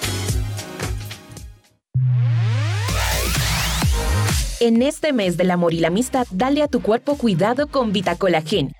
En 4.61 4.83
este 4.83 5.11
mes 5.11 5.37
del 5.37 5.49
amor 5.49 5.73
y 5.73 5.79
la 5.79 5.87
amistad, 5.87 6.27
dale 6.29 6.61
a 6.61 6.67
tu 6.67 6.83
cuerpo 6.83 7.17
cuidado 7.17 7.65
con 7.65 7.91
Vitacolagen. 7.91 8.71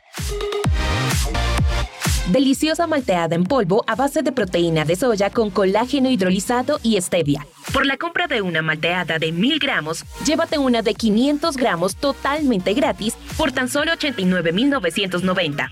Deliciosa 2.31 2.87
malteada 2.87 3.35
en 3.35 3.43
polvo 3.43 3.83
a 3.87 3.95
base 3.95 4.21
de 4.21 4.31
proteína 4.31 4.85
de 4.85 4.95
soya 4.95 5.29
con 5.29 5.49
colágeno 5.49 6.09
hidrolizado 6.09 6.79
y 6.81 6.99
stevia. 7.01 7.45
Por 7.73 7.85
la 7.85 7.97
compra 7.97 8.27
de 8.27 8.41
una 8.41 8.61
malteada 8.61 9.19
de 9.19 9.33
1000 9.33 9.59
gramos, 9.59 10.05
llévate 10.25 10.57
una 10.57 10.81
de 10.81 10.93
500 10.93 11.57
gramos 11.57 11.97
totalmente 11.97 12.73
gratis 12.73 13.17
por 13.37 13.51
tan 13.51 13.67
solo 13.67 13.91
89,990. 13.91 15.71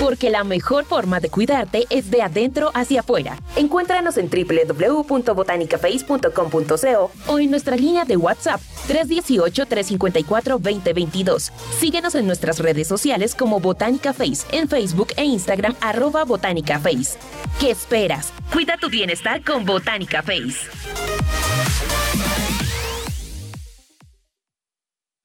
Porque 0.00 0.30
la 0.30 0.42
mejor 0.44 0.84
forma 0.84 1.18
de 1.20 1.30
cuidarte 1.30 1.86
es 1.88 2.10
de 2.10 2.20
adentro 2.22 2.70
hacia 2.74 3.00
afuera. 3.00 3.38
Encuéntranos 3.56 4.18
en 4.18 4.28
www.botanicaface.com.co 4.28 7.10
o 7.26 7.38
en 7.38 7.50
nuestra 7.50 7.76
línea 7.76 8.04
de 8.04 8.18
WhatsApp 8.18 8.60
318-354-2022. 8.88 11.50
Síguenos 11.78 12.14
en 12.14 12.26
nuestras 12.26 12.58
redes 12.58 12.88
sociales 12.88 13.34
como 13.34 13.58
Botánica 13.58 14.12
Face, 14.12 14.46
en 14.52 14.68
Facebook 14.68 15.14
e 15.16 15.24
Instagram 15.26 15.74
arroba 15.80 16.24
Botánica 16.24 16.78
Face. 16.78 17.18
¿Qué 17.60 17.70
esperas? 17.70 18.32
Cuida 18.52 18.76
tu 18.80 18.88
bienestar 18.88 19.44
con 19.44 19.64
Botánica 19.64 20.22
Face. 20.22 20.70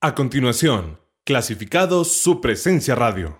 A 0.02 0.16
continuación, 0.16 1.00
clasificados 1.24 2.12
su 2.12 2.42
presencia 2.42 2.96
radio. 2.96 3.38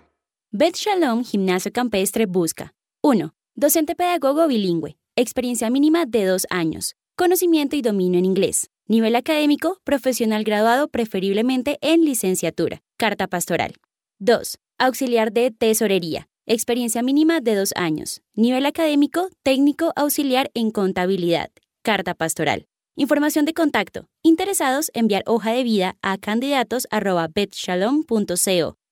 Beth 0.52 0.76
Shalom 0.76 1.24
Gimnasio 1.24 1.72
Campestre 1.72 2.26
busca 2.26 2.72
1. 3.02 3.34
Docente 3.54 3.94
pedagogo 3.94 4.46
bilingüe. 4.46 4.96
Experiencia 5.16 5.70
mínima 5.70 6.06
de 6.06 6.24
dos 6.24 6.46
años. 6.50 6.94
Conocimiento 7.16 7.74
y 7.74 7.82
dominio 7.82 8.18
en 8.18 8.24
inglés. 8.24 8.70
Nivel 8.86 9.16
académico, 9.16 9.78
profesional 9.84 10.44
graduado 10.44 10.88
preferiblemente 10.88 11.78
en 11.80 12.04
licenciatura. 12.04 12.80
Carta 12.96 13.26
pastoral. 13.26 13.74
2. 14.20 14.58
Auxiliar 14.78 15.32
de 15.32 15.50
tesorería. 15.50 16.28
Experiencia 16.46 17.02
mínima 17.02 17.40
de 17.40 17.54
dos 17.54 17.72
años. 17.76 18.20
Nivel 18.34 18.66
académico, 18.66 19.28
técnico 19.44 19.92
auxiliar 19.94 20.50
en 20.54 20.72
contabilidad. 20.72 21.50
Carta 21.82 22.14
pastoral. 22.14 22.66
Información 22.96 23.44
de 23.44 23.54
contacto. 23.54 24.08
Interesados, 24.22 24.90
enviar 24.92 25.22
hoja 25.26 25.52
de 25.52 25.62
vida 25.62 25.94
a 26.02 26.18
candidatos 26.18 26.88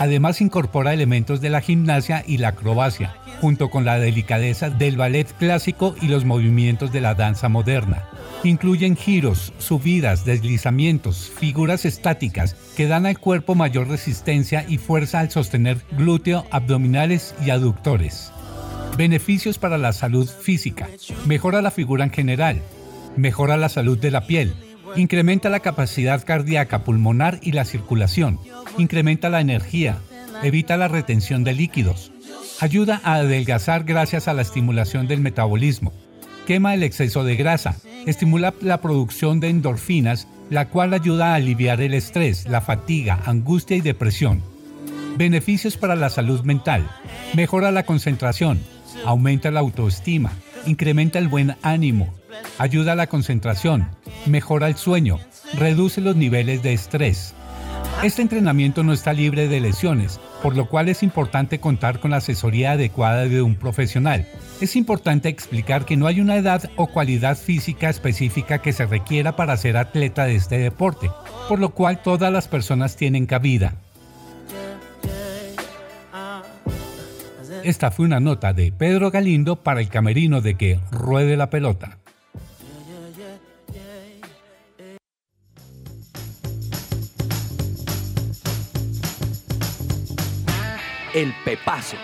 Además 0.00 0.40
incorpora 0.40 0.92
elementos 0.92 1.40
de 1.40 1.50
la 1.50 1.60
gimnasia 1.60 2.24
y 2.26 2.38
la 2.38 2.48
acrobacia, 2.48 3.14
junto 3.40 3.70
con 3.70 3.84
la 3.84 3.98
delicadeza 4.00 4.70
del 4.70 4.96
ballet 4.96 5.32
clásico 5.38 5.94
y 6.00 6.08
los 6.08 6.24
movimientos 6.24 6.90
de 6.90 7.00
la 7.00 7.14
danza 7.14 7.48
moderna. 7.48 8.08
Incluyen 8.42 8.96
giros, 8.96 9.52
subidas, 9.58 10.24
deslizamientos, 10.24 11.30
figuras 11.38 11.84
estáticas 11.84 12.56
que 12.76 12.88
dan 12.88 13.06
al 13.06 13.20
cuerpo 13.20 13.54
mayor 13.54 13.86
resistencia 13.86 14.64
y 14.68 14.78
fuerza 14.78 15.20
al 15.20 15.30
sostener 15.30 15.78
glúteo, 15.92 16.44
abdominales 16.50 17.36
y 17.44 17.50
aductores. 17.50 18.32
Beneficios 18.96 19.58
para 19.58 19.78
la 19.78 19.92
salud 19.92 20.28
física. 20.28 20.88
Mejora 21.26 21.62
la 21.62 21.70
figura 21.70 22.02
en 22.02 22.10
general. 22.10 22.60
Mejora 23.16 23.56
la 23.56 23.68
salud 23.68 23.98
de 23.98 24.10
la 24.10 24.26
piel. 24.26 24.54
Incrementa 24.96 25.48
la 25.48 25.60
capacidad 25.60 26.24
cardíaca, 26.24 26.84
pulmonar 26.84 27.38
y 27.42 27.52
la 27.52 27.64
circulación. 27.64 28.38
Incrementa 28.78 29.28
la 29.28 29.40
energía. 29.40 29.98
Evita 30.42 30.76
la 30.76 30.88
retención 30.88 31.44
de 31.44 31.52
líquidos. 31.52 32.12
Ayuda 32.60 33.00
a 33.04 33.14
adelgazar 33.14 33.84
gracias 33.84 34.28
a 34.28 34.34
la 34.34 34.42
estimulación 34.42 35.08
del 35.08 35.20
metabolismo. 35.20 35.92
Quema 36.46 36.74
el 36.74 36.82
exceso 36.82 37.24
de 37.24 37.36
grasa. 37.36 37.76
Estimula 38.06 38.54
la 38.60 38.80
producción 38.80 39.40
de 39.40 39.48
endorfinas, 39.48 40.26
la 40.50 40.68
cual 40.68 40.92
ayuda 40.92 41.32
a 41.32 41.34
aliviar 41.36 41.80
el 41.80 41.94
estrés, 41.94 42.46
la 42.46 42.60
fatiga, 42.60 43.20
angustia 43.26 43.76
y 43.76 43.80
depresión. 43.80 44.42
Beneficios 45.16 45.76
para 45.76 45.94
la 45.94 46.10
salud 46.10 46.42
mental. 46.42 46.88
Mejora 47.34 47.70
la 47.70 47.84
concentración. 47.84 48.60
Aumenta 49.04 49.50
la 49.50 49.60
autoestima. 49.60 50.32
Incrementa 50.66 51.18
el 51.18 51.28
buen 51.28 51.56
ánimo. 51.62 52.12
Ayuda 52.58 52.92
a 52.92 52.96
la 52.96 53.06
concentración. 53.06 53.88
Mejora 54.26 54.68
el 54.68 54.76
sueño. 54.76 55.18
Reduce 55.58 56.00
los 56.00 56.16
niveles 56.16 56.62
de 56.62 56.72
estrés. 56.72 57.34
Este 58.02 58.20
entrenamiento 58.20 58.82
no 58.82 58.92
está 58.92 59.12
libre 59.12 59.46
de 59.46 59.60
lesiones, 59.60 60.18
por 60.42 60.56
lo 60.56 60.68
cual 60.68 60.88
es 60.88 61.04
importante 61.04 61.60
contar 61.60 62.00
con 62.00 62.10
la 62.10 62.16
asesoría 62.16 62.72
adecuada 62.72 63.26
de 63.26 63.42
un 63.42 63.54
profesional. 63.54 64.26
Es 64.60 64.74
importante 64.74 65.28
explicar 65.28 65.84
que 65.84 65.96
no 65.96 66.08
hay 66.08 66.20
una 66.20 66.36
edad 66.36 66.68
o 66.76 66.88
cualidad 66.88 67.38
física 67.38 67.88
específica 67.88 68.58
que 68.58 68.72
se 68.72 68.86
requiera 68.86 69.36
para 69.36 69.56
ser 69.56 69.76
atleta 69.76 70.24
de 70.24 70.34
este 70.34 70.58
deporte, 70.58 71.10
por 71.48 71.60
lo 71.60 71.70
cual 71.70 72.02
todas 72.02 72.32
las 72.32 72.48
personas 72.48 72.96
tienen 72.96 73.26
cabida. 73.26 73.74
Esta 77.62 77.92
fue 77.92 78.06
una 78.06 78.18
nota 78.18 78.52
de 78.52 78.72
Pedro 78.72 79.12
Galindo 79.12 79.62
para 79.62 79.80
el 79.80 79.88
camerino 79.88 80.40
de 80.40 80.56
que 80.56 80.80
ruede 80.90 81.36
la 81.36 81.50
pelota. 81.50 82.01
El 91.14 91.34
Pepazo. 91.44 91.96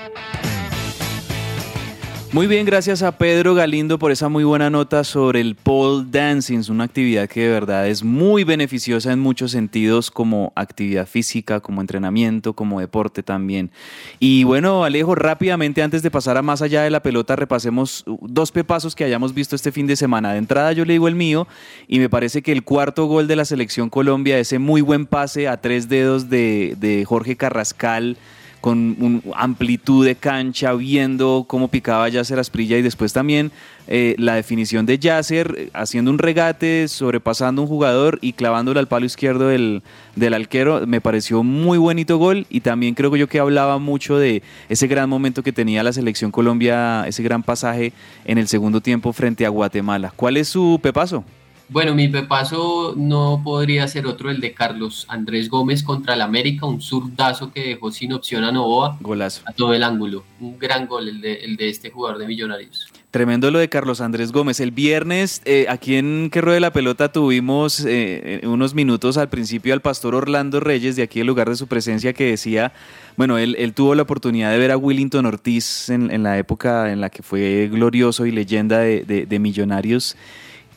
Muy 2.30 2.46
bien, 2.46 2.66
gracias 2.66 3.02
a 3.02 3.16
Pedro 3.16 3.54
Galindo 3.54 3.98
por 3.98 4.12
esa 4.12 4.28
muy 4.28 4.44
buena 4.44 4.68
nota 4.68 5.02
sobre 5.02 5.40
el 5.40 5.54
pole 5.54 6.04
dancing, 6.10 6.60
una 6.68 6.84
actividad 6.84 7.26
que 7.26 7.40
de 7.40 7.48
verdad 7.48 7.88
es 7.88 8.04
muy 8.04 8.44
beneficiosa 8.44 9.10
en 9.14 9.18
muchos 9.18 9.52
sentidos 9.52 10.10
como 10.10 10.52
actividad 10.54 11.06
física, 11.06 11.60
como 11.60 11.80
entrenamiento, 11.80 12.52
como 12.52 12.80
deporte 12.80 13.22
también. 13.22 13.70
Y 14.18 14.44
bueno, 14.44 14.84
Alejo, 14.84 15.14
rápidamente 15.14 15.82
antes 15.82 16.02
de 16.02 16.10
pasar 16.10 16.36
a 16.36 16.42
más 16.42 16.60
allá 16.60 16.82
de 16.82 16.90
la 16.90 17.02
pelota, 17.02 17.34
repasemos 17.34 18.04
dos 18.06 18.52
pepazos 18.52 18.94
que 18.94 19.04
hayamos 19.04 19.32
visto 19.32 19.56
este 19.56 19.72
fin 19.72 19.86
de 19.86 19.96
semana. 19.96 20.32
De 20.32 20.38
entrada 20.38 20.72
yo 20.72 20.84
le 20.84 20.92
digo 20.92 21.08
el 21.08 21.14
mío 21.14 21.48
y 21.86 21.98
me 21.98 22.10
parece 22.10 22.42
que 22.42 22.52
el 22.52 22.62
cuarto 22.62 23.06
gol 23.06 23.26
de 23.26 23.36
la 23.36 23.46
selección 23.46 23.88
Colombia, 23.88 24.38
ese 24.38 24.58
muy 24.58 24.82
buen 24.82 25.06
pase 25.06 25.48
a 25.48 25.62
tres 25.62 25.88
dedos 25.88 26.28
de, 26.28 26.76
de 26.78 27.06
Jorge 27.06 27.36
Carrascal, 27.36 28.18
con 28.60 28.96
un 28.98 29.22
amplitud 29.34 30.04
de 30.04 30.16
cancha, 30.16 30.72
viendo 30.74 31.44
cómo 31.46 31.68
picaba 31.68 32.08
Yasser 32.08 32.38
Asprilla 32.38 32.76
y 32.76 32.82
después 32.82 33.12
también 33.12 33.52
eh, 33.86 34.14
la 34.18 34.34
definición 34.34 34.84
de 34.84 34.98
Yasser 34.98 35.54
eh, 35.56 35.70
haciendo 35.72 36.10
un 36.10 36.18
regate, 36.18 36.88
sobrepasando 36.88 37.62
un 37.62 37.68
jugador 37.68 38.18
y 38.20 38.32
clavándole 38.34 38.80
al 38.80 38.88
palo 38.88 39.06
izquierdo 39.06 39.48
del, 39.48 39.82
del 40.16 40.34
arquero. 40.34 40.86
Me 40.86 41.00
pareció 41.00 41.42
muy 41.42 41.78
bonito 41.78 42.18
gol 42.18 42.46
y 42.50 42.60
también 42.60 42.94
creo 42.94 43.14
yo 43.16 43.28
que 43.28 43.38
hablaba 43.38 43.78
mucho 43.78 44.18
de 44.18 44.42
ese 44.68 44.86
gran 44.88 45.08
momento 45.08 45.42
que 45.42 45.52
tenía 45.52 45.82
la 45.82 45.92
selección 45.92 46.30
Colombia, 46.30 47.04
ese 47.06 47.22
gran 47.22 47.42
pasaje 47.42 47.92
en 48.24 48.38
el 48.38 48.48
segundo 48.48 48.80
tiempo 48.80 49.12
frente 49.12 49.46
a 49.46 49.48
Guatemala. 49.48 50.12
¿Cuál 50.14 50.36
es 50.36 50.48
su 50.48 50.78
pepazo? 50.82 51.24
Bueno, 51.70 51.94
mi 51.94 52.08
pepazo 52.08 52.94
no 52.96 53.42
podría 53.44 53.86
ser 53.88 54.06
otro 54.06 54.30
el 54.30 54.40
de 54.40 54.54
Carlos 54.54 55.04
Andrés 55.08 55.50
Gómez 55.50 55.82
contra 55.82 56.14
el 56.14 56.22
América, 56.22 56.64
un 56.64 56.80
zurdazo 56.80 57.52
que 57.52 57.62
dejó 57.62 57.90
sin 57.90 58.14
opción 58.14 58.42
a 58.44 58.50
Novoa. 58.50 58.96
Golazo. 59.00 59.42
A 59.44 59.52
todo 59.52 59.74
el 59.74 59.82
ángulo. 59.82 60.24
Un 60.40 60.58
gran 60.58 60.86
gol 60.86 61.08
el 61.08 61.20
de, 61.20 61.34
el 61.34 61.56
de 61.56 61.68
este 61.68 61.90
jugador 61.90 62.18
de 62.18 62.26
Millonarios. 62.26 62.88
Tremendo 63.10 63.50
lo 63.50 63.58
de 63.58 63.68
Carlos 63.68 64.00
Andrés 64.00 64.32
Gómez. 64.32 64.60
El 64.60 64.70
viernes, 64.70 65.42
eh, 65.44 65.66
aquí 65.68 65.96
en 65.96 66.30
Que 66.30 66.40
de 66.40 66.60
la 66.60 66.72
Pelota, 66.72 67.12
tuvimos 67.12 67.84
eh, 67.86 68.40
unos 68.44 68.74
minutos 68.74 69.18
al 69.18 69.28
principio 69.28 69.74
al 69.74 69.82
pastor 69.82 70.14
Orlando 70.14 70.60
Reyes, 70.60 70.96
de 70.96 71.02
aquí 71.02 71.20
el 71.20 71.26
lugar 71.26 71.50
de 71.50 71.56
su 71.56 71.66
presencia, 71.66 72.14
que 72.14 72.24
decía, 72.24 72.72
bueno, 73.16 73.36
él, 73.36 73.56
él 73.58 73.74
tuvo 73.74 73.94
la 73.94 74.02
oportunidad 74.02 74.50
de 74.50 74.58
ver 74.58 74.70
a 74.70 74.78
Willington 74.78 75.26
Ortiz 75.26 75.90
en, 75.90 76.10
en, 76.10 76.22
la 76.22 76.38
época 76.38 76.90
en 76.92 77.02
la 77.02 77.10
que 77.10 77.22
fue 77.22 77.68
glorioso 77.70 78.24
y 78.24 78.30
leyenda 78.30 78.78
de, 78.78 79.04
de, 79.04 79.26
de 79.26 79.38
Millonarios. 79.38 80.16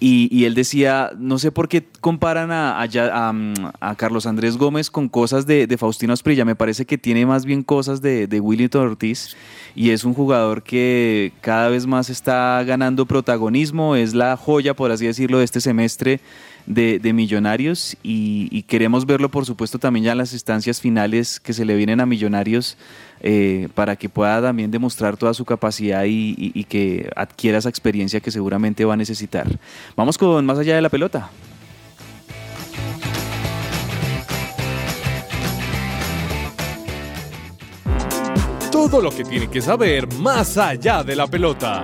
Y, 0.03 0.45
él 0.45 0.55
decía, 0.55 1.11
no 1.19 1.37
sé 1.37 1.51
por 1.51 1.69
qué 1.69 1.85
comparan 1.99 2.51
a, 2.51 2.81
a, 2.81 3.95
Carlos 3.97 4.25
Andrés 4.25 4.57
Gómez 4.57 4.89
con 4.89 5.07
cosas 5.07 5.45
de, 5.45 5.77
Faustino 5.77 6.11
Asprilla, 6.11 6.43
me 6.43 6.55
parece 6.55 6.87
que 6.87 6.97
tiene 6.97 7.27
más 7.27 7.45
bien 7.45 7.61
cosas 7.61 8.01
de, 8.01 8.25
de 8.25 8.39
Willington 8.39 8.87
Ortiz 8.87 9.37
y 9.75 9.91
es 9.91 10.03
un 10.03 10.15
jugador 10.15 10.63
que 10.63 11.33
cada 11.41 11.69
vez 11.69 11.85
más 11.85 12.09
está 12.09 12.63
ganando 12.63 13.05
protagonismo, 13.05 13.95
es 13.95 14.15
la 14.15 14.35
joya, 14.37 14.75
por 14.75 14.89
así 14.89 15.05
decirlo, 15.05 15.37
de 15.37 15.45
este 15.45 15.61
semestre 15.61 16.19
de, 16.65 17.13
Millonarios 17.13 17.97
y, 18.03 18.63
queremos 18.63 19.05
verlo, 19.05 19.29
por 19.29 19.45
supuesto, 19.45 19.79
también 19.79 20.05
ya 20.05 20.11
en 20.13 20.19
las 20.19 20.33
instancias 20.33 20.79
finales 20.79 21.39
que 21.39 21.53
se 21.53 21.65
le 21.65 21.75
vienen 21.75 21.99
a 21.99 22.05
Millonarios 22.05 22.77
eh, 23.21 23.69
para 23.75 23.95
que 23.95 24.09
pueda 24.09 24.41
también 24.41 24.71
demostrar 24.71 25.15
toda 25.15 25.33
su 25.33 25.45
capacidad 25.45 26.03
y, 26.05 26.35
y 26.37 26.63
que 26.63 27.09
adquiera 27.15 27.59
esa 27.59 27.69
experiencia 27.69 28.19
que 28.19 28.31
seguramente 28.31 28.83
va 28.85 28.95
a 28.95 28.97
necesitar. 28.97 29.47
Vamos 29.95 30.17
con 30.17 30.45
más 30.45 30.57
allá 30.57 30.75
de 30.75 30.81
la 30.81 30.89
pelota. 30.89 31.29
Todo 38.71 39.01
lo 39.01 39.11
que 39.11 39.23
tiene 39.23 39.47
que 39.49 39.61
saber 39.61 40.11
más 40.13 40.57
allá 40.57 41.03
de 41.03 41.15
la 41.15 41.27
pelota. 41.27 41.83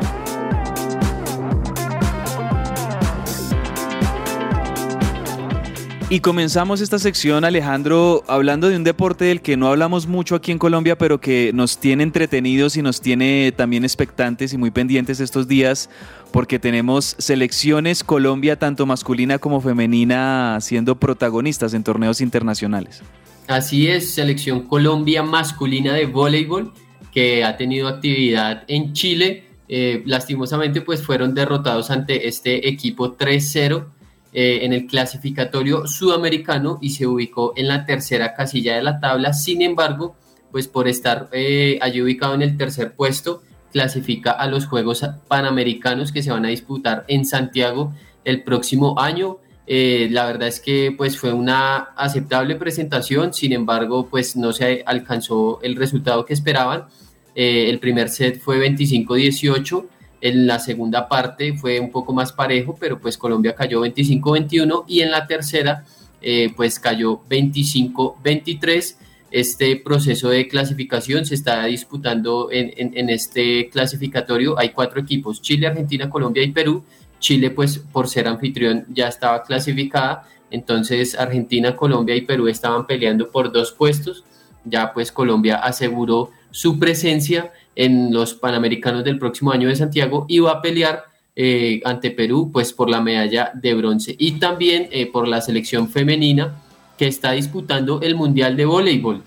Y 6.10 6.22
comenzamos 6.22 6.80
esta 6.80 6.99
sección, 6.99 7.43
Alejandro, 7.43 8.24
hablando 8.28 8.70
de 8.70 8.78
un 8.78 8.86
deporte 8.86 9.26
del 9.26 9.41
que 9.41 9.58
no 9.58 9.68
hablamos 9.68 10.08
mucho 10.08 10.36
aquí 10.36 10.53
en 10.53 10.58
Colombia, 10.58 10.97
pero 10.97 11.20
que 11.20 11.51
nos 11.53 11.80
tiene 11.80 12.03
entretenidos 12.03 12.78
y 12.78 12.82
nos 12.82 13.01
tiene 13.01 13.51
también 13.51 13.84
expectantes 13.84 14.53
y 14.53 14.58
muy 14.58 14.72
pendientes 14.72 15.20
estos 15.20 15.49
días, 15.49 15.89
porque 16.32 16.60
tenemos 16.60 17.18
selecciones 17.18 18.05
Colombia, 18.05 18.58
tanto 18.58 18.86
masculina 18.86 19.38
como 19.38 19.60
femenina, 19.60 20.60
siendo 20.62 20.97
protagonistas 20.97 21.74
en 21.74 21.84
torneos 21.84 22.22
internacionales. 22.22 23.03
Así 23.49 23.89
es, 23.89 24.12
selección 24.12 24.62
Colombia 24.62 25.24
masculina 25.24 25.93
de 25.93 26.05
voleibol, 26.05 26.72
que 27.14 27.43
ha 27.43 27.58
tenido 27.58 27.89
actividad 27.89 28.64
en 28.70 28.93
Chile. 28.93 29.43
Eh, 29.68 30.03
lastimosamente, 30.05 30.80
pues 30.80 31.03
fueron 31.03 31.34
derrotados 31.34 31.91
ante 31.91 32.30
este 32.30 32.70
equipo 32.70 33.18
3-0 33.18 33.96
eh, 34.34 34.59
en 34.63 34.73
el 34.73 34.88
clasificatorio 34.88 35.88
sudamericano 35.88 36.80
y 36.82 36.91
se 36.91 37.07
ubicó 37.07 37.53
en 37.55 37.67
la 37.67 37.86
tercera 37.86 38.34
casilla 38.34 38.75
de 38.75 38.84
la 38.84 38.99
tabla. 38.99 39.34
Sin 39.34 39.61
embargo, 39.61 40.15
pues 40.51 40.67
por 40.67 40.88
estar 40.88 41.30
eh, 41.32 41.80
allí 41.82 42.01
ubicado 42.01 42.34
en 42.36 42.41
el 42.41 42.57
tercer 42.57 42.93
puesto, 42.93 43.41
clasifica 43.71 44.32
a 44.32 44.47
los 44.47 44.65
Juegos 44.65 45.05
Panamericanos 45.28 46.11
que 46.11 46.21
se 46.21 46.32
van 46.32 46.45
a 46.45 46.49
disputar 46.49 47.05
en 47.07 47.25
Santiago 47.25 47.93
el 48.25 48.43
próximo 48.43 48.99
año. 48.99 49.38
Eh, 49.65 50.07
la 50.11 50.25
verdad 50.25 50.47
es 50.49 50.59
que 50.59 50.93
pues 50.97 51.17
fue 51.17 51.34
una 51.34 51.78
aceptable 51.95 52.55
presentación, 52.55 53.34
sin 53.34 53.53
embargo 53.53 54.07
pues 54.09 54.36
no 54.36 54.53
se 54.53 54.84
alcanzó 54.86 55.59
el 55.63 55.75
resultado 55.75 56.25
que 56.25 56.34
esperaban. 56.34 56.86
el 57.34 57.80
primer 57.80 58.09
set 58.09 58.39
fue 58.39 58.59
25-18 58.59 59.86
en 60.22 60.47
la 60.47 60.59
segunda 60.59 61.07
parte 61.07 61.53
fue 61.57 61.80
un 61.80 61.91
poco 61.91 62.13
más 62.13 62.32
parejo, 62.32 62.76
pero 62.80 62.99
pues 62.99 63.18
Colombia 63.18 63.55
cayó 63.55 63.86
25-21 63.86 64.86
y 64.88 65.01
en 65.01 65.11
la 65.11 65.28
tercera 65.28 65.86
eh, 66.22 66.51
pues 66.55 66.80
cayó 66.80 67.22
25-23. 67.30 68.95
este 69.30 69.76
proceso 69.76 70.30
de 70.30 70.47
clasificación 70.47 71.26
se 71.26 71.36
está 71.36 71.65
disputando 71.65 72.49
en, 72.51 72.72
en, 72.78 73.09
este 73.09 73.70
clasificatorio. 73.70 74.57
Hay 74.57 74.70
cuatro 74.70 75.01
equipos, 75.01 75.41
Chile, 75.41 75.68
Argentina, 75.68 76.09
Colombia 76.09 76.43
y 76.43 76.51
Perú. 76.51 76.84
Chile, 77.20 77.49
pues 77.51 77.80
por 77.80 78.07
ser 78.07 78.28
anfitrión, 78.28 78.86
ya 78.89 79.07
estaba 79.07 79.43
clasificada. 79.43 80.28
Entonces 80.49 81.20
Argentina, 81.20 81.76
Colombia 81.76 82.15
y 82.15 82.22
Perú 82.22 82.47
estaban 82.47 82.88
peleando 82.88 83.30
por 83.30 83.51
dos 83.51 83.72
puestos. 83.74 84.24
Ya 84.63 84.93
pues 84.93 85.11
Colombia 85.11 85.57
aseguró 85.57 86.32
su 86.51 86.80
presencia 86.80 87.51
en 87.78 88.11
los 88.11 88.34
Panamericanos 88.34 89.03
del 89.03 89.19
próximo 89.19 89.51
año 89.51 89.69
de 89.69 89.75
Santiago 89.75 90.25
y 90.28 90.39
va 90.39 90.51
a 90.53 90.61
pelear 90.61 91.05
eh, 91.36 91.80
ante 91.86 92.09
Perú 92.09 92.49
pues 92.51 92.73
por 92.73 92.89
la 92.89 92.99
medalla 92.99 93.51
de 93.53 93.75
bronce 93.75 94.15
y 94.17 94.34
también 94.39 94.89
eh, 94.91 95.05
por 95.05 95.28
la 95.28 95.39
selección 95.39 95.88
femenina 95.88 96.55
que 96.97 97.07
está 97.07 97.34
disputando 97.34 98.01
el 98.01 98.15
Mundial 98.15 98.57
de 98.57 98.65
Voleibol. 98.65 99.21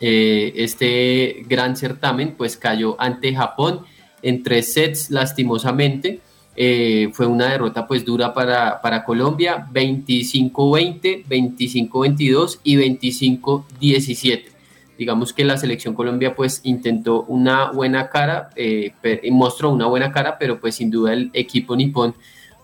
Eh, 0.00 0.52
este 0.56 1.44
gran 1.48 1.76
certamen 1.76 2.34
pues 2.36 2.56
cayó 2.56 3.00
ante 3.00 3.34
Japón 3.34 3.80
en 4.22 4.42
tres 4.42 4.72
sets 4.72 5.10
lastimosamente. 5.10 6.20
Eh, 6.56 7.10
fue 7.12 7.26
una 7.26 7.50
derrota 7.50 7.86
pues 7.86 8.04
dura 8.04 8.34
para, 8.34 8.82
para 8.82 9.04
Colombia, 9.04 9.68
25-20, 9.72 11.24
25-22 11.24 12.58
y 12.64 12.76
25-17. 12.76 14.57
Digamos 14.98 15.32
que 15.32 15.44
la 15.44 15.56
selección 15.56 15.94
Colombia 15.94 16.34
pues 16.34 16.60
intentó 16.64 17.22
una 17.22 17.70
buena 17.70 18.10
cara, 18.10 18.50
eh, 18.56 18.92
mostró 19.30 19.70
una 19.70 19.86
buena 19.86 20.10
cara, 20.10 20.36
pero 20.38 20.60
pues 20.60 20.74
sin 20.74 20.90
duda 20.90 21.12
el 21.12 21.30
equipo 21.32 21.76
nipón 21.76 22.14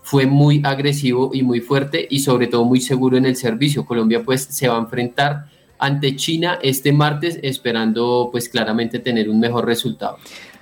fue 0.01 0.25
muy 0.25 0.61
agresivo 0.63 1.31
y 1.33 1.41
muy 1.41 1.61
fuerte 1.61 2.05
y 2.09 2.19
sobre 2.19 2.47
todo 2.47 2.65
muy 2.65 2.81
seguro 2.81 3.17
en 3.17 3.25
el 3.25 3.35
servicio. 3.35 3.85
Colombia 3.85 4.21
pues 4.23 4.43
se 4.43 4.67
va 4.67 4.75
a 4.75 4.79
enfrentar 4.79 5.45
ante 5.79 6.15
China 6.15 6.59
este 6.61 6.91
martes 6.91 7.39
esperando 7.41 8.29
pues 8.31 8.49
claramente 8.49 8.99
tener 8.99 9.29
un 9.29 9.39
mejor 9.39 9.65
resultado. 9.65 10.17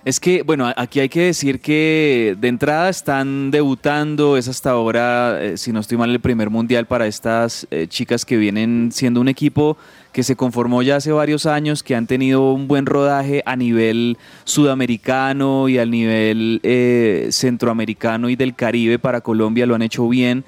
Es 0.06 0.20
que, 0.20 0.44
bueno, 0.44 0.72
aquí 0.76 1.00
hay 1.00 1.08
que 1.08 1.22
decir 1.22 1.62
que 1.62 2.36
de 2.38 2.48
entrada 2.50 2.90
están 2.90 3.52
debutando, 3.52 4.36
es 4.36 4.50
hasta 4.50 4.72
ahora, 4.72 5.42
eh, 5.42 5.58
si 5.58 5.72
no 5.72 5.80
estoy 5.80 5.98
mal, 5.98 6.10
el 6.10 6.20
primer 6.20 6.50
mundial 6.50 6.88
para 6.88 7.08
estas 7.08 7.66
eh, 7.72 7.88
chicas 7.88 8.26
que 8.26 8.36
vienen 8.36 8.92
siendo 8.92 9.22
un 9.22 9.30
equipo 9.30 9.78
que 10.14 10.24
se 10.24 10.36
conformó 10.36 10.82
ya 10.84 10.98
hace 10.98 11.12
varios 11.12 11.46
años, 11.46 11.84
que 11.84 11.96
han 11.96 12.08
tenido 12.08 12.54
un 12.54 12.68
buen 12.68 12.86
rodaje 12.86 13.44
a 13.46 13.56
nivel 13.56 14.18
sudamericano 14.46 15.68
y 15.68 15.80
al 15.80 15.92
nivel 15.92 16.62
eh, 16.64 17.28
centroamericano 17.32 18.30
y 18.30 18.36
del 18.36 18.56
Caribe 18.56 19.00
para 19.00 19.22
Colombia, 19.22 19.66
lo 19.66 19.76
han 19.76 19.82
hecho 19.82 20.08
bien 20.08 20.46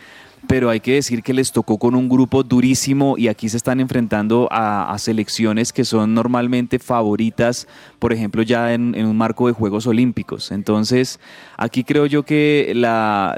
pero 0.48 0.70
hay 0.70 0.80
que 0.80 0.94
decir 0.94 1.24
que 1.24 1.34
les 1.34 1.52
tocó 1.52 1.78
con 1.78 1.96
un 1.96 2.08
grupo 2.08 2.44
durísimo 2.44 3.16
y 3.18 3.28
aquí 3.28 3.50
se 3.50 3.58
están 3.58 3.80
enfrentando 3.80 4.48
a, 4.52 4.96
selecciones 5.00 5.74
que 5.74 5.86
son 5.86 6.14
normalmente 6.14 6.80
favoritas, 6.80 7.68
por 8.00 8.14
ejemplo, 8.14 8.42
ya 8.44 8.74
en, 8.74 8.96
un 8.96 9.18
marco 9.18 9.48
de 9.48 9.54
Juegos 9.54 9.88
Olímpicos. 9.88 10.52
Entonces, 10.52 11.20
aquí 11.58 11.84
creo 11.84 12.06
yo 12.06 12.24
que 12.24 12.72
la, 12.76 13.36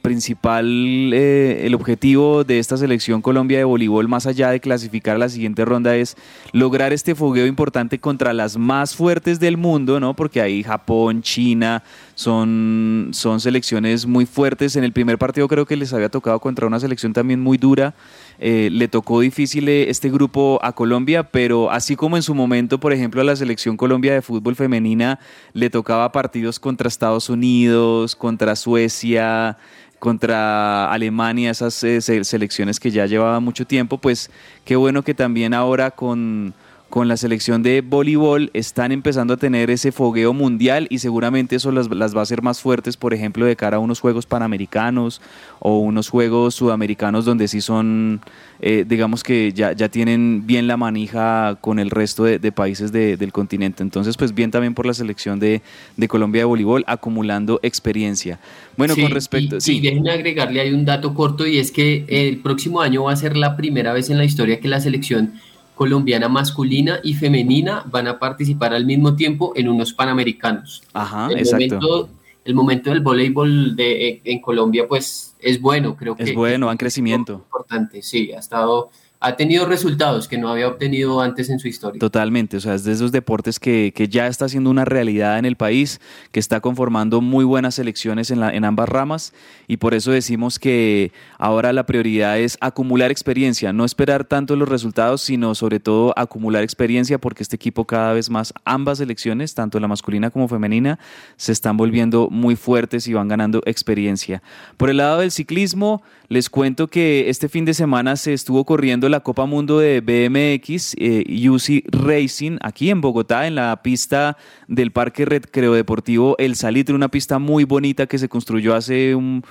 principal, 0.00 0.66
eh, 1.12 1.62
el 1.64 1.74
objetivo 1.74 2.44
de 2.44 2.58
esta 2.58 2.76
selección 2.76 3.22
Colombia 3.22 3.58
de 3.58 3.64
voleibol, 3.64 4.08
más 4.08 4.26
allá 4.26 4.50
de 4.50 4.60
clasificar 4.60 5.16
a 5.16 5.18
la 5.18 5.28
siguiente 5.28 5.64
ronda, 5.64 5.96
es 5.96 6.16
lograr 6.52 6.92
este 6.92 7.14
fogueo 7.14 7.46
importante 7.46 7.98
contra 7.98 8.32
las 8.32 8.56
más 8.56 8.94
fuertes 8.94 9.40
del 9.40 9.56
mundo, 9.56 10.00
¿no? 10.00 10.14
Porque 10.14 10.40
ahí 10.40 10.62
Japón, 10.62 11.22
China, 11.22 11.82
son, 12.14 13.10
son 13.12 13.40
selecciones 13.40 14.06
muy 14.06 14.26
fuertes. 14.26 14.76
En 14.76 14.84
el 14.84 14.92
primer 14.92 15.18
partido 15.18 15.48
creo 15.48 15.66
que 15.66 15.76
les 15.76 15.92
había 15.92 16.08
tocado 16.08 16.38
contra 16.40 16.66
una 16.66 16.80
selección 16.80 17.12
también 17.12 17.40
muy 17.40 17.58
dura. 17.58 17.94
Eh, 18.42 18.70
le 18.72 18.88
tocó 18.88 19.20
difícil 19.20 19.68
eh, 19.68 19.90
este 19.90 20.08
grupo 20.08 20.58
a 20.62 20.72
Colombia, 20.72 21.24
pero 21.24 21.70
así 21.70 21.94
como 21.94 22.16
en 22.16 22.22
su 22.22 22.34
momento, 22.34 22.80
por 22.80 22.94
ejemplo, 22.94 23.20
a 23.20 23.24
la 23.24 23.36
selección 23.36 23.76
Colombia 23.76 24.14
de 24.14 24.22
fútbol 24.22 24.56
femenina 24.56 25.18
le 25.52 25.68
tocaba 25.68 26.10
partidos 26.10 26.58
contra 26.58 26.88
Estados 26.88 27.28
Unidos, 27.28 28.16
contra 28.16 28.56
Suecia, 28.56 29.58
contra 29.98 30.90
Alemania, 30.90 31.50
esas 31.50 31.84
eh, 31.84 32.00
selecciones 32.00 32.80
que 32.80 32.90
ya 32.90 33.04
llevaban 33.04 33.44
mucho 33.44 33.66
tiempo, 33.66 33.98
pues 33.98 34.30
qué 34.64 34.74
bueno 34.74 35.02
que 35.02 35.12
también 35.12 35.52
ahora 35.52 35.90
con 35.90 36.54
con 36.90 37.06
la 37.06 37.16
selección 37.16 37.62
de 37.62 37.82
voleibol 37.82 38.50
están 38.52 38.90
empezando 38.90 39.34
a 39.34 39.36
tener 39.36 39.70
ese 39.70 39.92
fogueo 39.92 40.34
mundial 40.34 40.88
y 40.90 40.98
seguramente 40.98 41.54
eso 41.54 41.70
las, 41.70 41.88
va 41.88 42.20
a 42.20 42.22
hacer 42.22 42.42
más 42.42 42.60
fuertes, 42.60 42.96
por 42.96 43.14
ejemplo, 43.14 43.46
de 43.46 43.54
cara 43.54 43.76
a 43.76 43.80
unos 43.80 44.00
Juegos 44.00 44.26
Panamericanos 44.26 45.22
o 45.60 45.78
unos 45.78 46.08
Juegos 46.08 46.56
Sudamericanos 46.56 47.24
donde 47.24 47.46
sí 47.46 47.60
son, 47.60 48.20
eh, 48.60 48.84
digamos 48.86 49.22
que 49.22 49.52
ya, 49.52 49.72
ya 49.72 49.88
tienen 49.88 50.46
bien 50.48 50.66
la 50.66 50.76
manija 50.76 51.56
con 51.60 51.78
el 51.78 51.90
resto 51.90 52.24
de, 52.24 52.50
países 52.50 52.90
del 52.90 53.32
continente. 53.32 53.84
Entonces, 53.84 54.16
pues 54.16 54.34
bien 54.34 54.50
también 54.50 54.74
por 54.74 54.84
la 54.84 54.92
selección 54.92 55.38
de, 55.38 55.62
Colombia 56.08 56.40
de 56.40 56.46
voleibol 56.46 56.82
acumulando 56.88 57.60
experiencia. 57.62 58.40
Bueno, 58.76 58.96
con 58.96 59.12
respecto... 59.12 59.58
Y, 59.58 59.60
sí, 59.60 59.76
y 59.76 59.80
déjenme 59.80 60.10
agregarle 60.10 60.60
hay 60.60 60.72
un 60.72 60.84
dato 60.84 61.14
corto 61.14 61.46
y 61.46 61.58
es 61.58 61.70
que 61.70 62.04
el 62.08 62.38
próximo 62.38 62.80
año 62.80 63.04
va 63.04 63.12
a 63.12 63.16
ser 63.16 63.36
la 63.36 63.56
primera 63.56 63.92
vez 63.92 64.10
en 64.10 64.18
la 64.18 64.24
historia 64.24 64.58
que 64.58 64.66
la 64.66 64.80
selección 64.80 65.34
colombiana 65.80 66.28
masculina 66.28 67.00
y 67.02 67.14
femenina 67.14 67.82
van 67.86 68.06
a 68.06 68.18
participar 68.18 68.74
al 68.74 68.84
mismo 68.84 69.16
tiempo 69.16 69.54
en 69.56 69.66
unos 69.66 69.94
panamericanos. 69.94 70.82
Ajá, 70.92 71.28
el 71.30 71.38
exacto. 71.38 71.56
Momento, 71.56 72.08
el 72.44 72.54
momento 72.54 72.90
del 72.90 73.00
voleibol 73.00 73.74
de, 73.76 74.20
en 74.22 74.42
Colombia, 74.42 74.86
pues 74.86 75.34
es 75.40 75.58
bueno, 75.58 75.96
creo 75.96 76.14
que 76.14 76.24
es 76.24 76.34
bueno, 76.34 76.66
va 76.66 76.72
en 76.72 76.76
crecimiento. 76.76 77.32
Importante, 77.46 78.02
sí, 78.02 78.30
ha 78.30 78.40
estado 78.40 78.90
ha 79.22 79.36
tenido 79.36 79.66
resultados 79.66 80.28
que 80.28 80.38
no 80.38 80.48
había 80.48 80.66
obtenido 80.66 81.20
antes 81.20 81.50
en 81.50 81.58
su 81.58 81.68
historia. 81.68 81.98
Totalmente, 81.98 82.56
o 82.56 82.60
sea, 82.60 82.74
es 82.74 82.84
de 82.84 82.92
esos 82.92 83.12
deportes 83.12 83.60
que, 83.60 83.92
ya 84.10 84.26
está 84.26 84.48
siendo 84.48 84.70
una 84.70 84.86
realidad 84.86 85.38
en 85.38 85.44
el 85.44 85.56
país, 85.56 86.00
que 86.32 86.40
está 86.40 86.60
conformando 86.60 87.20
muy 87.20 87.44
buenas 87.44 87.74
selecciones 87.74 88.30
en, 88.30 88.40
la, 88.40 88.50
en 88.50 88.64
ambas 88.64 88.88
ramas 88.88 89.34
y 89.68 89.76
por 89.76 89.92
eso 89.92 90.10
decimos 90.10 90.58
que 90.58 91.12
ahora 91.38 91.74
la 91.74 91.84
prioridad 91.84 92.38
es 92.38 92.56
acumular 92.62 93.10
experiencia, 93.10 93.74
no 93.74 93.84
esperar 93.84 94.24
tanto 94.24 94.56
los 94.56 94.68
resultados, 94.68 95.20
sino 95.20 95.54
sobre 95.54 95.80
todo 95.80 96.14
acumular 96.16 96.62
experiencia 96.62 97.18
porque 97.18 97.42
este 97.42 97.56
equipo 97.56 97.84
cada 97.84 98.14
vez 98.14 98.30
más, 98.30 98.54
ambas 98.64 98.98
selecciones, 98.98 99.54
tanto 99.54 99.78
la 99.80 99.88
masculina 99.88 100.30
como 100.30 100.48
femenina, 100.48 100.98
se 101.36 101.52
están 101.52 101.76
volviendo 101.76 102.30
muy 102.30 102.56
fuertes 102.56 103.06
y 103.06 103.12
van 103.12 103.28
ganando 103.28 103.60
experiencia. 103.66 104.42
Por 104.78 104.88
el 104.88 104.96
lado 104.96 105.20
del 105.20 105.30
ciclismo, 105.30 106.02
les 106.30 106.48
cuento 106.48 106.86
que 106.86 107.28
este 107.28 107.48
fin 107.48 107.64
de 107.64 107.74
semana 107.74 108.14
se 108.14 108.32
estuvo 108.32 108.64
corriendo 108.64 109.08
la 109.08 109.18
Copa 109.18 109.46
Mundo 109.46 109.80
de 109.80 110.00
BMX 110.00 110.94
eh, 110.96 111.48
UC 111.48 111.84
Racing 111.90 112.56
aquí 112.60 112.88
en 112.88 113.00
Bogotá, 113.00 113.48
en 113.48 113.56
la 113.56 113.82
pista 113.82 114.36
del 114.68 114.92
Parque 114.92 115.24
Recreo 115.24 115.74
Deportivo 115.74 116.36
El 116.38 116.54
Salitre, 116.54 116.94
una 116.94 117.08
pista 117.08 117.40
muy 117.40 117.64
bonita 117.64 118.06
que 118.06 118.16
se 118.16 118.28
construyó 118.28 118.76
hace 118.76 119.16
un, 119.16 119.42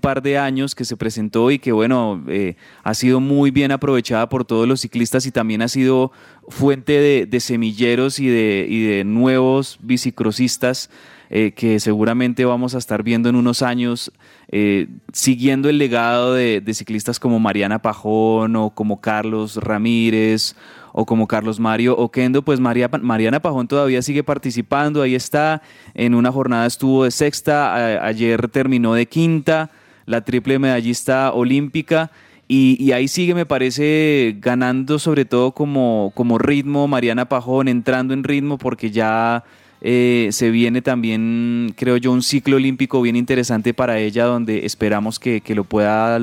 par 0.00 0.22
de 0.22 0.38
años, 0.38 0.74
que 0.74 0.86
se 0.86 0.96
presentó 0.96 1.50
y 1.50 1.58
que, 1.58 1.70
bueno, 1.70 2.24
eh, 2.28 2.56
ha 2.82 2.94
sido 2.94 3.20
muy 3.20 3.50
bien 3.50 3.70
aprovechada 3.70 4.30
por 4.30 4.46
todos 4.46 4.66
los 4.66 4.80
ciclistas 4.80 5.26
y 5.26 5.32
también 5.32 5.60
ha 5.60 5.68
sido 5.68 6.12
fuente 6.48 7.26
de, 7.26 7.40
semilleros 7.40 8.18
y 8.18 8.28
de, 8.28 9.02
nuevos 9.04 9.78
bicicrosistas 9.82 10.88
eh, 11.34 11.52
que 11.52 11.80
seguramente 11.80 12.44
vamos 12.44 12.74
a 12.74 12.78
estar 12.78 13.02
viendo 13.02 13.30
en 13.30 13.36
unos 13.36 13.62
años, 13.62 14.12
eh, 14.48 14.88
siguiendo 15.14 15.70
el 15.70 15.78
legado 15.78 16.34
de, 16.34 16.62
ciclistas 16.74 17.18
como 17.18 17.40
Mariana 17.40 17.80
Pajón 17.80 18.54
o 18.54 18.68
como 18.68 19.00
Carlos 19.00 19.56
Ramírez 19.56 20.56
o 20.92 21.06
como 21.06 21.26
Carlos 21.26 21.58
Mario 21.58 21.96
Oquendo, 21.96 22.42
pues 22.42 22.60
María, 22.60 22.90
Mariana 23.00 23.40
Pajón 23.40 23.66
todavía 23.66 24.02
sigue 24.02 24.22
participando, 24.22 25.00
ahí 25.00 25.14
está, 25.14 25.62
en 25.94 26.14
una 26.14 26.30
jornada 26.30 26.66
estuvo 26.66 27.04
de 27.04 27.10
sexta, 27.10 28.04
ayer 28.04 28.48
terminó 28.48 28.92
de 28.92 29.06
quinta, 29.06 29.70
la 30.04 30.20
triple 30.20 30.58
medallista 30.58 31.32
olímpica. 31.32 32.10
Y, 32.46 32.92
ahí 32.92 33.08
sigue, 33.08 33.34
me 33.34 33.46
parece, 33.46 34.36
ganando 34.38 34.98
sobre 34.98 35.24
todo 35.24 35.52
como, 35.52 36.12
como 36.14 36.36
ritmo, 36.36 36.86
Mariana 36.88 37.24
Pajón 37.26 37.68
entrando 37.68 38.12
en 38.12 38.22
ritmo 38.22 38.58
porque 38.58 38.90
ya 38.90 39.44
eh, 39.84 40.28
se 40.30 40.50
viene 40.50 40.80
también, 40.80 41.74
creo 41.76 41.96
yo, 41.96 42.12
un 42.12 42.22
ciclo 42.22 42.56
olímpico 42.56 43.02
bien 43.02 43.16
interesante 43.16 43.74
para 43.74 43.98
ella, 43.98 44.26
donde 44.26 44.64
esperamos 44.64 45.18
que, 45.18 45.42
lo 45.48 45.64
pueda 45.64 46.20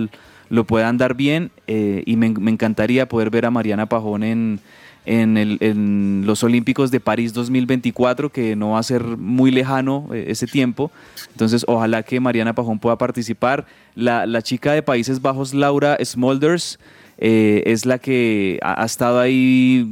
lo 0.49 0.63
pueda 0.63 0.87
andar 0.87 1.13
bien 1.13 1.51
eh, 1.67 2.01
y 2.07 2.15
me, 2.15 2.27
encantaría 2.27 3.07
poder 3.07 3.29
ver 3.29 3.45
a 3.45 3.51
Mariana 3.51 3.87
Pajón 3.87 4.23
en, 4.23 4.61
en, 5.05 6.23
los 6.25 6.41
Olímpicos 6.43 6.89
de 6.89 7.01
París 7.01 7.33
2024, 7.33 8.31
que 8.31 8.55
no 8.55 8.71
va 8.71 8.79
a 8.79 8.83
ser 8.83 9.03
muy 9.03 9.51
lejano 9.51 10.07
eh, 10.13 10.25
ese 10.29 10.47
tiempo. 10.47 10.89
Entonces, 11.33 11.65
ojalá 11.67 12.01
que 12.03 12.19
Mariana 12.21 12.55
Pajón 12.55 12.79
pueda 12.79 12.97
participar. 12.97 13.67
La, 13.93 14.25
la 14.25 14.41
chica 14.41 14.71
de 14.71 14.81
Países 14.81 15.21
Bajos, 15.21 15.53
Laura 15.53 15.97
Smolders, 16.01 16.79
es 17.17 17.85
la 17.85 17.99
que 17.99 18.57
ha, 18.61 18.85
estado 18.85 19.19
ahí 19.19 19.91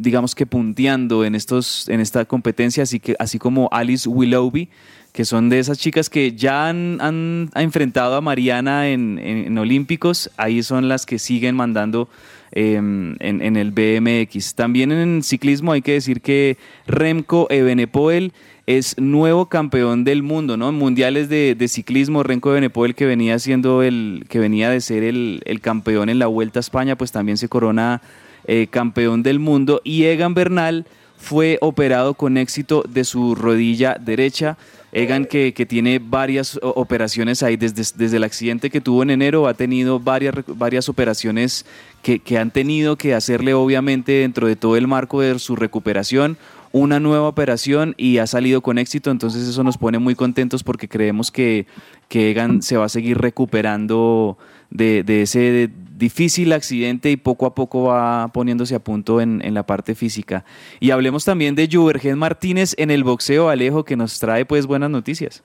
digamos 0.00 0.34
que 0.34 0.46
punteando 0.46 1.24
en, 1.24 1.34
estos, 1.34 1.88
en 1.88 2.00
esta 2.00 2.24
competencia, 2.24 2.84
así, 2.84 3.00
que, 3.00 3.14
así 3.18 3.38
como 3.38 3.68
Alice 3.70 4.08
Willoughby, 4.08 4.70
que 5.12 5.26
son 5.26 5.50
de 5.50 5.58
esas 5.58 5.78
chicas 5.78 6.08
que 6.08 6.32
ya 6.32 6.68
han, 6.68 7.50
enfrentado 7.54 8.16
a 8.16 8.20
Mariana 8.22 8.88
en, 8.88 9.58
Olímpicos, 9.58 10.30
ahí 10.38 10.62
son 10.62 10.88
las 10.88 11.04
que 11.04 11.18
siguen 11.18 11.54
mandando 11.54 12.08
em, 12.52 13.16
en, 13.18 13.42
en 13.42 13.56
el 13.56 13.72
BMX. 13.72 14.54
También 14.54 14.90
en 14.90 15.22
ciclismo 15.22 15.72
hay 15.72 15.82
que 15.82 15.92
decir 15.92 16.22
que 16.22 16.56
Remco 16.86 17.46
Evenepoel 17.50 18.32
es 18.66 18.96
nuevo 18.98 19.50
campeón 19.50 20.04
del 20.04 20.22
mundo, 20.22 20.56
¿no? 20.56 20.72
Mundiales 20.72 21.28
de, 21.28 21.56
de 21.56 21.68
ciclismo, 21.68 22.22
Renko 22.22 22.52
Evenepoel 22.52 22.94
que 22.94 23.04
venía 23.04 23.38
siendo 23.38 23.82
el, 23.82 24.24
que 24.28 24.38
venía 24.38 24.70
de 24.70 24.80
ser 24.80 25.02
el, 25.02 25.42
el 25.44 25.60
campeón 25.60 26.08
en 26.08 26.20
la 26.20 26.28
Vuelta 26.28 26.60
a 26.60 26.62
España, 26.62 26.96
pues 26.96 27.10
también 27.12 27.36
se 27.36 27.48
corona 27.48 28.00
eh, 28.46 28.66
campeón 28.70 29.22
del 29.22 29.38
mundo. 29.38 29.80
Y 29.84 30.04
Egan 30.04 30.34
Bernal 30.34 30.86
fue 31.16 31.58
operado 31.60 32.14
con 32.14 32.36
éxito 32.36 32.82
de 32.88 33.04
su 33.04 33.34
rodilla 33.34 33.96
derecha. 34.00 34.56
Egan 34.92 35.24
que, 35.24 35.54
que 35.54 35.66
tiene 35.66 36.00
varias 36.02 36.58
operaciones 36.62 37.42
ahí 37.44 37.56
desde, 37.56 37.84
desde 37.96 38.16
el 38.16 38.24
accidente 38.24 38.70
que 38.70 38.80
tuvo 38.80 39.04
en 39.04 39.10
enero, 39.10 39.46
ha 39.46 39.54
tenido 39.54 40.00
varias, 40.00 40.34
varias 40.48 40.88
operaciones 40.88 41.64
que, 42.02 42.18
que 42.18 42.38
han 42.38 42.50
tenido 42.50 42.96
que 42.96 43.14
hacerle 43.14 43.54
obviamente 43.54 44.12
dentro 44.12 44.48
de 44.48 44.56
todo 44.56 44.76
el 44.76 44.88
marco 44.88 45.20
de 45.20 45.38
su 45.38 45.54
recuperación 45.54 46.38
una 46.72 47.00
nueva 47.00 47.28
operación 47.28 47.94
y 47.96 48.18
ha 48.18 48.26
salido 48.26 48.60
con 48.60 48.78
éxito, 48.78 49.10
entonces 49.10 49.48
eso 49.48 49.64
nos 49.64 49.76
pone 49.76 49.98
muy 49.98 50.14
contentos 50.14 50.62
porque 50.62 50.88
creemos 50.88 51.30
que, 51.30 51.66
que 52.08 52.30
Egan 52.30 52.62
se 52.62 52.76
va 52.76 52.84
a 52.84 52.88
seguir 52.88 53.18
recuperando 53.18 54.38
de, 54.70 55.02
de 55.02 55.22
ese 55.22 55.70
difícil 56.00 56.52
accidente 56.52 57.10
y 57.10 57.16
poco 57.16 57.46
a 57.46 57.54
poco 57.54 57.84
va 57.84 58.26
poniéndose 58.32 58.74
a 58.74 58.80
punto 58.80 59.20
en, 59.20 59.54
la 59.54 59.64
parte 59.64 59.94
física. 59.94 60.44
Y 60.80 60.90
hablemos 60.90 61.24
también 61.24 61.54
de 61.54 61.68
Juvergen 61.70 62.18
Martínez 62.18 62.74
en 62.78 62.90
el 62.90 63.04
boxeo, 63.04 63.48
Alejo, 63.48 63.84
que 63.84 63.96
nos 63.96 64.18
trae 64.18 64.44
pues 64.44 64.66
buenas 64.66 64.90
noticias. 64.90 65.42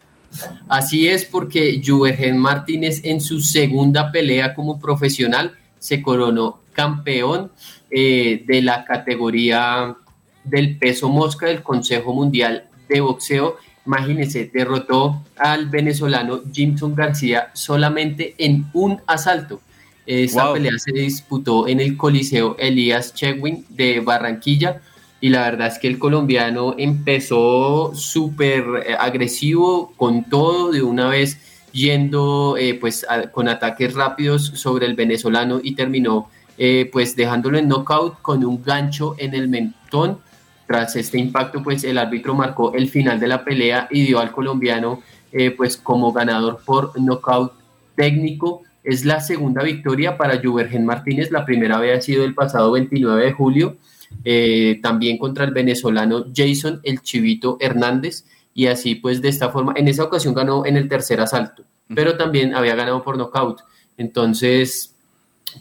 Así 0.67 1.07
es 1.07 1.25
porque 1.25 1.81
Juvergen 1.85 2.37
Martínez 2.37 3.01
en 3.03 3.21
su 3.21 3.41
segunda 3.41 4.11
pelea 4.11 4.55
como 4.55 4.79
profesional 4.79 5.53
se 5.77 6.01
coronó 6.01 6.61
campeón 6.73 7.51
eh, 7.91 8.43
de 8.47 8.61
la 8.61 8.85
categoría 8.85 9.95
del 10.43 10.77
peso 10.77 11.09
mosca 11.09 11.47
del 11.47 11.63
Consejo 11.63 12.13
Mundial 12.13 12.67
de 12.87 13.01
Boxeo. 13.01 13.57
Imagínense, 13.85 14.49
derrotó 14.53 15.21
al 15.37 15.67
venezolano 15.67 16.41
Jimson 16.51 16.95
García 16.95 17.51
solamente 17.53 18.35
en 18.37 18.65
un 18.73 19.01
asalto. 19.05 19.61
Esta 20.05 20.45
Wow. 20.45 20.53
pelea 20.53 20.77
se 20.77 20.91
disputó 20.91 21.67
en 21.67 21.79
el 21.79 21.97
Coliseo 21.97 22.55
Elías 22.59 23.13
Chewin 23.13 23.65
de 23.69 23.99
Barranquilla 24.01 24.81
y 25.21 25.29
la 25.29 25.41
verdad 25.41 25.67
es 25.67 25.79
que 25.79 25.87
el 25.87 25.97
colombiano 25.97 26.75
empezó 26.77 27.91
súper 27.95 28.63
eh, 28.85 28.95
agresivo 28.99 29.93
con 29.97 30.23
todo 30.29 30.71
de 30.71 30.83
una 30.83 31.07
vez 31.09 31.39
yendo 31.71 32.55
eh, 32.57 32.75
pues 32.75 33.05
a- 33.09 33.31
con 33.31 33.47
ataques 33.47 33.93
rápidos 33.95 34.45
sobre 34.55 34.85
el 34.85 34.95
venezolano 34.95 35.59
y 35.63 35.73
terminó 35.75 36.29
eh, 36.57 36.89
pues 36.91 37.15
dejándolo 37.15 37.57
en 37.57 37.67
knockout 37.67 38.21
con 38.21 38.45
un 38.45 38.63
gancho 38.63 39.15
en 39.17 39.33
el 39.33 39.47
mentón. 39.49 40.19
Tras 40.67 40.95
este 40.95 41.17
impacto 41.19 41.61
pues 41.63 41.83
el 41.83 41.97
árbitro 41.97 42.33
marcó 42.33 42.73
el 42.73 42.89
final 42.89 43.19
de 43.19 43.27
la 43.27 43.43
pelea 43.43 43.87
y 43.91 44.03
dio 44.03 44.19
al 44.19 44.31
colombiano 44.31 45.01
eh, 45.31 45.51
pues 45.51 45.77
como 45.77 46.11
ganador 46.13 46.59
por 46.65 46.91
knockout 46.99 47.51
técnico. 47.95 48.61
Es 48.85 49.03
la 49.03 49.19
segunda 49.19 49.63
victoria 49.63 50.17
para 50.17 50.39
Juvergen 50.41 50.85
Martínez, 50.85 51.31
la 51.31 51.43
primera 51.43 51.77
había 51.77 51.99
sido 52.01 52.23
el 52.23 52.35
pasado 52.35 52.71
29 52.71 53.25
de 53.25 53.31
julio, 53.33 53.77
eh, 54.23 54.79
también 54.81 55.17
contra 55.17 55.43
el 55.43 55.51
venezolano 55.51 56.25
Jason 56.33 56.79
El 56.83 57.01
Chivito 57.01 57.57
Hernández, 57.59 58.25
y 58.53 58.67
así 58.67 58.95
pues 58.95 59.21
de 59.21 59.29
esta 59.29 59.49
forma, 59.49 59.73
en 59.75 59.87
esa 59.87 60.03
ocasión 60.03 60.33
ganó 60.33 60.65
en 60.65 60.77
el 60.77 60.87
tercer 60.87 61.19
asalto, 61.19 61.63
pero 61.93 62.15
también 62.15 62.53
había 62.53 62.75
ganado 62.75 63.03
por 63.03 63.17
nocaut. 63.17 63.61
Entonces, 63.97 64.95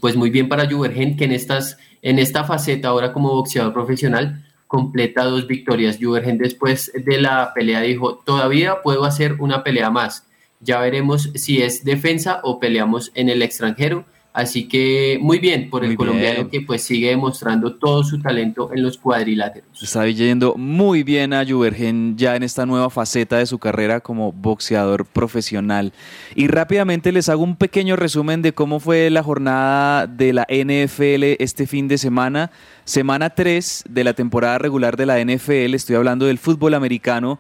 pues 0.01 0.17
muy 0.17 0.31
bien 0.31 0.49
para 0.49 0.71
Juvergen 0.71 1.17
que 1.17 1.25
en, 1.25 1.33
estas, 1.33 1.79
en 2.03 2.19
esta 2.19 2.45
faceta 2.45 2.89
ahora 2.89 3.13
como 3.13 3.31
boxeador 3.31 3.73
profesional 3.73 4.45
completa 4.67 5.25
dos 5.25 5.47
victorias. 5.47 5.99
Juvergen 6.01 6.37
después 6.37 6.91
de 6.95 7.21
la 7.21 7.53
pelea 7.55 7.81
dijo, 7.81 8.17
todavía 8.25 8.83
puedo 8.83 9.05
hacer 9.05 9.35
una 9.39 9.63
pelea 9.63 9.91
más. 9.91 10.27
Ya 10.65 10.81
veremos 10.81 11.31
si 11.35 11.63
es 11.63 11.85
defensa 11.85 12.41
o 12.43 12.59
peleamos 12.59 13.13
en 13.15 13.29
el 13.29 13.43
extranjero. 13.43 14.05
Así 14.33 14.67
que 14.67 15.17
muy 15.21 15.39
bien 15.39 15.71
por 15.71 15.85
el 15.85 15.91
Muy 15.91 15.97
colombiano 15.97 16.39
bien. 16.39 16.49
que 16.49 16.61
pues 16.63 16.83
sigue 16.83 17.11
demostrando 17.11 17.77
todo 17.77 18.03
su 18.03 18.21
talento 18.21 18.69
en 18.75 18.83
los 18.83 18.99
cuadriláteros. 18.99 19.81
Está 19.81 20.09
yendo 20.09 20.57
muy 20.57 21.05
bien 21.05 21.33
a 21.33 21.47
Juvergen 21.47 22.17
ya 22.19 22.35
en 22.35 22.43
esta 22.43 22.67
nueva 22.67 22.91
faceta 22.91 23.39
de 23.39 23.47
su 23.47 23.61
carrera 23.61 24.01
como 24.01 24.33
boxeador 24.33 25.07
profesional. 25.07 25.93
Y 26.35 26.49
rápidamente 26.49 27.13
les 27.13 27.29
hago 27.29 27.45
un 27.45 27.55
pequeño 27.55 27.95
resumen 27.95 28.43
de 28.43 28.53
cómo 28.53 28.81
fue 28.81 29.09
la 29.09 29.23
jornada 29.23 30.09
de 30.09 30.33
la 30.33 30.47
NFL 30.51 31.41
este 31.41 31.69
fin 31.69 31.87
de 31.87 31.97
semana. 31.97 32.51
Semana 32.83 33.31
3 33.31 33.85
de 33.89 34.03
la 34.03 34.15
temporada 34.15 34.59
regular 34.59 34.97
de 34.97 35.07
la 35.07 35.21
NFL, 35.25 35.75
estoy 35.75 35.95
hablando 35.95 36.27
del 36.27 36.39
fútbol 36.39 36.75
americano, 36.75 37.39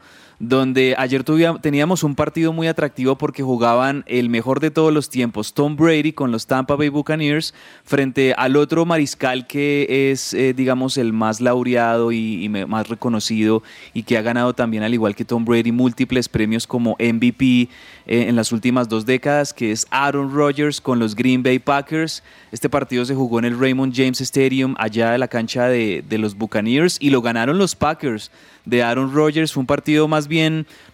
donde 0.48 0.94
ayer 0.98 1.24
teníamos 1.60 2.02
un 2.02 2.14
partido 2.14 2.52
muy 2.52 2.66
atractivo 2.66 3.16
porque 3.16 3.42
jugaban 3.42 4.04
el 4.06 4.28
mejor 4.28 4.60
de 4.60 4.70
todos 4.70 4.92
los 4.92 5.08
tiempos, 5.08 5.54
Tom 5.54 5.76
Brady 5.76 6.12
con 6.12 6.32
los 6.32 6.46
Tampa 6.46 6.76
Bay 6.76 6.90
Buccaneers, 6.90 7.54
frente 7.84 8.34
al 8.36 8.56
otro 8.56 8.84
mariscal 8.84 9.46
que 9.46 10.10
es, 10.10 10.34
eh, 10.34 10.52
digamos, 10.52 10.98
el 10.98 11.12
más 11.12 11.40
laureado 11.40 12.12
y, 12.12 12.48
más 12.48 12.88
reconocido 12.88 13.62
y 13.94 14.02
que 14.02 14.18
ha 14.18 14.22
ganado 14.22 14.54
también, 14.54 14.82
al 14.82 14.92
igual 14.92 15.14
que 15.14 15.24
Tom 15.24 15.44
Brady, 15.44 15.72
múltiples 15.72 16.28
premios 16.28 16.66
como 16.66 16.96
MVP 16.98 17.68
eh, 18.06 18.28
en 18.28 18.36
las 18.36 18.52
últimas 18.52 18.88
dos 18.88 19.06
décadas, 19.06 19.54
que 19.54 19.72
es 19.72 19.86
Aaron 19.90 20.34
Rodgers 20.34 20.80
con 20.80 20.98
los 20.98 21.14
Green 21.14 21.42
Bay 21.42 21.58
Packers. 21.58 22.22
Este 22.52 22.68
partido 22.68 23.04
se 23.04 23.14
jugó 23.14 23.38
en 23.38 23.46
el 23.46 23.58
Raymond 23.58 23.94
James 23.94 24.20
Stadium, 24.20 24.74
allá 24.78 25.12
de 25.12 25.18
la 25.18 25.28
cancha 25.28 25.68
de, 25.68 26.04
de 26.06 26.18
los 26.18 26.36
Buccaneers, 26.36 26.98
y 27.00 27.10
lo 27.10 27.22
ganaron 27.22 27.56
los 27.56 27.74
Packers 27.74 28.30
de 28.64 28.82
Aaron 28.82 29.12
Rodgers. 29.12 29.52
Fue 29.52 29.60
un 29.60 29.66
partido 29.66 30.08
más 30.08 30.28
bien 30.28 30.33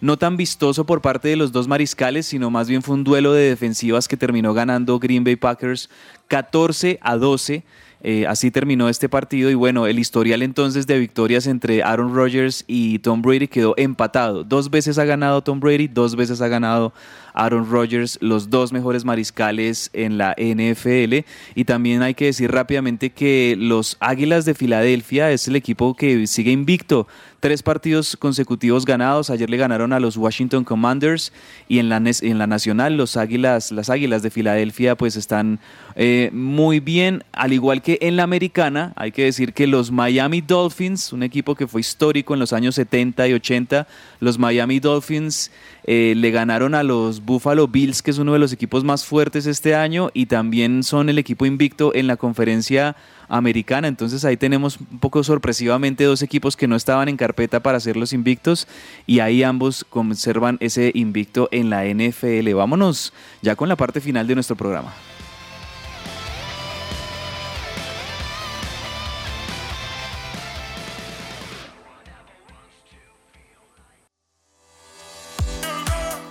no 0.00 0.16
tan 0.16 0.36
vistoso 0.36 0.84
por 0.86 1.00
parte 1.00 1.28
de 1.28 1.36
los 1.36 1.52
dos 1.52 1.68
mariscales, 1.68 2.26
sino 2.26 2.50
más 2.50 2.68
bien 2.68 2.82
fue 2.82 2.94
un 2.94 3.04
duelo 3.04 3.32
de 3.32 3.48
defensivas 3.48 4.08
que 4.08 4.16
terminó 4.16 4.54
ganando 4.54 4.98
Green 4.98 5.24
Bay 5.24 5.36
Packers 5.36 5.90
14 6.28 6.98
a 7.02 7.16
12. 7.16 7.64
Eh, 8.02 8.26
así 8.26 8.50
terminó 8.50 8.88
este 8.88 9.10
partido 9.10 9.50
y 9.50 9.54
bueno, 9.54 9.86
el 9.86 9.98
historial 9.98 10.40
entonces 10.40 10.86
de 10.86 10.98
victorias 10.98 11.46
entre 11.46 11.82
Aaron 11.82 12.14
Rodgers 12.14 12.64
y 12.66 12.98
Tom 13.00 13.20
Brady 13.20 13.46
quedó 13.46 13.74
empatado. 13.76 14.42
Dos 14.42 14.70
veces 14.70 14.98
ha 14.98 15.04
ganado 15.04 15.42
Tom 15.42 15.60
Brady, 15.60 15.86
dos 15.86 16.16
veces 16.16 16.40
ha 16.40 16.48
ganado 16.48 16.94
Aaron 17.34 17.70
Rodgers, 17.70 18.18
los 18.20 18.50
dos 18.50 18.72
mejores 18.72 19.04
mariscales 19.04 19.90
en 19.92 20.18
la 20.18 20.34
NFL. 20.38 21.24
Y 21.54 21.64
también 21.64 22.02
hay 22.02 22.14
que 22.14 22.26
decir 22.26 22.50
rápidamente 22.50 23.10
que 23.10 23.56
los 23.58 23.96
Águilas 24.00 24.44
de 24.44 24.54
Filadelfia 24.54 25.30
es 25.30 25.48
el 25.48 25.56
equipo 25.56 25.94
que 25.94 26.26
sigue 26.26 26.50
invicto. 26.50 27.06
Tres 27.40 27.62
partidos 27.62 28.18
consecutivos 28.18 28.84
ganados. 28.84 29.30
Ayer 29.30 29.48
le 29.48 29.56
ganaron 29.56 29.94
a 29.94 30.00
los 30.00 30.18
Washington 30.18 30.62
Commanders 30.62 31.32
y 31.68 31.78
en 31.78 31.88
la, 31.88 31.96
en 31.96 32.38
la 32.38 32.46
nacional 32.46 32.98
los 32.98 33.16
Águilas, 33.16 33.72
las 33.72 33.88
Águilas 33.88 34.22
de 34.22 34.30
Filadelfia 34.30 34.94
pues 34.94 35.16
están 35.16 35.58
eh, 35.96 36.30
muy 36.34 36.80
bien. 36.80 37.24
Al 37.32 37.54
igual 37.54 37.80
que 37.80 37.98
en 38.02 38.16
la 38.16 38.24
americana, 38.24 38.92
hay 38.96 39.12
que 39.12 39.24
decir 39.24 39.54
que 39.54 39.66
los 39.66 39.90
Miami 39.90 40.42
Dolphins, 40.42 41.14
un 41.14 41.22
equipo 41.22 41.54
que 41.54 41.66
fue 41.66 41.80
histórico 41.80 42.34
en 42.34 42.40
los 42.40 42.52
años 42.52 42.74
70 42.74 43.28
y 43.28 43.32
80, 43.32 43.86
los 44.20 44.38
Miami 44.38 44.78
Dolphins 44.78 45.50
eh, 45.84 46.14
le 46.16 46.30
ganaron 46.30 46.74
a 46.74 46.82
los 46.82 47.24
Buffalo 47.24 47.68
Bills, 47.68 48.02
que 48.02 48.10
es 48.10 48.18
uno 48.18 48.32
de 48.32 48.38
los 48.38 48.52
equipos 48.52 48.84
más 48.84 49.04
fuertes 49.04 49.46
este 49.46 49.74
año, 49.74 50.10
y 50.14 50.26
también 50.26 50.82
son 50.82 51.08
el 51.08 51.18
equipo 51.18 51.46
invicto 51.46 51.94
en 51.94 52.06
la 52.06 52.16
conferencia 52.16 52.96
americana. 53.28 53.88
Entonces 53.88 54.24
ahí 54.24 54.36
tenemos 54.36 54.78
un 54.78 54.98
poco 54.98 55.22
sorpresivamente 55.22 56.04
dos 56.04 56.22
equipos 56.22 56.56
que 56.56 56.68
no 56.68 56.76
estaban 56.76 57.08
en 57.08 57.16
carpeta 57.16 57.60
para 57.60 57.80
ser 57.80 57.96
los 57.96 58.12
invictos, 58.12 58.68
y 59.06 59.20
ahí 59.20 59.42
ambos 59.42 59.84
conservan 59.88 60.56
ese 60.60 60.92
invicto 60.94 61.48
en 61.52 61.70
la 61.70 61.84
NFL. 61.84 62.52
Vámonos 62.54 63.12
ya 63.42 63.56
con 63.56 63.68
la 63.68 63.76
parte 63.76 64.00
final 64.00 64.26
de 64.26 64.34
nuestro 64.34 64.56
programa. 64.56 64.92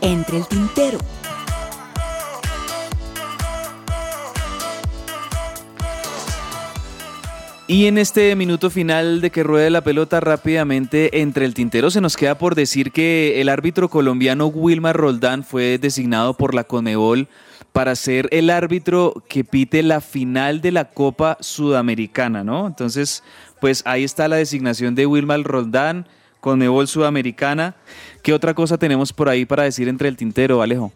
Entre 0.02 0.38
el 0.38 0.48
tintero. 0.48 0.98
Y 7.68 7.86
en 7.86 8.00
este 8.00 8.36
minuto 8.36 8.72
final 8.72 9.22
de 9.22 9.30
que 9.30 9.44
ruede 9.44 9.70
la 9.70 9.82
pelota 9.82 10.20
rápidamente 10.20 11.22
entre 11.22 11.46
el 11.46 11.54
tintero 11.54 11.92
se 11.92 12.02
nos 12.02 12.18
queda 12.18 12.36
por 12.36 12.56
decir 12.56 12.92
que 12.92 13.42
el 13.42 13.48
árbitro 13.48 13.90
colombiano 13.90 14.48
Wilmar 14.48 14.98
Roldán 14.98 15.44
fue 15.44 15.78
designado 15.78 16.34
por 16.34 16.56
la 16.56 16.64
Conmebol 16.64 17.28
para 17.72 17.96
ser 17.96 18.28
el 18.32 18.50
árbitro 18.50 19.24
que 19.30 19.44
pite 19.44 19.84
la 19.84 20.02
final 20.02 20.62
de 20.62 20.72
la 20.72 20.86
Copa 20.86 21.38
Sudamericana, 21.42 22.44
¿no? 22.44 22.66
Entonces, 22.66 23.24
pues 23.62 23.84
ahí 23.86 24.04
está 24.04 24.28
la 24.28 24.38
designación 24.38 24.96
de 24.96 25.06
Wilmar 25.06 25.44
Roldán, 25.44 26.08
Conmebol 26.40 26.88
Sudamericana. 26.88 27.76
¿Qué 28.22 28.34
otra 28.34 28.54
cosa 28.54 28.78
tenemos 28.78 29.14
por 29.14 29.30
ahí 29.30 29.46
para 29.46 29.64
decir 29.64 29.88
entre 29.88 30.10
el 30.10 30.18
tintero, 30.18 30.62
Alejo? 30.62 30.92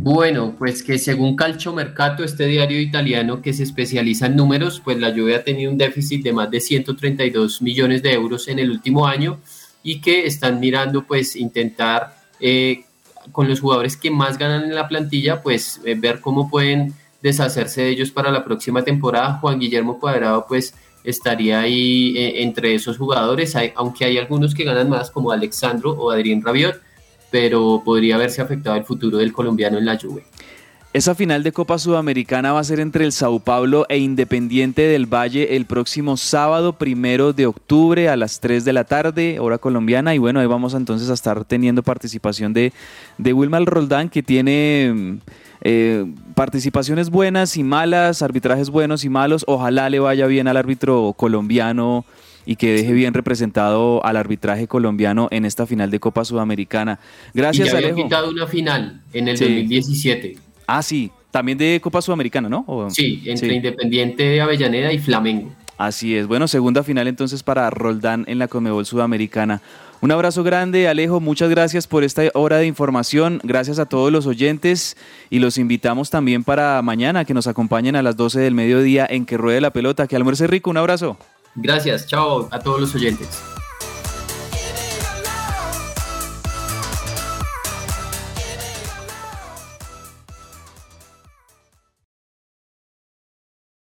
Bueno, 0.00 0.54
pues 0.56 0.84
que 0.84 0.96
según 0.96 1.34
Calcio 1.34 1.72
Mercato, 1.72 2.22
este 2.22 2.46
diario 2.46 2.80
italiano 2.80 3.42
que 3.42 3.52
se 3.52 3.64
especializa 3.64 4.26
en 4.26 4.36
números, 4.36 4.80
pues 4.84 4.96
la 4.96 5.10
Juve 5.10 5.34
ha 5.34 5.42
tenido 5.42 5.72
un 5.72 5.76
déficit 5.76 6.22
de 6.22 6.32
más 6.32 6.48
de 6.52 6.60
132 6.60 7.60
millones 7.62 8.00
de 8.04 8.12
euros 8.12 8.46
en 8.46 8.60
el 8.60 8.70
último 8.70 9.08
año 9.08 9.40
y 9.82 10.00
que 10.00 10.24
están 10.24 10.60
mirando 10.60 11.04
pues 11.04 11.34
intentar 11.34 12.16
eh, 12.38 12.84
con 13.32 13.48
los 13.48 13.58
jugadores 13.58 13.96
que 13.96 14.12
más 14.12 14.38
ganan 14.38 14.62
en 14.64 14.74
la 14.76 14.86
plantilla, 14.86 15.42
pues 15.42 15.80
eh, 15.84 15.96
ver 15.98 16.20
cómo 16.20 16.48
pueden 16.48 16.94
deshacerse 17.20 17.82
de 17.82 17.88
ellos 17.88 18.12
para 18.12 18.30
la 18.30 18.44
próxima 18.44 18.84
temporada. 18.84 19.38
Juan 19.40 19.58
Guillermo 19.58 19.98
Cuadrado 19.98 20.46
pues 20.46 20.74
estaría 21.08 21.60
ahí 21.60 22.16
eh, 22.16 22.42
entre 22.42 22.74
esos 22.74 22.98
jugadores, 22.98 23.56
aunque 23.74 24.04
hay 24.04 24.18
algunos 24.18 24.54
que 24.54 24.64
ganan 24.64 24.88
más 24.88 25.10
como 25.10 25.30
Alexandro 25.30 25.92
o 25.92 26.10
Adrián 26.10 26.42
Rabiot 26.42 26.80
pero 27.30 27.82
podría 27.84 28.14
haberse 28.16 28.40
afectado 28.42 28.76
el 28.76 28.84
futuro 28.84 29.18
del 29.18 29.32
colombiano 29.32 29.78
en 29.78 29.84
la 29.84 29.98
Juve. 29.98 30.24
Esa 30.94 31.14
final 31.14 31.42
de 31.42 31.52
Copa 31.52 31.78
Sudamericana 31.78 32.52
va 32.52 32.60
a 32.60 32.64
ser 32.64 32.80
entre 32.80 33.04
el 33.04 33.12
Sao 33.12 33.40
Paulo 33.40 33.84
e 33.90 33.98
Independiente 33.98 34.82
del 34.82 35.04
Valle 35.04 35.54
el 35.54 35.66
próximo 35.66 36.16
sábado 36.16 36.72
primero 36.72 37.34
de 37.34 37.46
octubre 37.46 38.08
a 38.08 38.16
las 38.16 38.40
3 38.40 38.64
de 38.64 38.72
la 38.72 38.84
tarde, 38.84 39.38
hora 39.38 39.58
colombiana. 39.58 40.14
Y 40.14 40.18
bueno, 40.18 40.40
ahí 40.40 40.46
vamos 40.46 40.72
entonces 40.72 41.10
a 41.10 41.14
estar 41.14 41.44
teniendo 41.44 41.82
participación 41.82 42.54
de, 42.54 42.72
de 43.18 43.32
Wilmar 43.34 43.64
Roldán, 43.66 44.08
que 44.08 44.22
tiene 44.22 45.18
eh, 45.62 46.06
participaciones 46.34 47.10
buenas 47.10 47.56
y 47.56 47.64
malas, 47.64 48.22
arbitrajes 48.22 48.70
buenos 48.70 49.04
y 49.04 49.08
malos. 49.08 49.44
Ojalá 49.46 49.90
le 49.90 49.98
vaya 49.98 50.26
bien 50.26 50.48
al 50.48 50.56
árbitro 50.56 51.14
colombiano 51.16 52.04
y 52.46 52.56
que 52.56 52.72
deje 52.72 52.92
bien 52.92 53.12
representado 53.12 54.04
al 54.06 54.16
arbitraje 54.16 54.66
colombiano 54.68 55.28
en 55.30 55.44
esta 55.44 55.66
final 55.66 55.90
de 55.90 56.00
Copa 56.00 56.24
Sudamericana. 56.24 56.98
Gracias, 57.34 57.68
y 57.68 57.70
ya 57.70 57.76
había 57.78 57.94
quitado 57.94 58.30
una 58.30 58.46
final 58.46 59.02
en 59.12 59.28
el 59.28 59.38
2017. 59.38 60.38
Ah, 60.66 60.82
sí, 60.82 61.10
también 61.30 61.58
de 61.58 61.78
Copa 61.82 62.00
Sudamericana, 62.00 62.48
¿no? 62.48 62.88
sí, 62.90 63.22
entre 63.26 63.54
Independiente 63.54 64.22
de 64.22 64.40
Avellaneda 64.40 64.92
y 64.92 64.98
Flamengo. 64.98 65.52
Así 65.76 66.16
es. 66.16 66.26
Bueno, 66.26 66.48
segunda 66.48 66.82
final 66.82 67.06
entonces 67.06 67.42
para 67.42 67.70
Roldán 67.70 68.24
en 68.26 68.38
la 68.38 68.48
Comebol 68.48 68.84
Sudamericana. 68.84 69.60
Un 70.00 70.12
abrazo 70.12 70.44
grande, 70.44 70.88
Alejo. 70.88 71.18
Muchas 71.20 71.50
gracias 71.50 71.88
por 71.88 72.04
esta 72.04 72.22
hora 72.34 72.58
de 72.58 72.66
información. 72.66 73.40
Gracias 73.42 73.80
a 73.80 73.86
todos 73.86 74.12
los 74.12 74.26
oyentes 74.26 74.96
y 75.28 75.40
los 75.40 75.58
invitamos 75.58 76.10
también 76.10 76.44
para 76.44 76.80
mañana 76.82 77.24
que 77.24 77.34
nos 77.34 77.48
acompañen 77.48 77.96
a 77.96 78.02
las 78.02 78.16
12 78.16 78.38
del 78.38 78.54
mediodía 78.54 79.06
en 79.10 79.26
que 79.26 79.36
ruede 79.36 79.60
la 79.60 79.70
pelota. 79.70 80.06
Que 80.06 80.14
almuerce 80.14 80.46
rico. 80.46 80.70
Un 80.70 80.76
abrazo. 80.76 81.16
Gracias, 81.56 82.06
chao 82.06 82.48
a 82.52 82.60
todos 82.60 82.80
los 82.80 82.94
oyentes. 82.94 83.42